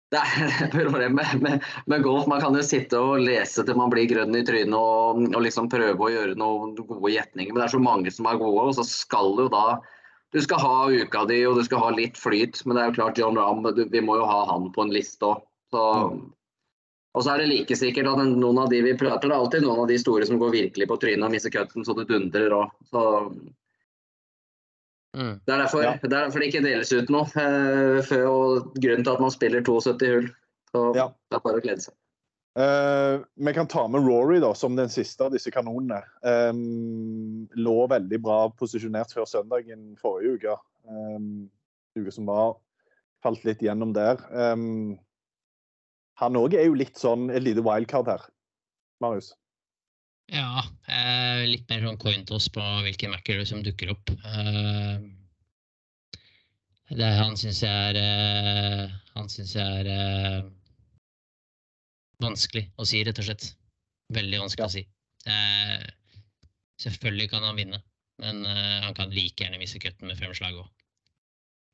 [0.13, 2.25] det er problemet med, med, golf.
[2.31, 5.69] Man kan jo sitte og lese til man blir grønn i trynet og, og liksom
[5.69, 8.77] prøve å gjøre noen gode gjetninger, men det er så mange som er gode, og
[8.79, 9.77] så skal du da
[10.33, 12.97] du skal ha uka di og du skal ha litt flyt, men det er jo
[12.99, 15.41] klart John Rahm, vi må jo ha han på en liste òg.
[17.17, 19.65] Og så er det like sikkert at noen av de vi prater, det er alltid
[19.65, 22.53] noen av de store som går virkelig på trynet og mister cutten så det dundrer
[22.59, 22.69] òg.
[25.17, 25.39] Mm.
[25.45, 25.95] det, er derfor, ja.
[25.97, 27.25] det er derfor det ikke deles ut noe.
[27.41, 30.29] Eh, for, og grunnen til at man spiller 72 hull.
[30.69, 31.07] Så ja.
[31.29, 31.95] det er bare å glede seg.
[32.59, 36.01] Uh, vi kan ta med Rory da, som den siste av disse kanonene.
[36.25, 40.57] Um, lå veldig bra posisjonert før søndagen forrige uke.
[40.89, 41.47] Um,
[41.97, 42.57] uke som var
[43.23, 44.21] falt litt gjennom der.
[44.33, 44.97] Um,
[46.19, 48.25] han òg er jo litt sånn et lite wildcard her,
[49.03, 49.31] Marius.
[50.29, 54.11] Ja, eh, litt mer sånn Cointos på hvilken Macker som dukker opp.
[54.13, 54.99] Eh,
[56.99, 60.39] det han syns jeg er eh, Han syns jeg er eh,
[62.21, 63.51] vanskelig å si, rett og slett.
[64.13, 64.69] Veldig vanskelig ja.
[64.69, 64.83] å si.
[65.29, 65.87] Eh,
[66.81, 67.81] selvfølgelig kan han vinne,
[68.21, 70.69] men eh, han kan like gjerne miste cutten med fem slag òg.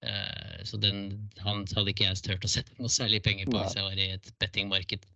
[0.06, 3.78] Eh, så den han hadde ikke jeg turt å sette noe særlig penger på hvis
[3.78, 5.08] jeg var i et bettingmarked.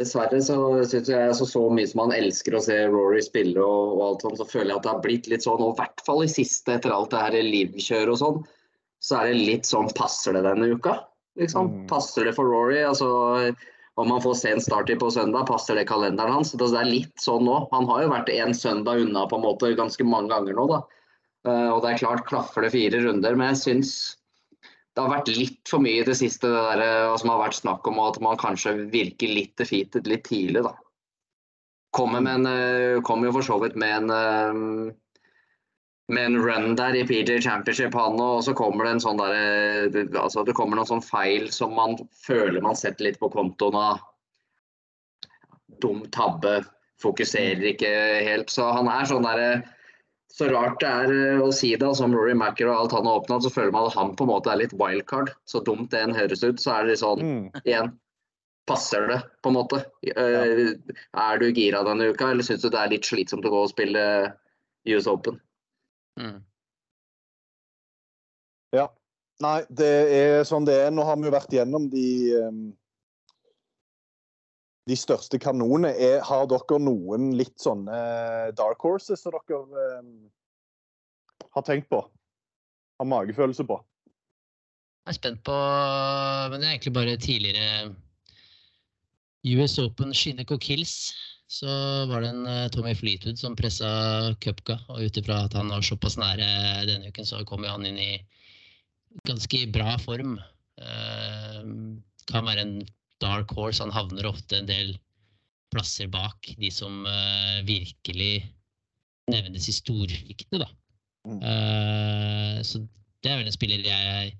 [0.00, 0.56] Dessverre så
[0.90, 4.24] syns jeg så, så mye som han elsker å se Rory spille og, og, alt
[4.26, 6.30] sånt, så føler jeg at det har blitt litt sånn, og i hvert fall i
[6.32, 8.40] siste etter alt det her livkjøret og sånn,
[9.04, 10.96] så er det litt sånn Passer det denne uka?
[11.38, 11.70] Liksom?
[11.70, 11.86] Mm.
[11.90, 12.80] Passer det for Rory?
[12.82, 13.06] Altså
[13.94, 16.50] om han får sen starttid på søndag, passer det kalenderen hans?
[16.58, 17.60] Det er litt sånn nå.
[17.70, 20.66] Han har jo vært én søndag unna på en måte ganske mange ganger nå.
[20.72, 20.80] da.
[21.46, 23.92] Eh, og det er klart, klaffer det fire runder, men jeg syns
[24.94, 27.58] det har vært litt for mye i det siste, det der, eh, som har vært
[27.58, 30.74] snakk om at man kanskje virker litt defeated litt tidlig, da.
[31.94, 34.94] Kommer, en, eh, kommer jo for så vidt med en
[36.08, 40.18] med en run der i PJ Championship, han og så kommer det en sånn der,
[40.20, 44.02] altså det kommer noen sånn feil som man føler man setter litt på kontoen av
[45.80, 46.58] dum tabbe,
[47.02, 47.88] fokuserer ikke
[48.28, 48.52] helt.
[48.52, 49.64] Så han er sånn derre
[50.34, 53.20] Så rart det er eh, å si det, som Rory Macker og alt han har
[53.20, 55.30] oppnådd, så føler man at han på en måte er litt wildcard.
[55.46, 57.44] Så dumt det en høres ut, så er det litt sånn mm.
[57.62, 57.92] igjen
[58.66, 59.84] passer det, på en måte?
[60.00, 60.14] Ja.
[60.16, 60.72] Eh,
[61.26, 63.72] er du gira denne uka, eller syns du det er litt slitsomt å gå og
[63.72, 64.04] spille
[64.88, 65.38] US Open?
[66.20, 66.38] Mm.
[68.74, 68.88] Ja.
[69.44, 70.92] Nei, det er sånn det er.
[70.94, 72.06] Nå har vi jo vært gjennom de
[72.46, 72.64] um,
[74.88, 75.92] de største kanonene.
[75.96, 77.98] Er, har dere noen litt sånne
[78.58, 80.14] dark horses som dere um,
[81.56, 82.02] har tenkt på?
[83.00, 83.78] Har magefølelse på?
[85.04, 87.94] Jeg er spent på Men det er egentlig bare tidligere
[89.44, 91.14] US Open Shinneco Kills.
[91.54, 91.68] så
[92.08, 94.78] var det en uh, Tommy Fleetwood som pressa Cupka.
[94.88, 96.46] Og ut ifra at han var såpass nære
[96.88, 98.12] denne uken, så kom jo han inn i
[99.28, 100.38] ganske bra form.
[100.80, 101.60] Uh,
[102.26, 102.78] kan være en
[103.22, 103.82] dark horse.
[103.82, 104.94] Han havner ofte en del
[105.74, 108.44] plasser bak de som uh, virkelig
[109.30, 110.70] nevnes i storryktene, da.
[111.24, 112.82] Uh, så
[113.24, 114.34] det er vel en spiller jeg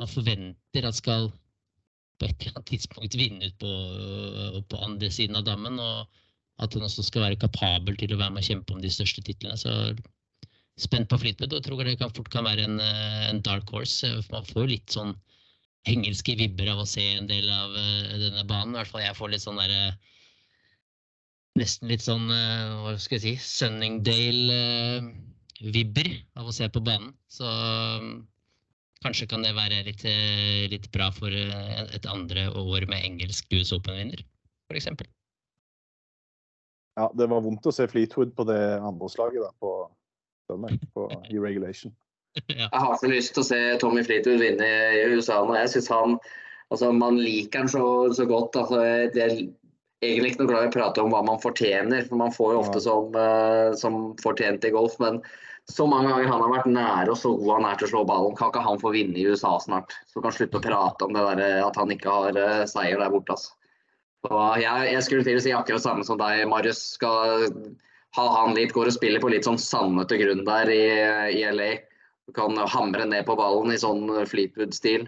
[0.00, 1.30] man forventer at skal
[2.20, 3.70] på et eller annet tidspunkt vinne ut på,
[4.68, 5.78] på andre siden av dammen.
[5.80, 6.06] og
[6.62, 9.24] at han også skal være kapabel til å være med og kjempe om de største
[9.24, 9.58] titlene.
[9.60, 9.72] Så
[10.80, 14.08] spent på Fleetwood og tror det kan fort kan være en, eh, en, dark horse.
[14.32, 15.14] Man får jo litt sånn
[15.90, 18.74] engelske vibber av å se en del av uh, denne banen.
[18.74, 19.96] I hvert fall jeg får litt sånn derre uh,
[21.56, 23.34] Nesten litt sånn uh, hva skal jeg si
[23.64, 27.16] Sunningdale-vibber av å se på banen.
[27.32, 27.48] Så
[29.00, 30.04] kanskje kan det være litt,
[30.68, 34.20] litt bra for et andre år med engelsk US Open-vinner,
[34.68, 34.92] f.eks.
[37.00, 39.88] Ja, det var vondt å se Fleetwood på det andre slaget da, på
[40.52, 40.76] søndag,
[41.32, 41.88] i regulation.
[42.52, 45.56] Jeg har så lyst til å se Tommy Fleetwood vinne i USA nå.
[45.58, 46.18] Jeg synes han
[46.74, 48.58] altså Man liker han så, så godt.
[48.58, 48.82] Altså,
[49.14, 49.34] det er
[50.04, 52.62] egentlig ikke noe glad i å prate om hva man fortjener, for man får jo
[52.62, 54.96] ofte som, uh, som fortjent i golf.
[55.02, 55.20] Men
[55.70, 58.02] så mange ganger han har vært nære og så god han er til å slå
[58.08, 59.96] ballen, kan ikke han få vinne i USA snart?
[60.10, 63.00] Så kan han slutte å prate om det der, at han ikke har uh, seier
[63.02, 63.38] der borte.
[63.38, 63.56] Altså.
[64.26, 66.82] Jeg, jeg, skulle til å si akkurat samme som deg, Marius.
[66.96, 67.52] Skal
[68.16, 70.84] ha han litt, går og spiller på litt sånn sandete grunn der i,
[71.36, 71.76] i LA.
[72.34, 75.06] Kan hamre ned på ballen i sånn Fleetwood-stil.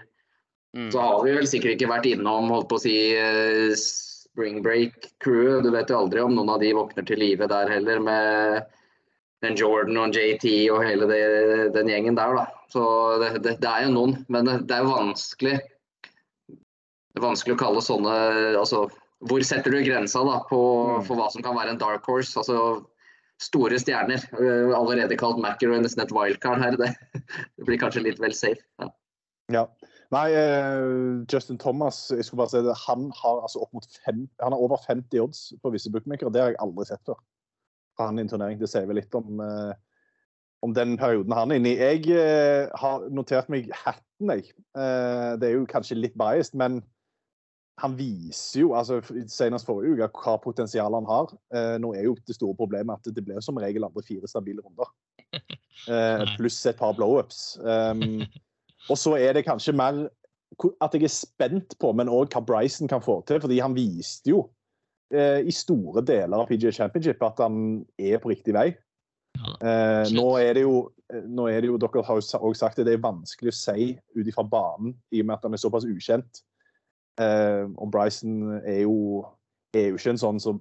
[0.77, 0.91] Mm.
[0.93, 5.64] Så har vi vel sikkert ikke vært innom holdt på å si eh, spring break-crewet.
[5.64, 8.69] Du vet jo aldri om noen av de våkner til live der heller, med
[9.43, 11.23] den Jordan og JT og hele det,
[11.75, 12.47] den gjengen der, da.
[12.71, 12.85] Så
[13.23, 15.57] det, det, det er jo noen, men det, er jo vanskelig.
[16.49, 18.14] Det er vanskelig å kalle sånne
[18.59, 18.85] Altså,
[19.27, 21.05] hvor setter du grensa da på, Mm.
[21.07, 22.37] for hva som kan være en dark horse?
[22.39, 22.85] Altså
[23.43, 24.24] store stjerner.
[24.74, 26.78] Allerede kalt McIlroy nesten et wildcard her.
[26.82, 28.62] Det, blir kanskje litt vel safe.
[28.82, 28.91] Ja.
[29.55, 29.64] Ja.
[30.12, 34.22] Nei, uh, Justin Thomas jeg skulle bare si det, han har altså opp mot fem,
[34.41, 36.32] han har over 50 odds på visse bookmakere.
[36.32, 37.20] Det har jeg aldri sett før.
[38.01, 38.61] Han i en turnering.
[38.61, 39.72] Det sier vel litt om, uh,
[40.64, 41.80] om den perioden han er inne i.
[41.80, 44.49] Jeg uh, har notert meg hatten, jeg.
[44.78, 46.80] Det er jo kanskje litt biased, men
[47.79, 48.99] han viser jo, altså
[49.31, 51.31] senest forrige uke, hva potensial han har.
[51.55, 54.64] Eh, nå er jo det store problemet at det blir som regel andre fire stabile
[54.64, 54.91] runder.
[55.89, 57.55] Eh, pluss et par blow-ups.
[57.62, 58.24] Um,
[58.91, 60.01] og så er det kanskje mer
[60.83, 63.39] at jeg er spent på, men òg hva Bryson kan få til.
[63.41, 64.41] fordi han viste jo
[65.14, 68.66] eh, i store deler av PGA Championship at han er på riktig vei.
[69.39, 72.83] Eh, nå er det jo eh, nå er det jo, Dere har jo sa- sagt
[72.83, 75.62] det, det er vanskelig å si ut ifra banen, i og med at han er
[75.62, 76.43] såpass ukjent.
[77.19, 79.25] Eh, og Bryson er jo,
[79.75, 80.61] er jo ikke en sånn som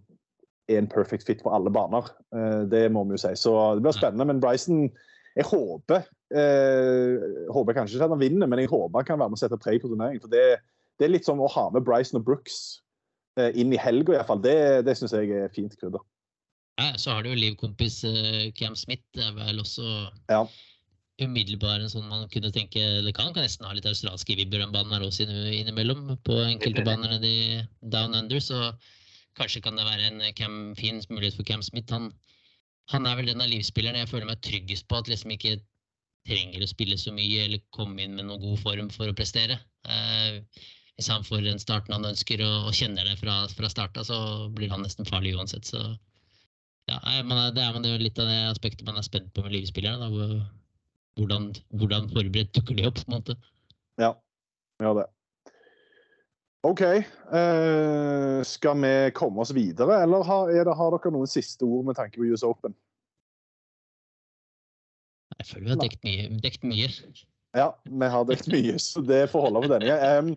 [0.67, 2.09] er en perfect fit for alle baner.
[2.35, 3.33] Eh, det må vi jo si.
[3.39, 4.27] Så det blir spennende.
[4.27, 4.87] Men Bryson
[5.37, 6.01] Jeg håper
[6.33, 9.43] eh, håper kanskje ikke at han vinner, men jeg håper han kan være med å
[9.43, 10.23] sette preg på turneringen.
[10.23, 10.59] For det,
[10.97, 12.81] det er litt sånn å ha med Bryson og Brooks
[13.39, 14.41] eh, inn i helga, iallfall.
[14.43, 16.01] Det, det syns jeg er fint krydder.
[16.77, 19.05] Ja, så har du jo livkompis eh, Cam Smith.
[19.13, 19.85] Det er vel også
[20.29, 20.43] Ja.
[21.23, 25.25] Umiddelbart en sånn man kunne tenke Det kan, kan nesten ha litt australske banen også
[25.25, 26.17] innimellom.
[26.23, 28.73] På enkelte baner nede i Down Under, så
[29.37, 31.91] kanskje kan det være en Cam, fin mulighet for Cam Smith.
[31.93, 32.11] Han,
[32.93, 35.59] han er vel den av livsspillerne jeg føler meg tryggest på at liksom ikke
[36.27, 39.59] trenger å spille så mye eller komme inn med noen god form for å prestere.
[39.87, 40.41] Eh,
[40.97, 44.49] hvis han får den starten han ønsker og, og kjenner det fra, fra starta, så
[44.53, 45.65] blir han nesten farlig uansett.
[45.69, 45.81] Så
[46.89, 49.43] ja, man er, det er man jo litt av det aspektet man er spent på
[49.45, 50.07] med livsspillerne.
[50.07, 50.39] Da,
[51.17, 52.99] hvordan, hvordan forberedt dukker de opp?
[53.01, 53.37] på en måte.
[54.01, 54.13] Ja,
[54.81, 55.07] gjør det.
[56.67, 56.81] OK.
[56.81, 61.97] Eh, skal vi komme oss videre, eller har, det, har dere noen siste ord med
[61.99, 62.75] tanke på US Open?
[65.37, 66.29] Jeg føler vi har dekt mye.
[66.43, 66.89] Dekt mye.
[67.57, 70.31] Ja, vi har dekt mye, så det får holde for denne gang.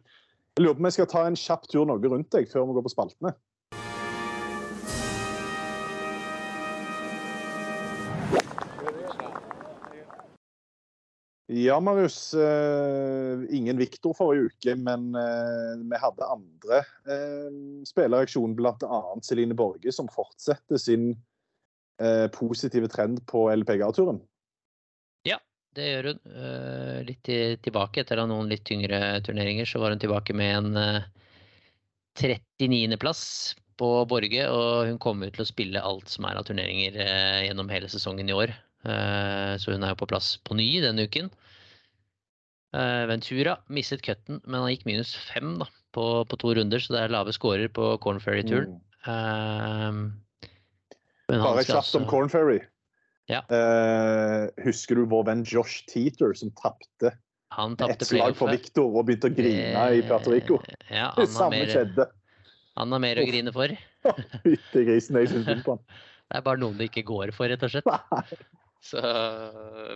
[0.57, 2.77] Jeg lurer på om jeg skal ta en kjapp tur noe rundt deg før vi
[2.77, 3.33] går på spaltene.
[11.53, 12.35] Ja, Marius.
[12.35, 16.79] Eh, ingen Viktor forrige uke, men eh, vi hadde andre
[17.11, 17.49] eh,
[17.89, 19.01] spillereaksjon, bl.a.
[19.27, 21.13] Celine Borge, som fortsetter sin
[22.33, 24.23] positive trend på LPGA-turen.
[25.29, 25.37] Ja,
[25.77, 26.21] Det gjør hun.
[27.05, 27.29] Litt
[27.61, 31.11] tilbake etter noen litt tyngre turneringer, så var hun tilbake med en eh,
[32.23, 33.23] 39.-plass
[33.77, 34.47] på Borge.
[34.49, 36.97] Og hun kommer til å spille alt som er av turneringer
[37.45, 38.57] gjennom hele sesongen i år.
[38.85, 41.31] Eh, så hun er jo på plass på ny denne uken.
[42.77, 45.67] Eh, Ventura mistet cutten, men han gikk minus fem da,
[45.97, 48.79] på, på to runder, så det er lave scorer på Corn Ferry-turen.
[49.07, 50.13] Mm.
[51.31, 52.61] Eh, Bare kjapt om altså- Corn Ferry.
[53.31, 53.45] Ja.
[53.47, 58.51] Uh, husker du vår venn Josh Teeter som tapte ett slag for.
[58.51, 60.59] Victor og begynte å grine i Puerto Rico?
[60.89, 62.07] Ja, Det samme mer, skjedde.
[62.79, 63.75] han har mer å grine for.
[64.45, 65.85] Fytti grisen, jeg syns synd på han.
[66.31, 67.87] Det er bare noen det ikke går for, rett og slett.
[68.81, 69.01] Så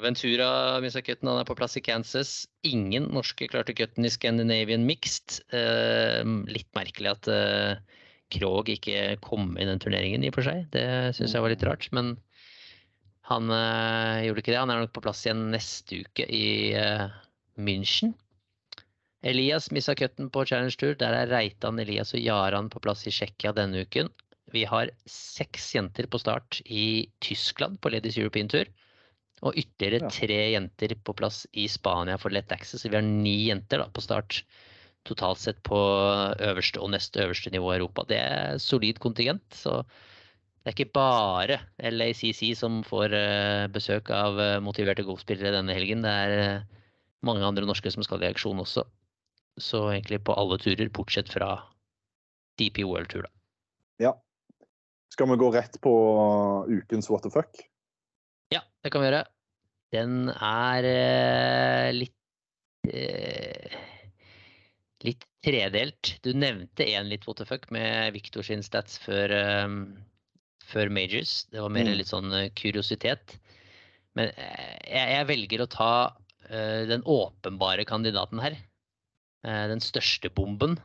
[0.05, 2.35] Ventura mista cutten, han er på plass i Kansas.
[2.69, 5.41] Ingen norske klarte cutten i Scandinavian Mixed.
[5.57, 6.21] Eh,
[6.53, 8.01] litt merkelig at eh,
[8.35, 10.67] Krog ikke kom i den turneringen, i og for seg.
[10.75, 10.85] Det
[11.17, 11.89] syns jeg var litt rart.
[11.97, 12.15] Men
[13.31, 14.61] han eh, gjorde ikke det.
[14.61, 16.45] Han er nok på plass igjen neste uke i
[16.77, 17.09] eh,
[17.57, 18.13] München.
[19.25, 20.99] Elias mista cutten på Challenge Tour.
[21.01, 24.13] Der er Reitan, Elias og Jaran på plass i Tsjekkia denne uken.
[24.55, 28.71] Vi har seks jenter på start i Tyskland på Ladies European Tour.
[29.45, 32.85] Og ytterligere tre jenter på plass i Spania for Let Access.
[32.85, 34.45] Så vi har ni jenter da, på start
[35.05, 35.77] totalt sett på
[36.41, 38.07] øverste og nest øverste nivå i Europa.
[38.09, 39.45] Det er solid kontingent.
[39.53, 39.83] Så
[40.65, 41.59] det er ikke bare
[41.93, 46.07] LACC som får eh, besøk av eh, motiverte golfspillere denne helgen.
[46.07, 46.65] Det er eh,
[47.27, 48.87] mange andre norske som skal i aksjon også.
[49.61, 51.59] Så egentlig på alle turer, bortsett fra
[52.59, 53.35] DP World Tour, da.
[54.07, 54.15] Ja.
[55.13, 55.93] Skal vi gå rett på
[56.69, 57.61] ukens what the fuck?
[58.53, 59.25] Ja, det kan vi gjøre.
[59.95, 63.77] Den er eh, litt eh,
[65.05, 66.15] Litt tredelt.
[66.25, 69.69] Du nevnte én litt what the fuck med Victor sin stats før, eh,
[70.65, 71.45] før Majors.
[71.53, 71.99] Det var mer Mm.
[72.01, 73.37] litt sånn eh, kuriositet.
[74.17, 75.91] Men eh, jeg, jeg velger å ta
[76.49, 78.57] eh, den åpenbare kandidaten her.
[79.45, 80.79] Eh, den største bomben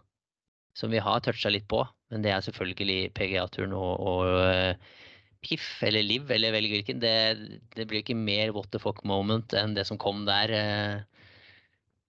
[0.77, 4.97] som vi har toucha litt på, men det er selvfølgelig PGA-turen og, og eh,
[5.45, 6.99] PIF eller LIV eller velg hvilken.
[7.03, 7.13] Det,
[7.75, 11.21] det, blir ikke mer what the fuck moment enn det som kom der eh,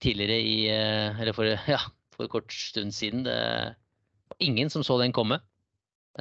[0.03, 1.83] tidligere i eh, Eller for, ja,
[2.17, 3.25] for kort stund siden.
[3.29, 5.41] Det var ingen som så den komme.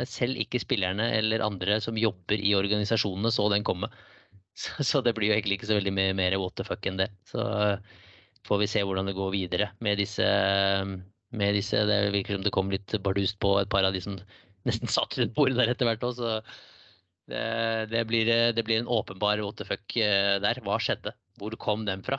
[0.05, 3.89] Selv ikke spillerne eller andre som jobber i organisasjonene så den komme.
[4.59, 6.97] Så, så det blir jo egentlig ikke så veldig mye mer what the fuck enn
[6.99, 7.05] det.
[7.29, 7.39] Så
[8.43, 10.25] får vi se hvordan det går videre med disse.
[11.29, 11.85] Med disse.
[11.85, 14.17] Det virker som det kom litt bardust på et par av de som
[14.67, 16.39] nesten satt rundt bordet der etter hvert òg, så
[17.29, 20.61] det, det, blir, det, blir, en åpenbar what the fuck eh, der.
[20.65, 21.13] Hva skjedde?
[21.39, 22.17] Hvor kom den fra,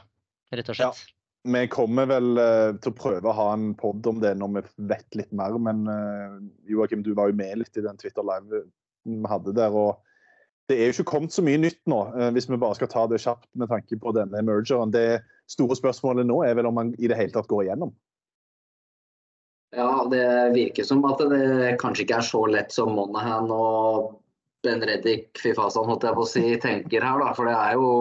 [0.54, 1.00] rett og slett?
[1.02, 1.16] Ja.
[1.42, 4.62] Vi kommer vel uh, til å prøve å ha en pod om det når vi
[4.90, 5.56] vet litt mer.
[5.56, 6.36] Men uh,
[6.68, 8.66] Joakim, du var jo med litt i den Twitter Live
[9.08, 9.72] vi hadde der.
[9.72, 10.02] og
[10.68, 13.06] Det er jo ikke kommet så mye nytt nå, uh, hvis vi bare skal ta
[13.08, 14.92] det kjapt med tanke på denne mergeren.
[14.92, 17.94] Det store spørsmålet nå er vel om man i det hele tatt går igjennom?
[19.76, 24.16] Ja, det virker som at det kanskje ikke er så lett som Monahan og
[24.64, 27.22] Ben Reddik Fifasan holdt jeg på å si, tenker her.
[27.22, 27.34] Da.
[27.36, 27.92] For det er jo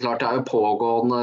[0.00, 1.20] klart det er jo pågående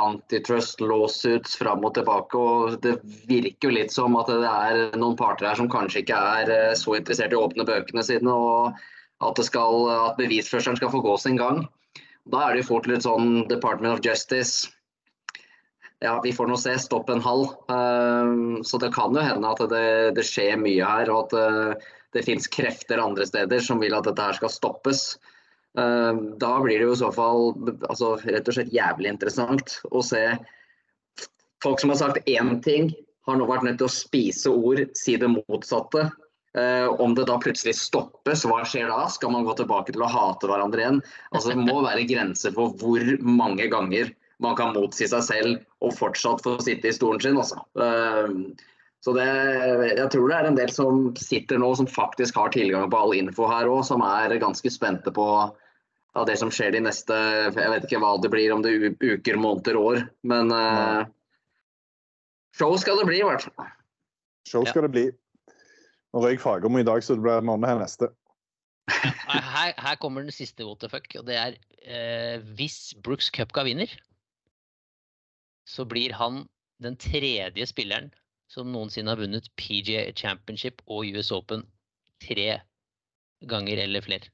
[0.00, 2.38] antitrust lawsuits fram og tilbake.
[2.38, 2.96] og Det
[3.28, 6.74] virker jo litt som at det er noen parter her som kanskje ikke er eh,
[6.78, 8.72] så interessert i å åpne bøkene sine, og
[9.22, 11.66] at, skal, at bevisførselen skal få gå sin gang.
[12.32, 14.70] Da er det jo fort litt sånn Department of Justice
[16.02, 16.76] ja, vi får nå se.
[16.82, 17.52] Stopp en halv.
[17.70, 19.88] Uh, så det kan jo hende at det,
[20.18, 24.08] det skjer mye her, og at det, det finnes krefter andre steder som vil at
[24.08, 25.12] dette her skal stoppes.
[25.78, 27.54] Eh, da blir det jo i så fall
[27.88, 30.20] altså, rett og slett jævlig interessant å se
[31.64, 32.90] folk som har sagt én ting,
[33.24, 36.10] har nå vært nødt til å spise ord, si det motsatte.
[36.52, 39.06] Uh, om det da plutselig stoppes, hva skjer da?
[39.08, 40.98] Skal man gå tilbake til å hate hverandre igjen?
[41.30, 44.10] Altså, det må være grenser for hvor mange ganger
[44.42, 47.38] man kan motsi seg selv og fortsatt få sitte i stolen sin.
[47.40, 47.62] Altså.
[47.78, 48.52] Uh,
[49.02, 49.26] så det,
[49.98, 53.16] jeg tror det er en del som sitter nå som faktisk har tilgang på all
[53.16, 55.26] info her òg, som er ganske spente på
[56.12, 58.94] ja, det som skjer de neste Jeg vet ikke hva det blir, om det er
[59.00, 60.04] uker, måneder, år.
[60.28, 61.02] Men uh,
[62.58, 63.72] show skal det bli, i hvert fall.
[64.48, 64.86] Show skal ja.
[64.86, 65.06] det bli.
[66.12, 68.10] Nå røyk Fagermo i dag, så det blir måned her neste.
[68.92, 73.64] her, her, kommer den siste what the fuck, og det er uh, hvis Brooks Cupka
[73.66, 73.90] vinner,
[75.68, 76.44] så blir han
[76.82, 78.10] den tredje spilleren
[78.50, 81.64] som noensinne har vunnet PGA Championship og US Open
[82.22, 82.60] tre
[83.48, 84.28] ganger eller flere.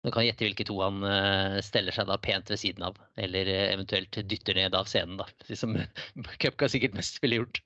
[0.00, 3.48] Du kan gjette hvilke to han eh, steller seg da pent ved siden av, eller
[3.52, 5.26] eh, eventuelt dytter ned av scenen, da.
[5.60, 5.76] Som
[6.42, 7.60] Cupka sikkert mest ville gjort.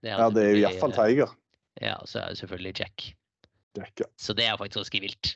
[0.00, 1.34] Det ja, det er jo iallfall Tiger.
[1.80, 3.10] Ja, og så er det selvfølgelig Jack.
[3.76, 4.08] Jack ja.
[4.16, 5.34] Så det er faktisk ganske vilt.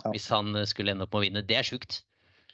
[0.00, 0.12] Ja.
[0.14, 1.44] Hvis han eh, skulle ende opp med å vinne.
[1.44, 2.00] Det er sjukt.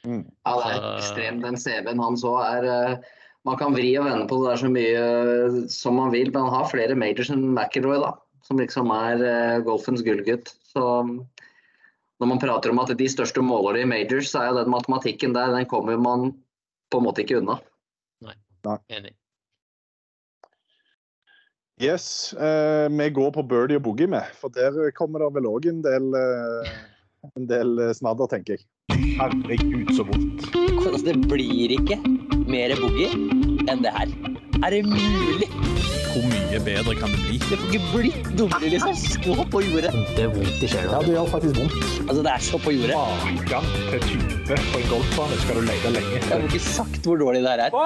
[0.05, 0.23] Mm.
[0.45, 1.43] Ja, det er ekstremt.
[1.45, 2.99] Den CV-en hans òg er
[3.45, 6.53] Man kan vri og vende på det der så mye som man vil, men han
[6.55, 8.15] har flere majors enn McIlroy, da.
[8.45, 10.49] Som liksom er golfens gullgutt.
[10.65, 10.81] Så
[12.21, 15.37] når man prater om at de største målere i majors, så er jo den matematikken
[15.37, 16.31] der, den kommer man
[16.89, 17.59] på en måte ikke unna.
[18.25, 18.33] Nei.
[18.89, 19.13] Enig.
[21.81, 25.67] Yes, eh, vi går på birdie og boogie med, for der kommer det vel òg
[25.69, 26.71] en del, eh,
[27.35, 28.65] en del snadder, tenker jeg.
[28.93, 30.43] Herregud, så vondt.
[30.85, 31.95] Altså, det blir ikke
[32.51, 33.07] mer boogie
[33.71, 34.11] enn det her.
[34.59, 35.47] Er det mulig?
[36.11, 37.39] Hvor mye bedre kan det bli?
[37.39, 38.93] Det får ikke blitt dummere, liksom.
[38.99, 39.91] Så på jordet.
[40.17, 40.93] Det er vondt i sjela.
[40.93, 41.79] Ja, det gjør faktisk vondt.
[42.05, 43.01] Altså, det er så på jordet.
[43.25, 47.23] Maken til type på en golfbane skal du lete lenge Jeg har ikke sagt hvor
[47.23, 47.77] dårlig det her er.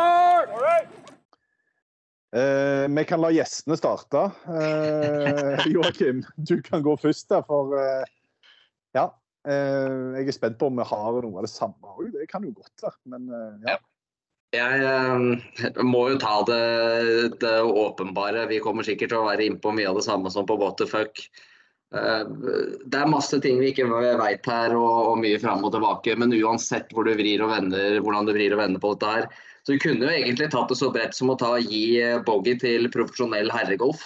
[2.30, 4.30] Uh, vi kan la gjestene starte.
[4.50, 7.78] Uh, Joakim, du kan gå først der, for.
[7.78, 8.16] Eh,
[9.48, 12.10] jeg er spent på om vi har noe av det samme òg.
[12.16, 13.78] Det kan jo godt være, men eh, ja.
[14.50, 16.64] Jeg uh, må jo ta det,
[17.42, 18.48] det, åpenbare.
[18.50, 20.88] Vi kommer sikkert til å være innpå mye av det samme som på What the
[20.90, 21.22] fuck.
[21.94, 22.26] Uh,
[22.90, 26.18] det er masse ting vi ikke veit her, og, og, mye fram og tilbake.
[26.18, 29.30] Men uansett hvor du vrir og vender, hvordan du vrir og vender på dette her,
[29.62, 32.90] så vi kunne jo egentlig tatt det så bredt som å ta, gi bogey til
[32.90, 34.02] profesjonell herregolf.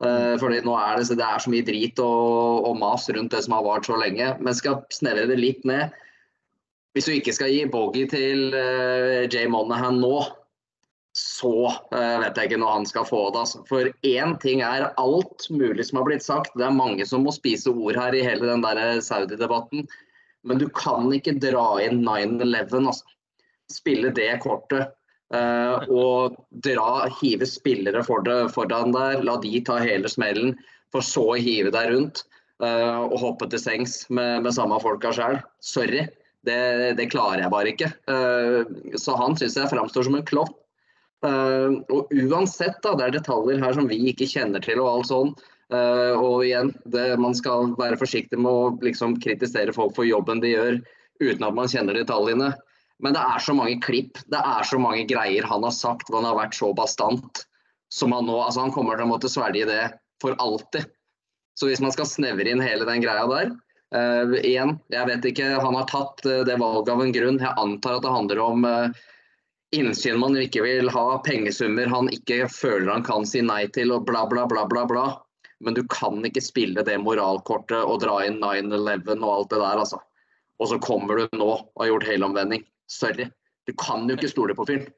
[0.00, 3.42] Uh, fordi nå er det, det er så mye drit og, og mas rundt det
[3.44, 4.30] som har vart så lenge.
[4.40, 5.90] Men skal snevre det litt ned
[6.96, 10.24] hvis du ikke skal gi bogey til uh, Jay Monahan nå,
[11.16, 13.44] så uh, vet jeg ikke når han skal få det.
[13.44, 13.62] Altså.
[13.68, 16.56] For én ting er alt mulig som har blitt sagt.
[16.58, 19.86] Det er mange som må spise ord her i hele den der Saudi-debatten.
[20.46, 22.90] Men du kan ikke dra inn 9-11.
[22.90, 23.16] Altså.
[23.70, 24.96] Spille det kortet.
[25.30, 29.22] Uh, og dra, hive spillere for det, foran der.
[29.26, 30.56] La de ta hele smellen,
[30.90, 32.24] for så å hive deg rundt.
[32.60, 35.38] Uh, og hoppe til sengs med, med samme folka sjøl.
[35.64, 36.08] Sorry.
[36.46, 36.56] Det,
[36.96, 37.88] det, klarer jeg bare ikke.
[38.08, 40.54] Eh, så han syns jeg framstår som en klovn.
[41.92, 45.34] Og uansett, da, det er detaljer her som vi ikke kjenner til og alt sånn.
[45.68, 50.54] Og igjen, det, man skal være forsiktig med å liksom kritisere folk for jobben de
[50.54, 50.80] gjør
[51.20, 52.54] uten at man kjenner detaljene.
[53.02, 56.26] Men det er så mange klipp, det er så mange greier han har sagt han
[56.28, 57.44] har vært så bastant.
[57.90, 59.84] Som han nå, altså han kommer til å måtte svelge det
[60.22, 60.86] for alltid.
[61.58, 65.48] Så hvis man skal snevre inn hele den greia der eh, Igjen, jeg vet ikke,
[65.60, 67.40] han har tatt eh, det valget av en grunn.
[67.42, 69.00] Jeg antar at det handler om uh,
[69.76, 74.06] innsyn man ikke vil ha, pengesummer han ikke føler han kan si nei til, og
[74.08, 74.86] bla, bla, bla, bla.
[74.86, 75.06] bla.
[75.60, 79.82] Men du kan ikke spille det moralkortet og dra inn 9-11 og alt det der,
[79.82, 80.00] altså.
[80.60, 82.64] Og så kommer du nå og har gjort helomvending.
[82.90, 83.30] Sorry.
[83.68, 84.88] Du kan jo ikke stole på fyren.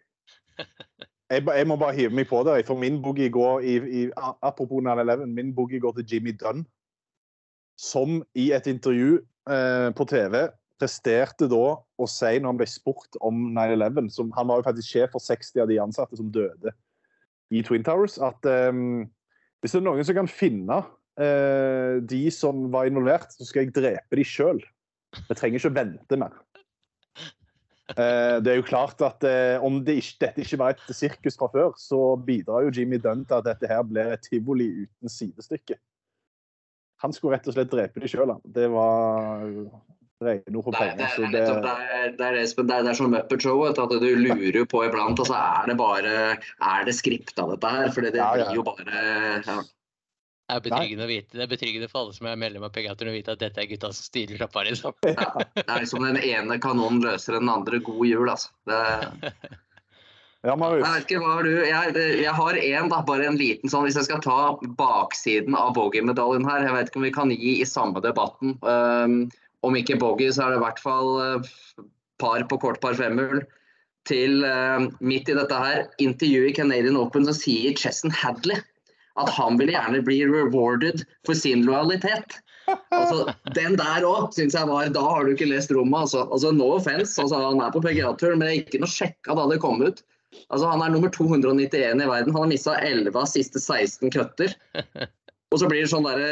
[1.33, 4.01] Jeg, jeg må bare hive meg på der, for min boogie går i, i
[4.45, 6.67] Apropos 9-11, min boogie går til Jimmy Dunn.
[7.81, 9.17] Som i et intervju
[9.49, 10.43] eh, på TV
[10.83, 15.15] presterte da å si når han ble spurt om 9-11 Han var jo faktisk sjef
[15.15, 16.75] for 60 av de ansatte som døde
[17.53, 18.19] i Twin Towers.
[18.21, 18.73] At eh,
[19.63, 20.83] hvis det er noen som kan finne
[21.17, 24.61] eh, de som var involvert, så skal jeg drepe de sjøl.
[25.17, 26.37] Vi trenger ikke å vente mer.
[27.91, 31.39] Eh, Det er jo klart at eh, Om det ikke, dette ikke var et sirkus
[31.39, 35.11] fra før, så bidrar jo Jimmy Dunn til at dette her blir et tivoli uten
[35.11, 35.79] sidestykke.
[37.03, 38.31] Han skulle rett og slett drepe de sjøl.
[38.47, 39.43] Det var
[40.23, 41.03] regner for er, penger.
[41.03, 41.63] er, Så det, det, det,
[42.19, 45.19] det, er, det er som Muppet Show, at du lurer jo på iblant.
[45.19, 47.91] Altså, er det bare Er det skripta, dette her?
[47.91, 49.07] For det blir jo bare
[49.43, 49.59] ja.
[50.53, 51.37] Det er betryggende å vite.
[51.37, 53.69] Det er betryggende for alle som er medlem av Pegatoren å vite at dette er
[53.71, 54.97] gutta som styrer trappa, liksom.
[55.09, 57.81] Ja, det er liksom den ene kanonen løser den andre.
[57.85, 58.53] God jul, altså.
[58.69, 58.81] Det,
[60.49, 61.55] ja, jeg vet ikke, hva har du?
[61.69, 64.39] Jeg, jeg har en, da, bare en liten sånn, hvis jeg skal ta
[64.81, 66.67] baksiden av Bogey-medaljen her.
[66.69, 68.59] Jeg vet ikke om vi kan gi i samme debatten.
[68.61, 69.17] Um,
[69.65, 71.87] om ikke Bogey, så er det i hvert fall uh,
[72.23, 73.41] par på kort par femhull.
[74.11, 78.59] Til uh, midt i dette her, intervjuet i Canadian Open så sier Chesson Hadley
[79.21, 82.39] at han vil gjerne bli rewarded for sin lojalitet.
[82.95, 86.25] Altså, Den der òg syns jeg var Da har du ikke lest rommet, altså.
[86.31, 89.61] altså no offense, altså, han er på PGA-tur, men jeg ikke noe sjekka da det
[89.65, 90.03] kom ut.
[90.49, 92.33] Altså, Han er nummer 291 i verden.
[92.33, 94.57] Han har mista 11 av siste 16 cutter.
[95.53, 96.31] Og så blir det sånn derre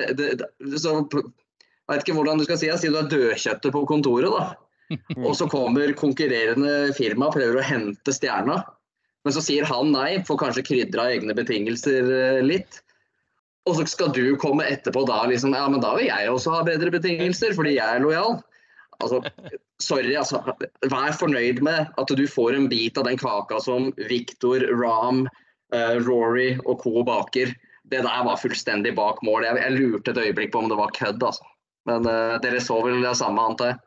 [0.80, 2.78] så, Jeg vet ikke hvordan du skal si det.
[2.80, 4.54] Si du er dødkjøttet på kontoret, da.
[5.20, 8.62] Og så kommer konkurrerende firma og prøver å hente stjerna.
[9.24, 12.80] Men så sier han nei, får kanskje krydra egne betingelser eh, litt.
[13.68, 16.62] Og så skal du komme etterpå da liksom Ja, men da vil jeg også ha
[16.66, 18.38] bedre betingelser, fordi jeg er lojal.
[19.00, 19.20] Altså,
[19.80, 20.40] sorry, altså.
[20.92, 25.26] Vær fornøyd med at du får en bit av den kaka som Victor, Ram,
[25.74, 27.04] eh, Rory og co.
[27.04, 27.52] baker.
[27.90, 29.44] Det der var fullstendig bak mål.
[29.44, 31.46] Jeg, jeg lurte et øyeblikk på om det var kødd, altså.
[31.88, 33.80] Men uh, dere så vel det samme, antar jeg?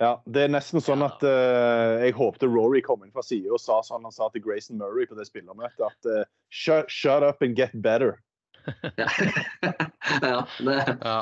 [0.00, 3.60] Ja, det er nesten sånn at uh, jeg håpte Rory kom inn fra sida og
[3.60, 7.44] sa sånn han sa til Grayson Murray på det spillermøtet, at uh, shut, shut up
[7.44, 8.16] and get better.
[8.96, 9.10] Ja,
[10.24, 11.18] ja det, Ja.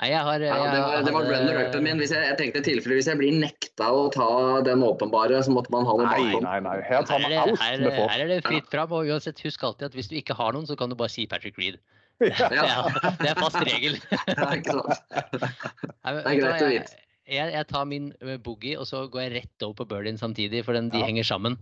[0.00, 1.98] Nei, jeg har ja, det var, det var hadde- runner-upen min.
[2.00, 4.28] Hvis jeg, jeg tenkte tilfelle hvis jeg blir nekta å ta
[4.64, 6.46] den åpenbare, så måtte man ha noe bakom.
[6.46, 6.76] nei, nei.
[6.86, 8.08] Her tar Her er, alt det, her, vi får.
[8.08, 8.94] her er det fritt fram.
[8.96, 11.26] Og uansett, husk alltid at hvis du ikke har noen, så kan du bare si
[11.28, 11.76] Patrick Reed.
[12.24, 12.88] Ja, Ja,
[13.20, 14.00] det er fast regel.
[14.08, 15.04] ja, ikke sant?
[15.44, 16.96] Det er greit å vite.
[17.30, 20.64] Jeg, jeg tar min eh, boogie, og så går jeg rett over på birdien samtidig,
[20.66, 21.06] for den, de Ja.
[21.06, 21.58] henger sammen.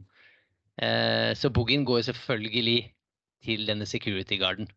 [0.81, 2.95] Eh, så boogien går selvfølgelig
[3.45, 4.69] til denne security guarden,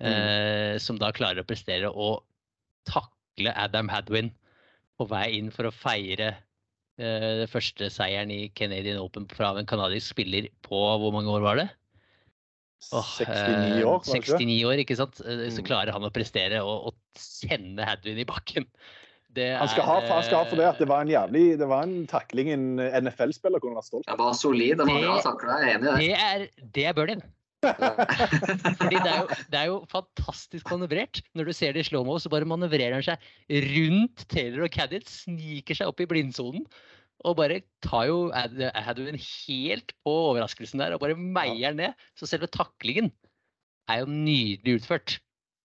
[0.00, 0.08] Mm.
[0.10, 2.24] eh, som da klarer å prestere å
[2.84, 4.32] takle Adam Hadwin
[4.98, 6.32] på vei inn for å feire
[6.98, 11.42] eh, den første seieren i Canadian Open fra en canadisk spiller på hvor mange år
[11.46, 11.68] var det?
[12.92, 14.18] Oh, 69 eh, år, kanskje?
[14.18, 15.20] ikke 69 år, ikke sant?
[15.24, 15.66] Eh, Så Mm.
[15.66, 18.66] klarer han å prestere og, og sende Hadwin i bakken.
[19.34, 21.44] Det Han skal, ha, han skal ha for det at det er- var en jævlig
[21.58, 24.14] det var en takling en NFL-spiller kunne vært stolt av.
[24.16, 24.76] Det var solid.
[24.78, 25.56] Det var Det- takla.
[25.60, 25.96] Jeg er enig i det.
[25.98, 27.22] Det er, det er birdien.
[27.64, 31.22] Fordi det er, jo, det er jo fantastisk manøvrert.
[31.34, 33.18] Når du ser det i slow-mo, så bare manøvrerer han seg
[33.74, 36.66] rundt Taylor og Cadditt, sniker seg opp i blindsonen.
[37.24, 41.94] Og bare tar jo Ad- Hadwin helt på overraskelsen der og bare meier ned.
[42.18, 43.10] Så selve taklingen
[43.88, 45.18] er jo nydelig utført.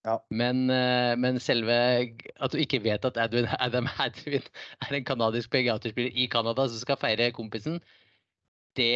[0.08, 0.16] Ja.
[0.32, 4.46] Men, eh, men selve at du ikke vet at Edwin, Adam Hadwin
[4.86, 7.82] er en kanadisk PGA-spiller i Canada som skal feire kompisen,
[8.78, 8.94] det,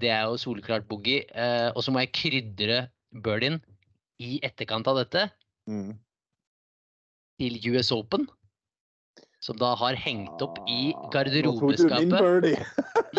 [0.00, 1.26] det er jo soleklart boogie.
[1.36, 2.78] Eh, og så må jeg krydre
[3.24, 3.60] birdien
[4.22, 5.28] i etterkant av dette
[5.68, 5.92] Mm.
[7.38, 8.24] til US Open.
[9.42, 11.58] Som da har hengt opp i garderobeskapet.
[11.58, 12.62] Nå tok du min birdie.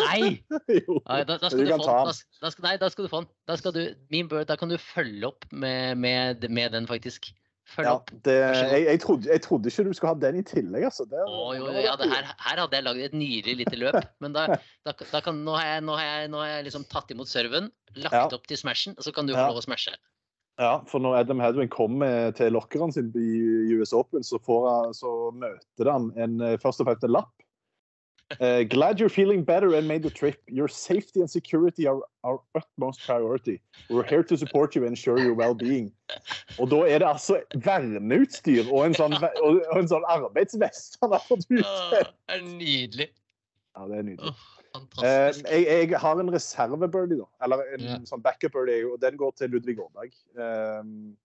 [0.00, 0.20] Nei!
[1.28, 2.08] da, da, skal du få den.
[2.08, 2.18] den.
[2.40, 3.30] Da, da skal, nei, da skal du få den.
[3.50, 3.80] Da, skal du,
[4.14, 7.28] min bird, da kan du følge opp med, med, med den, faktisk.
[7.74, 8.10] Følg Ja, opp.
[8.24, 11.06] det, jeg, jeg, trodde, jeg trodde ikke du skulle ha den i tillegg, altså.
[11.08, 14.00] Det, Å, jo, ja, det her, her hadde jeg lagd et nydelig lite løp.
[14.24, 14.48] Men da,
[15.24, 18.16] kan, nå, har jeg, nå, har jeg, nå har jeg liksom tatt imot serven, lagt
[18.16, 18.26] Ja.
[18.32, 19.96] opp til smashen, og så kan du få lov å smashe.
[20.56, 24.94] Ja, for når Adam Hadwin kommer til lokkeren sin i US Open, så, får han,
[24.94, 27.32] så møter han en, eh, først og fremst en lapp.
[28.40, 30.40] Uh, glad you're feeling better and made the trip.
[30.48, 33.60] Your safety and security are our utmost priority.
[33.90, 35.92] We're here to support you and ensure your well-being.
[36.58, 41.12] Og da er det altså verneutstyr og en sånn, og, og en sånn arbeidsvest han
[41.12, 41.68] har fått ut.
[41.92, 43.10] Det er nydelig.
[43.76, 44.34] Ja, det er nydelig.
[44.74, 45.46] Åh, Eh, fantastisk.
[45.50, 47.26] jeg, jeg har en reserve-birdie, da.
[47.44, 47.98] Eller en Ja.
[48.04, 50.12] sånn backup-birdie, og den går til Ludvig Aaberg.
[50.36, 50.82] eh,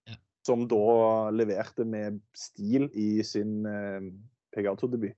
[0.07, 0.15] Ja.
[0.45, 3.99] Som da leverte med stil i sin uh,
[4.55, 5.13] PGA-debut.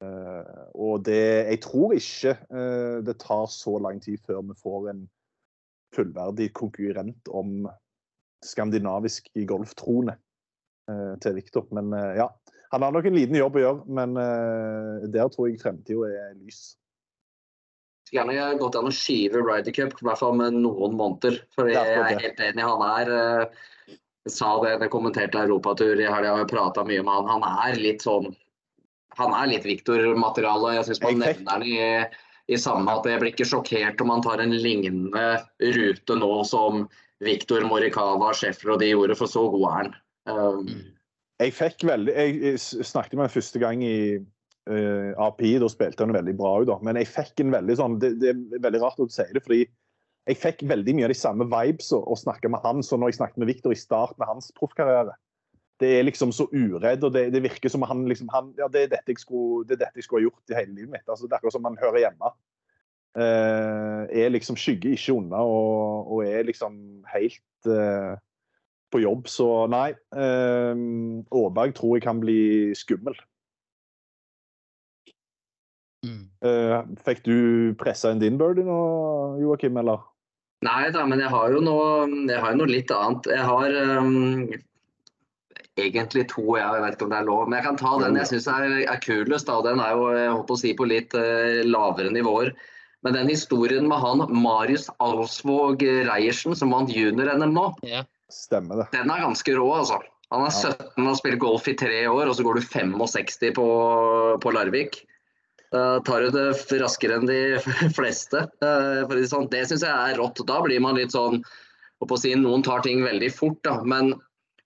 [0.00, 0.44] Eh,
[0.74, 5.08] og det Jeg tror ikke eh, det tar så lang tid før vi får en
[5.92, 7.66] fullverdig konkurrent om
[8.44, 10.16] skandinavisk golftrone
[11.20, 11.66] til Viktor.
[11.72, 12.28] Men ja,
[12.72, 14.14] han har nok en liten jobb å gjøre, men
[15.12, 16.76] der tror jeg fremtida er lys.
[18.08, 21.42] Skulle gjerne gått an å skyve Ryder Cup, i hvert fall med noen måneder.
[21.52, 22.64] For jeg er helt enig.
[22.64, 23.64] Han er eh,
[24.24, 27.28] Jeg sa det da jeg kommenterte Europatur i helga, og jeg prata mye med han.
[27.36, 28.30] Han er litt sånn
[29.18, 30.78] Han er litt Victor-materiale.
[30.78, 31.76] Jeg syns man Jeg nevner han i,
[32.48, 35.26] i samme at jeg blir ikke sjokkert om han tar en lignende
[35.76, 36.86] rute nå som
[37.24, 39.92] Victor Morikawa, Schäffer og de gjorde, for så god er han.
[40.28, 40.72] Um.
[41.38, 43.98] Jeg fikk veldig jeg snakket med ham første gang i
[44.70, 46.78] eh, API, da spilte han veldig bra òg, da.
[46.84, 49.64] Men jeg fikk en veldig sånn Det, det er veldig rart du sier det, fordi
[50.28, 53.12] jeg fikk veldig mye av de samme vibes å, å snakke med han som når
[53.12, 55.14] jeg snakket med Victor i starten av hans proffkarriere.
[55.80, 58.82] Det er liksom så uredd, og det, det virker som han liksom han, Ja, det
[58.82, 61.06] er, dette jeg skulle, det er dette jeg skulle ha gjort i hele livet mitt.
[61.06, 62.32] Altså, det er akkurat som han hører hjemme.
[63.18, 66.76] Uh, er liksom skygger ikke unna og, og er liksom
[67.08, 68.18] helt uh,
[68.92, 69.30] på jobb.
[69.32, 69.94] Så nei.
[70.12, 72.38] Aaberg tror jeg kan bli
[72.78, 73.16] skummel.
[76.06, 76.28] Mm.
[76.46, 77.38] Eh, fikk du
[77.80, 78.78] pressa inn din birdie nå,
[79.42, 80.04] Joakim, eller?
[80.66, 83.28] Nei da, men jeg har jo noe, jeg har noe litt annet.
[83.30, 84.48] Jeg har um,
[85.78, 87.44] egentlig to, jeg vet ikke om det er lov.
[87.46, 89.46] Men jeg kan ta den jeg syns er, er kulest.
[89.46, 89.60] Da.
[89.66, 92.52] Den er jo jeg håper å si, på litt uh, lavere nivåer.
[93.06, 98.06] Men den historien med han Marius Alsvåg Reiersen som vant junior-NM nå, Ja.
[98.28, 98.90] Stemmer det.
[98.92, 100.02] den er ganske rå, altså.
[100.34, 100.74] Han er Ja.
[100.74, 103.68] 17 og har spilt golf i tre år, og så går du 65 på,
[104.42, 104.98] på Larvik.
[105.74, 107.40] Da tar du det raskere enn de
[107.98, 108.46] fleste.
[108.64, 109.48] eh, For det sånn.
[109.52, 110.40] Det syns jeg er rått.
[110.48, 111.42] Da blir man litt sånn
[111.98, 114.12] å si, Noen tar ting veldig fort, da, men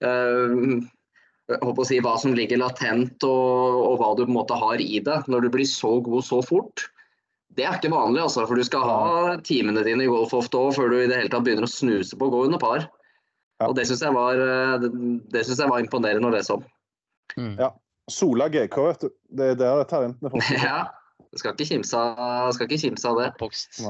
[0.04, 0.82] eh,
[1.58, 5.00] å si, hva som ligger latent og, og hva du på en måte har i
[5.04, 6.86] det når du blir så god så fort.
[7.56, 10.76] Det er ikke vanlig, altså, for du skal ha timene dine i golf ofte òg
[10.76, 12.86] før du i det hele tatt begynner å snuse på å gå under par.
[13.60, 13.68] Ja.
[13.68, 14.92] Og Det syns jeg, var, eh, det,
[15.34, 16.64] det synes jeg var imponerende å lese om.
[17.36, 17.56] Mm.
[17.60, 17.72] Ja.
[18.10, 19.10] Sola GK, vet du.
[19.30, 20.80] Det er der talentene får Ja,
[21.38, 23.28] skal ikke kimse av det.
[23.36, 23.82] Oppvokst,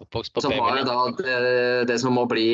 [0.00, 2.46] oppvokst på Så har jeg da det, det som må bli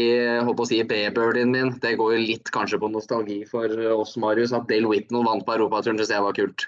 [0.42, 1.74] håper å si, B-birdien min.
[1.82, 4.54] Det går jo litt kanskje på nostalgi for oss, Marius.
[4.56, 6.66] At Dale Whitnell vant på europaturen, syns jeg var kult.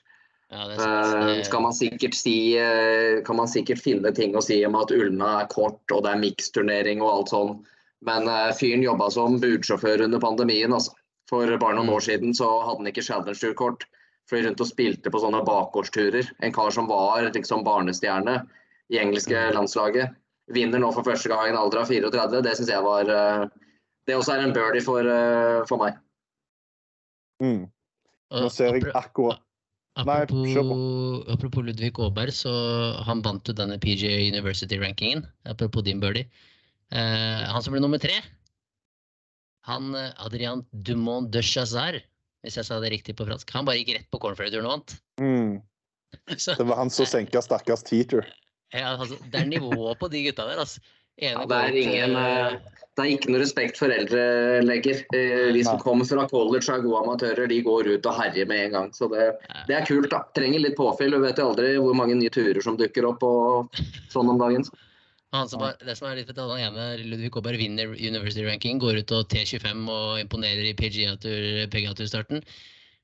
[0.53, 0.77] Ja, det.
[0.79, 4.77] Eh, Det- skal man sikkert si eh, Kan man sikkert finne ting å si om
[4.77, 7.65] at Ulna er kort og det er miksturnering og alt sånn.
[8.05, 10.71] Men eh, fyren jobba som budsjåfør under pandemien.
[10.71, 10.93] Altså.
[11.31, 11.95] For bare noen Mm.
[11.97, 13.87] år siden så hadde han ikke Challenge Tour-kort.
[14.31, 16.31] Fløy rundt og spilte på sånne bakgårdsturer.
[16.41, 18.39] En kar som var liksom barnestjerne
[18.93, 19.55] i engelske Mm.
[19.59, 20.15] landslaget.
[20.53, 22.43] Vinner nå for første gang i en alder av 34.
[22.43, 23.49] Det syns jeg var eh,
[24.07, 25.97] Det også er en birdie for, eh, for meg.
[27.41, 27.71] Mm.
[28.33, 29.41] Nå ser jeg akkurat
[29.97, 32.51] Apropos, apropos Ludvig Aaberg, så
[33.07, 35.23] han vant jo denne PGA University-rankingen.
[35.47, 36.27] Apropos din birdie.
[36.91, 38.17] Eh, han som ble nummer tre,
[39.69, 42.03] han eh, Adrian Dumont de Chazard,
[42.45, 44.99] hvis jeg sa det riktig på fransk, han bare gikk rett på cornflare-turen og vant.
[45.21, 45.55] mm.
[46.39, 48.29] Så, Det var han som senka stakkars teacher.
[48.71, 50.81] ja, altså, det er nivået på de gutta der, altså.
[51.19, 52.55] Ja, det er ingen eh,
[52.95, 54.23] Det er ikke noe respekt for eldre
[54.67, 55.03] legger.
[55.15, 58.47] Eh, De som kommer fra college og er gode amatører, de går ut og herjer
[58.51, 58.89] med en gang.
[58.95, 59.29] Så det,
[59.69, 60.25] det er kult, da.
[60.35, 61.15] Trenger litt påfyll.
[61.15, 63.79] Du vet jo aldri hvor mange nye turer som dukker opp og
[64.11, 64.67] sånn om dagen.
[64.67, 64.84] Han
[65.51, 69.01] som er, det som er litt fett, han ene Ludvig Aaberg vinner University Ranking, går
[69.03, 72.45] ut og T25 og imponerer i PGA-tur- PGA-tur-starten.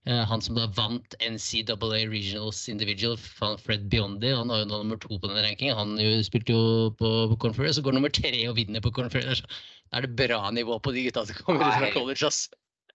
[0.09, 3.19] Eh, han som da vant NCAA Regionals Individual,
[3.61, 5.77] Fred Biondi, han var jo nå nummer to på den rankingen.
[5.77, 6.63] Han jo, spilte jo
[6.97, 9.45] på, på Conference, så går nummer tre og vinner på Conference.
[9.91, 12.47] Da er det bra nivå på de gutta som kommer ut fra college, ass.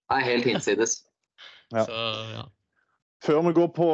[0.06, 0.99] Det er helt hinsides.
[1.74, 1.86] Ja.
[1.90, 2.02] Så
[2.34, 2.45] ja.
[3.26, 3.85] Før vi går på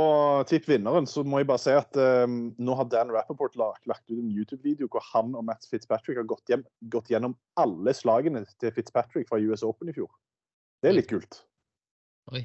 [0.50, 4.04] tipp vinneren, så må jeg bare si at um, nå har Dan Rappaport lagt, lagt
[4.10, 8.44] ut en YouTube-video hvor han og Matt Fitzpatrick har gått, hjem, gått gjennom alle slagene
[8.60, 10.10] til Fitzpatrick fra US Open i fjor.
[10.84, 11.34] Det er litt kult.
[12.36, 12.44] Oi.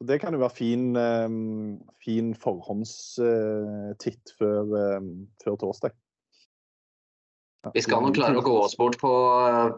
[0.00, 4.62] Og Det kan jo være fin, um, fin forhåndstitt før,
[4.96, 5.10] um,
[5.44, 5.92] før torsdag.
[7.66, 9.12] Ja, Vi skal nok klare å gå oss bort på,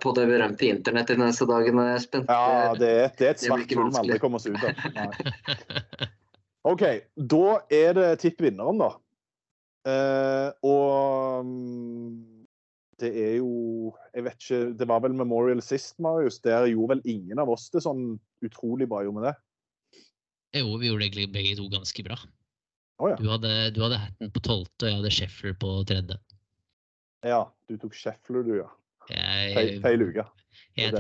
[0.03, 2.29] på det berømte internett de neste dagene, Espen.
[2.31, 6.07] Ja, det er, det er et svart hull vi aldri kommer oss ut av.
[6.67, 6.83] OK,
[7.15, 8.91] da er det tipp vinneren, da.
[9.89, 12.39] Eh, og mm,
[12.99, 16.41] det er jo Jeg vet ikke Det var vel Memorial sist, Marius.
[16.45, 19.37] Der gjorde vel ingen av oss det sånn utrolig bra, gjorde vi det?
[20.59, 22.17] Jo, vi gjorde egentlig begge to ganske bra.
[22.99, 23.19] Oh, ja.
[23.21, 26.19] Du hadde, du hadde Hatten på tolvte, og jeg hadde Sheffler på tredje.
[27.23, 27.45] ja.
[27.69, 28.69] Du tok Sheffler, du, ja.
[29.13, 30.25] Jeg, Feil, uke.
[30.77, 30.93] jeg,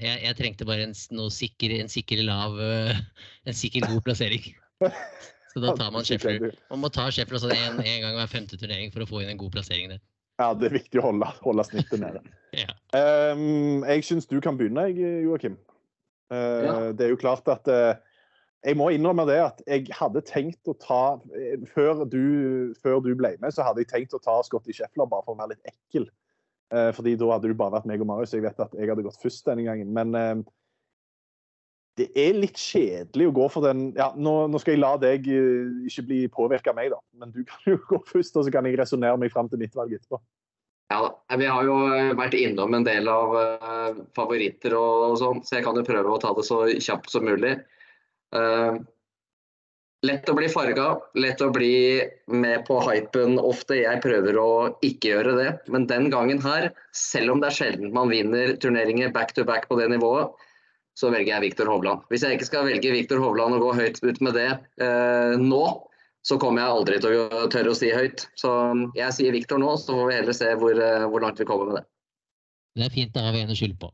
[0.00, 2.96] jeg, jeg trengte bare en, sikker, en sikker lav øh,
[3.50, 4.46] En sikker god plassering.
[5.52, 6.52] Så da tar man Sheffield.
[6.70, 9.32] Man må ta Sheffield sånn en, en gang hver femte turnering for å få inn
[9.32, 10.02] en god plassering der.
[10.38, 12.22] Ja, det er viktig å holde, holde snittet nede.
[12.56, 12.72] Ja.
[12.96, 15.58] Um, jeg syns du kan begynne, Joakim.
[16.32, 16.76] Uh, Ja.
[16.96, 17.98] Det er jo klart at uh,
[18.64, 23.12] Jeg må innrømme det at jeg hadde tenkt å ta eh, før du, før du
[23.18, 25.68] ble med, så hadde jeg tenkt å ta Scotty Scheffler bare for å være litt
[25.74, 26.08] ekkel.
[26.74, 28.34] Eh, fordi da hadde du bare vært meg og Marius.
[28.34, 29.92] Jeg vet at jeg hadde gått først denne gangen.
[29.94, 30.42] Men uh,
[31.98, 35.28] det er litt kjedelig å gå for den ja, Nå, nå skal jeg la deg
[35.28, 37.00] uh, ikke bli påvirka av meg, da.
[37.20, 39.76] Men du kan jo gå først, og så kan jeg resonnere meg fram til mitt
[39.78, 40.20] valg etterpå.
[40.88, 41.36] Ja, da.
[41.36, 41.74] vi har jo
[42.16, 46.14] vært innom en del av uh, favoritter og, og sånn, så jeg kan jo prøve
[46.14, 47.58] å ta det så kjapt som mulig.
[48.32, 48.78] Uh,
[50.06, 52.00] lett å bli farga, lett å bli
[52.30, 53.80] med på hypen ofte.
[53.82, 54.50] Jeg prøver å
[54.86, 59.12] ikke gjøre det, men den gangen her, selv om det er sjelden man vinner turneringer
[59.14, 60.32] back to back på det nivået,
[60.98, 62.02] så velger jeg Viktor Hovland.
[62.10, 64.48] Hvis jeg ikke skal velge Viktor Hovland og gå høyt ut med det
[64.82, 65.62] eh, nå,
[66.26, 68.26] så kommer jeg aldri til å tørre å si høyt.
[68.38, 68.50] Så
[68.98, 71.70] jeg sier Viktor nå, så får vi heller se hvor, eh, hvor langt vi kommer
[71.70, 71.84] med det.
[72.78, 73.92] Det er fint, det har vi en å skylde på.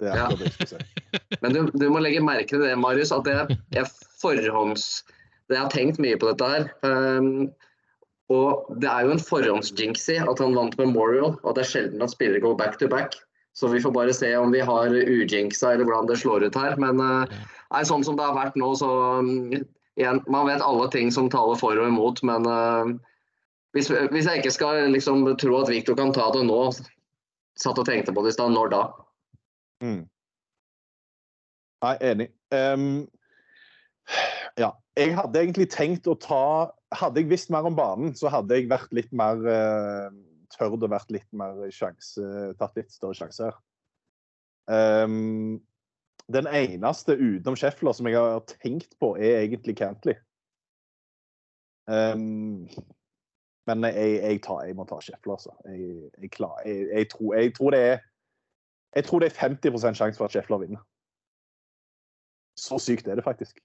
[0.00, 0.28] Det er Ja.
[0.28, 0.78] det jeg skal si.
[1.42, 3.86] Men du, du må legge merke til det, Marius, at jeg, jeg
[4.22, 5.04] forhånds...
[5.52, 6.66] Jeg har tenkt mye på dette her.
[6.88, 7.50] Um,
[8.32, 12.04] og det er jo en forhåndsjinxy at han vant Memorial, og at det er sjelden
[12.04, 13.18] at spillere går back to back.
[13.54, 16.74] Så vi får bare se om vi har ujinksa eller hvordan det slår ut her.
[16.82, 17.22] Men uh,
[17.70, 18.90] nei, sånn som det har vært nå, så
[19.22, 19.52] um,
[19.94, 22.90] igjen, Man vet alle ting som taler for og imot, men uh,
[23.74, 26.60] hvis, hvis jeg ikke skal liksom tro at Victor kan ta det nå,
[27.58, 28.82] satt og tenkte på det i stad, når da?
[29.82, 30.02] Mm.
[31.84, 32.30] Nei, enig.
[32.54, 33.04] Um,
[34.58, 34.74] ja.
[34.94, 38.68] Jeg hadde egentlig tenkt å ta Hadde jeg visst mer om banen, så hadde jeg
[38.70, 40.12] vært litt mer uh,
[40.52, 42.24] tørt å vært litt mer sjanse,
[42.60, 43.56] tatt litt større sjanser.
[44.68, 45.60] Um,
[46.32, 50.16] den eneste utenom Scheffler som jeg har tenkt på, er egentlig Cantley.
[51.84, 52.64] Um,
[53.68, 55.52] men jeg, jeg, tar, jeg må ta Scheffler, altså.
[55.68, 56.64] Jeg, klar,
[57.12, 58.02] tror, jeg tror det er
[58.94, 60.82] jeg tror det er 50% sjanse for at Scheffler vinner.
[62.54, 63.58] Så sykt er det faktisk.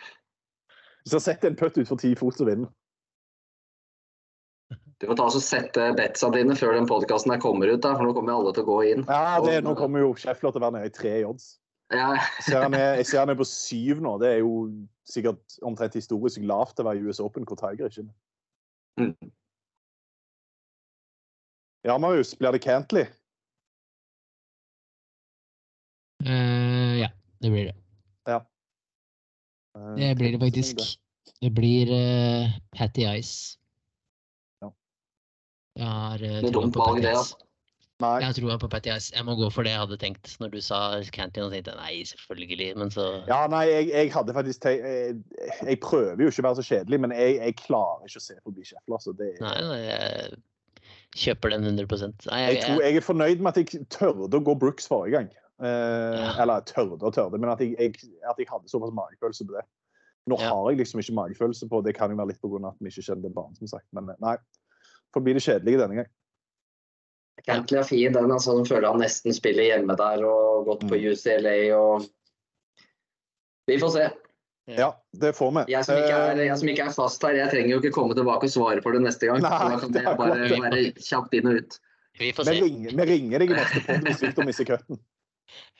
[1.02, 2.72] Hvis jeg setter en putt utfor ti fot, så vinner
[5.04, 8.14] Du får ta og sette betsa dine før den podkasten kommer ut, da, for nå
[8.16, 9.02] kommer alle til å gå inn.
[9.04, 11.58] Ja, det, Nå kommer jo Scheffler til å være nede i tre i odds.
[11.92, 14.14] Ja, Jeg ser han er, på syv nå.
[14.22, 14.54] Det er jo
[15.04, 18.14] sikkert omtrent historisk lavt å være i US Open hvor Tiger ikke er.
[19.02, 19.28] Mm.
[21.84, 23.04] Ja, Marius, blir det Cantley?
[26.24, 27.10] Uh, ja,
[27.44, 27.76] det blir det.
[28.32, 30.80] Eh, Det blir det faktisk.
[31.44, 33.58] Det blir uh, Patty Ice.
[35.74, 36.14] Ja.
[36.18, 37.18] Jeg har uh, på det, Ice.
[37.18, 37.44] altså.
[38.02, 38.16] Nei.
[38.18, 39.12] Jeg har troa på Patty Ice.
[39.14, 40.78] Jeg må gå for det jeg hadde tenkt når du sa
[41.14, 41.46] Canton.
[41.46, 45.20] Og tenkte nei, selvfølgelig, men så Ja, nei, jeg, jeg hadde faktisk tenkt jeg,
[45.68, 48.36] jeg prøver jo ikke å være så kjedelig, men jeg, jeg klarer ikke å se
[48.42, 49.04] forbi Scheffler.
[49.04, 50.42] Så det, Nei, nei, jeg
[51.14, 54.42] kjøper den 100 Nei, jeg, jeg, tror, jeg, er fornøyd med at jeg tørde å
[54.50, 55.30] gå Brooks forrige gang.
[55.62, 56.34] Eh, Ja.
[56.42, 57.94] Eller tørde og tørde, men at jeg, jeg,
[58.26, 59.64] at jeg hadde såpass magefølelse på det.
[60.26, 60.50] Nå Ja.
[60.50, 61.94] har jeg liksom ikke magefølelse på det.
[61.94, 62.68] kan jo være litt pga.
[62.68, 63.86] at vi ikke kjenner den banen, som sagt.
[63.92, 64.36] Men eh, nei.
[65.14, 66.10] Får bli det kjedelige denne gang.
[67.44, 68.30] Cantley er fin, den.
[68.32, 71.08] altså, Den føler han nesten spiller hjemme der og gått på Mm.
[71.12, 72.06] UCLA og
[73.68, 74.10] Vi får se.
[74.66, 75.62] Ja, det får vi.
[75.72, 78.14] Jeg som, ikke er, jeg som ikke er fast her, jeg trenger jo ikke komme
[78.16, 79.42] tilbake og svare for det neste gang.
[79.44, 81.76] Nei, så da kan jeg bare være kjapt inn og ut.
[82.20, 82.62] vi får vi, se.
[82.64, 85.00] ringer, vi ringer deg i neste podkast hvis Victor mister cutten.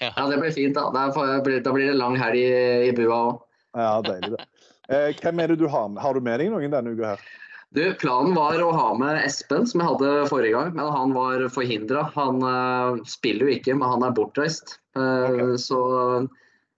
[0.00, 0.76] Ja, Det blir fint.
[0.76, 3.40] Da Da blir det lang helg i, i bua òg.
[3.74, 4.44] Ja, deilig det.
[4.92, 6.02] Eh, hvem er det du har med?
[6.04, 7.24] Har du med deg noen denne uka her?
[7.74, 11.42] Du, Planen var å ha med Espen, som jeg hadde forrige gang, men han var
[11.50, 12.04] forhindra.
[12.14, 14.76] Han uh, spiller jo ikke, men han er bortreist.
[14.94, 15.56] Uh, okay.
[15.58, 15.80] Så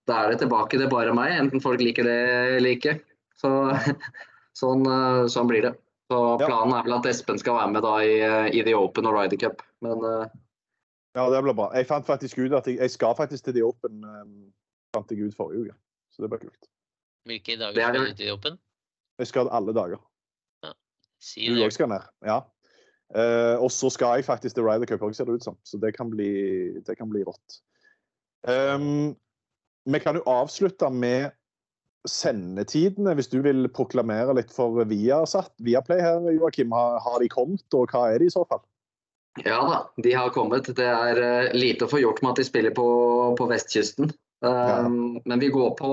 [0.09, 2.17] da er det tilbake til bare meg, enten folk liker det
[2.55, 2.97] eller ikke.
[3.37, 3.51] Så,
[4.63, 5.75] sånn, uh, sånn blir det.
[6.09, 6.49] Så Ja.
[6.49, 8.17] Planen er vel at Espen skal være med da i,
[8.57, 9.61] i The Open og Ryder Cup.
[9.85, 11.69] Men Ja, det blir bra.
[11.77, 14.37] Jeg fant faktisk ut at jeg, jeg skal faktisk til The Open um,
[14.97, 15.79] fant jeg ut forrige uke.
[16.15, 16.69] Så det blir kult.
[17.29, 18.61] Hvilke dager er skal du til The Open?
[19.21, 20.01] Jeg skal alle dager.
[21.23, 22.05] Si Du òg skal ned?
[22.27, 22.43] Ja.
[23.15, 25.57] Uh, og så skal jeg faktisk til Ryder Cup òg, ser det ut som.
[25.67, 27.61] Så det kan bli, det kan bli rått.
[28.47, 29.15] Um,
[29.87, 31.31] vi kan jo avslutte med
[32.07, 35.53] sendetidene, hvis du vil proklamere litt for Viasat.
[35.63, 36.75] Viaplay her, Joakim.
[36.75, 38.63] Har, har de kommet, og hva er de i så fall?
[39.45, 40.71] Ja da, de har kommet.
[40.75, 42.87] Det er uh, lite å få gjort med at de spiller på,
[43.39, 44.11] på vestkysten.
[44.45, 44.83] Ja.
[44.85, 45.93] Um, Men vi går på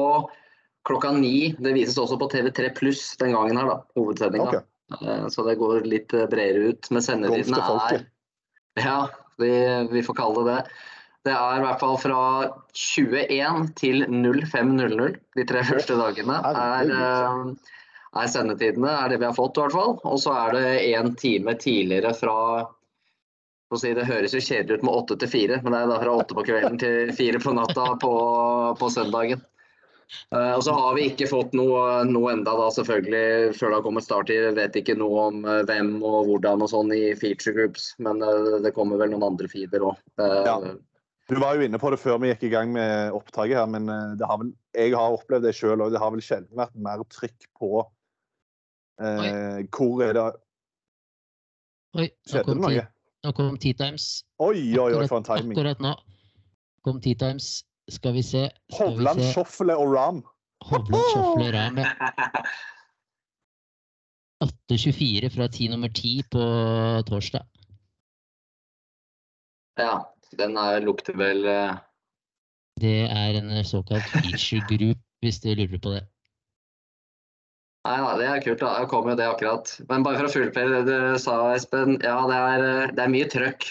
[0.88, 1.54] klokka ni.
[1.60, 3.82] Det vises også på TV3 pluss den gangen her, da.
[4.00, 4.50] Hovedsendinga.
[4.50, 4.73] Ok.
[5.02, 6.90] Eh, Så det går litt eh, bredere ut.
[6.92, 8.06] Men sendetidene er
[8.82, 8.98] Ja,
[9.38, 9.54] vi,
[9.92, 10.82] vi får kalle det det.
[11.24, 12.22] Det er i hvert fall fra
[12.76, 16.40] 21 til 05.00 de tre første dagene.
[16.44, 17.76] Er, eh,
[18.20, 19.96] er sendetidene, er det vi har fått i hvert fall.
[20.04, 22.38] Og så er det én time tidligere fra
[23.80, 26.18] si, Det høres jo kjedelig ut med åtte til fire, men det er da fra
[26.20, 28.12] åtte på kvelden til fire på natta på,
[28.78, 29.42] på søndagen.
[30.34, 33.86] Eh, og så har vi ikke fått noe, noe enda da, selvfølgelig, før det har
[33.86, 37.56] kommet start Jeg vet ikke noe om uh, hvem og hvordan og sånn i feature
[37.58, 40.00] groups, men uh, det kommer vel noen andre feeder òg.
[40.20, 40.58] Ja.
[41.32, 43.88] Du var jo inne på det før vi gikk i gang med opptaket her, men
[44.20, 45.94] det har vel, jeg har opplevd det sjøl òg.
[45.94, 47.70] Det har vel sjelden vært mer trykk på
[49.00, 50.26] eh, Hvor er det
[51.94, 52.86] Oi, Skjedde det kom, noe?
[53.24, 54.10] nå kom T-Times.
[54.44, 55.56] Oi, oi, oi, for en timing.
[55.56, 55.94] Akkurat nå
[56.84, 57.64] kom Tea Times.
[57.92, 58.46] Skal vi se.
[58.72, 59.76] Skal Hovland, vi se.
[59.76, 60.22] Og Ram.
[60.64, 61.78] Hovland Sjofle Ram.
[61.78, 62.44] ja.
[64.44, 66.44] 8.24 fra ti nummer 10 på
[67.08, 67.46] torsdag.
[69.80, 69.94] ja,
[70.38, 71.78] den er, lukter vel eh,
[72.82, 76.04] Det er en såkalt feature group, hvis du lurer på det.
[77.88, 78.60] Nei da, det er kult.
[78.64, 78.74] da.
[78.80, 79.72] Jeg kom jo det akkurat.
[79.90, 81.98] Men bare for å fullføre det du sa, Espen.
[82.04, 83.70] Ja, det er, eh, det er mye trøkk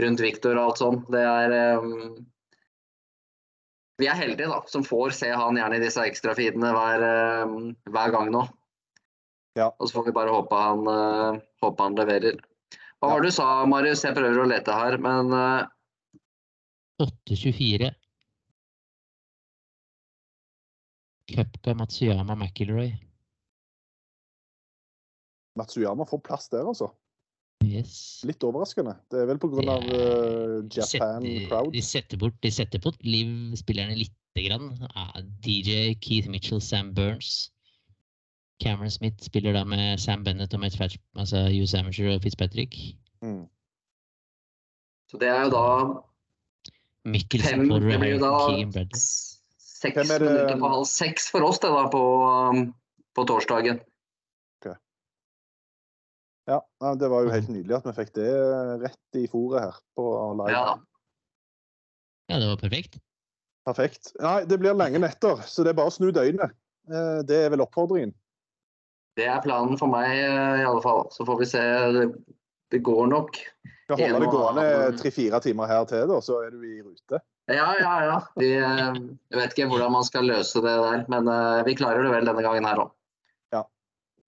[0.00, 1.00] rundt Viktor og alt sånn.
[1.12, 1.88] Det er eh,
[4.00, 7.56] Vi er heldige, da, som får se han gjerne i disse ekstrafeedene hver, eh,
[7.92, 8.46] hver gang nå.
[9.58, 9.68] Ja.
[9.76, 12.40] Og så får vi bare håpe han, eh, håpe han leverer.
[13.00, 14.04] Hva var det du sa, Marius?
[14.04, 15.68] Jeg prøver å lete her, men eh,
[17.00, 17.92] 8.24.
[21.30, 22.90] Cupka Matsuyama McIlroy.
[25.56, 26.90] Matsuyama får plass der, altså.
[27.64, 28.22] Yes.
[28.24, 28.94] Litt overraskende.
[29.12, 29.60] Det er vel pga.
[29.60, 31.72] Det Uh, Japan setter- Crowd.
[31.72, 34.70] De setter bort, de setter bort Liv-spillerne lite grann.
[34.96, 37.50] Uh, DJ, Keith Mitchell, Sam Burns.
[38.62, 42.74] Cameron Smith spiller da med Sam Bennett og Matt Fatch, altså Hughes Amateur og Fitzpatrick.
[43.22, 43.46] Mm.
[45.10, 45.64] så det er jo da
[47.10, 49.00] Mikkelsen fem for Det blir jo da Keegan Bradley.
[49.58, 52.02] seks er det- minutter på halv seks for oss det da på,
[52.50, 52.74] um,
[53.16, 53.80] på torsdagen.
[56.50, 58.30] Ja, ja, det var jo helt nydelig at vi fikk det
[58.82, 60.06] rett i fòret her på
[60.40, 60.50] live.
[60.56, 60.72] Ja.
[62.30, 62.98] Ja, det var perfekt.
[63.66, 64.12] Perfekt.
[64.22, 66.54] Nei, det blir lange netter, så det er bare å snu døgnet.
[66.90, 68.14] Eh, Det er vel oppfordringen.
[69.18, 71.04] Det er planen for meg eh, i alle fall.
[71.14, 71.64] Så får vi se.
[72.70, 73.38] Det, går nok.
[73.84, 74.66] Skal holde det gående
[75.00, 77.18] tre-fire timer her til, da, så er du i rute.
[77.50, 78.18] Ja, ja, ja.
[78.38, 79.02] Vi, eh,
[79.34, 82.30] jeg vet ikke hvordan man skal løse det der, men eh, vi klarer det vel
[82.30, 82.94] denne gangen her òg.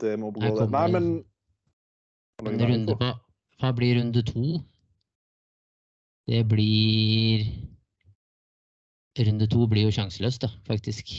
[0.03, 0.67] Det må gå det.
[0.73, 1.05] Nei, men
[2.43, 3.11] En runde på
[3.63, 4.59] Hva blir runde to?
[6.27, 7.47] Det blir
[9.19, 11.11] Runde to blir jo sjanseløs, da, faktisk.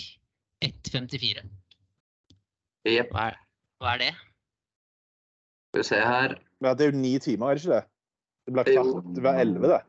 [0.65, 1.43] 1,54.
[2.89, 3.11] Jepp.
[3.13, 3.27] Hva,
[3.83, 4.13] hva er det?
[5.69, 6.33] Skal vi se her.
[6.65, 7.83] Ja, det er jo ni timer, er det ikke det?
[8.45, 9.11] Det blir kvart.
[9.19, 9.79] over elleve, det.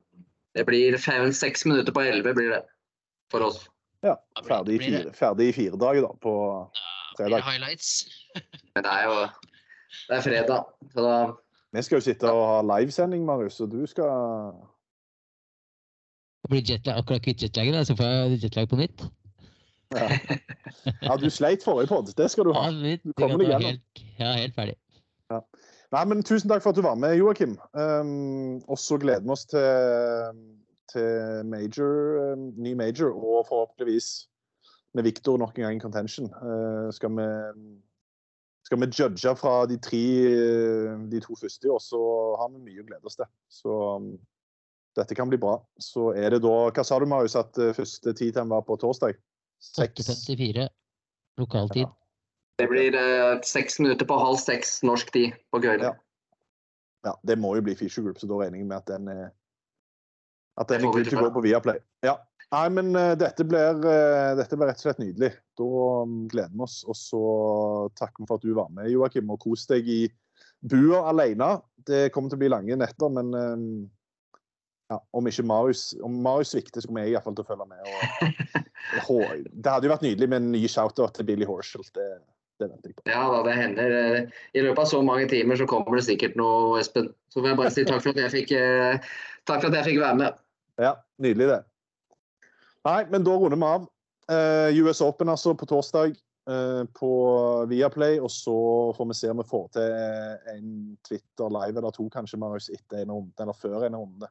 [0.54, 2.60] Det blir fem, seks minutter på elleve blir det
[3.32, 3.64] for oss.
[4.04, 6.34] Ja, ferdig i fire, ferdig i fire dager, da, på
[7.16, 7.24] fredag.
[7.24, 7.90] Ja, det blir highlights.
[8.76, 9.16] Men det er jo
[10.08, 11.16] det er fredag, så da
[11.74, 14.52] Vi skal jo sitte og ha livesending, Marius, og du skal
[16.44, 19.06] Det blir jetlag, akkurat kvitt jetlaget, så får jeg jetlag på nytt.
[19.94, 20.08] Ja,
[21.02, 22.12] ja du sleit forrige pod.
[22.16, 22.68] Det skal du ha.
[22.68, 23.70] Ja, Du kommer deg gjennom.
[23.70, 24.76] helt, ja, helt ferdig.
[25.94, 27.54] Nei, men Tusen takk for at du var med, Joakim.
[27.72, 30.40] Um, og så gleder vi oss til,
[30.90, 34.08] til major, um, ny major, og forhåpentligvis
[34.94, 36.32] med Victor nok en gang i contention.
[36.42, 37.28] Uh, skal, vi,
[38.64, 42.00] skal vi judge fra de tre, uh, de to første, og så
[42.40, 43.28] har vi mye å glede oss til.
[43.52, 44.14] Så um,
[44.96, 45.58] dette kan bli bra.
[45.82, 49.18] Så er det da Hva sa du, Marius, at uh, første tid-time var på torsdag?
[49.64, 50.08] Seks?
[50.08, 50.68] 8.54
[51.40, 51.92] lokaltid.
[52.58, 55.88] Det blir eh, seks minutter på halv seks norsk tid på Gøyla.
[55.88, 55.94] Ja.
[57.04, 59.24] Ja, det må jo bli Fisher Group, så da regner jeg med at den er
[60.62, 61.80] at den er vi good to go på Viaplay.
[62.06, 62.14] Ja.
[62.54, 65.32] Nei, men eh, dette blir, eh, dette blir rett og slett nydelig.
[65.58, 65.70] Da
[66.04, 66.82] um, gleder vi oss.
[66.86, 67.22] Og så
[67.98, 70.02] takker vi for at du var med, Joakim, og kos deg i
[70.64, 71.56] bua alene.
[71.88, 73.64] Det kommer til å bli lange netter, men um,
[74.92, 77.82] ja, om ikke Marius om Marius svikter, så kommer jeg iallfall til å følge med.
[79.10, 81.86] Og, det hadde jo vært nydelig med en ny shout-out til Billy Horshall.
[81.96, 82.08] Det,
[82.60, 83.06] det venter jeg på.
[83.10, 83.98] Ja da, det hender.
[84.54, 87.10] I løpet av så mange timer så kommer det sikkert noe, Espen.
[87.32, 89.14] Så får jeg bare si takk for at jeg fikk, eh,
[89.48, 90.42] takk for at jeg fikk være med.
[90.84, 91.62] Ja, nydelig det.
[92.84, 93.90] Nei, men da runder vi av.
[94.24, 96.14] Uh, US Open altså på torsdag
[96.50, 97.10] uh, på
[97.70, 98.18] Viaplay.
[98.20, 98.56] Og så
[98.96, 100.00] får vi se om vi får til
[100.54, 100.72] en
[101.06, 104.30] Twitter live eller to kanskje, Marius, etter en runde, eller før en runde.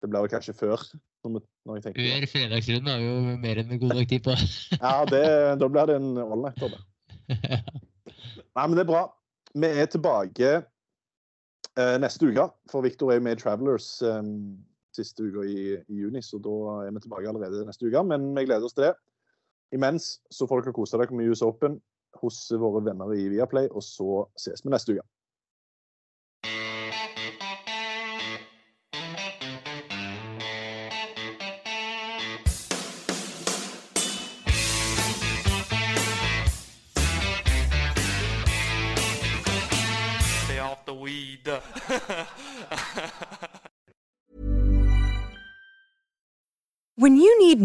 [0.00, 0.84] Det blir vel kanskje før.
[1.24, 4.36] når jeg tenker Før fredagsrunden har jo mer enn god nok tid på.
[4.84, 5.24] ja, det,
[5.60, 6.80] da blir det en all-nighter, det.
[8.56, 9.02] Nei, men det er bra.
[9.60, 14.22] Vi er tilbake eh, neste uke, for Victor er jo med i Travelers eh,
[14.96, 16.56] siste uka i, i, juni, så da
[16.86, 18.02] er vi tilbake allerede neste uke.
[18.06, 18.94] Men vi gleder oss til det.
[19.76, 21.78] Imens så får dere kose dere med US Open
[22.20, 25.06] hos våre venner i Viaplay, og så ses vi neste uke.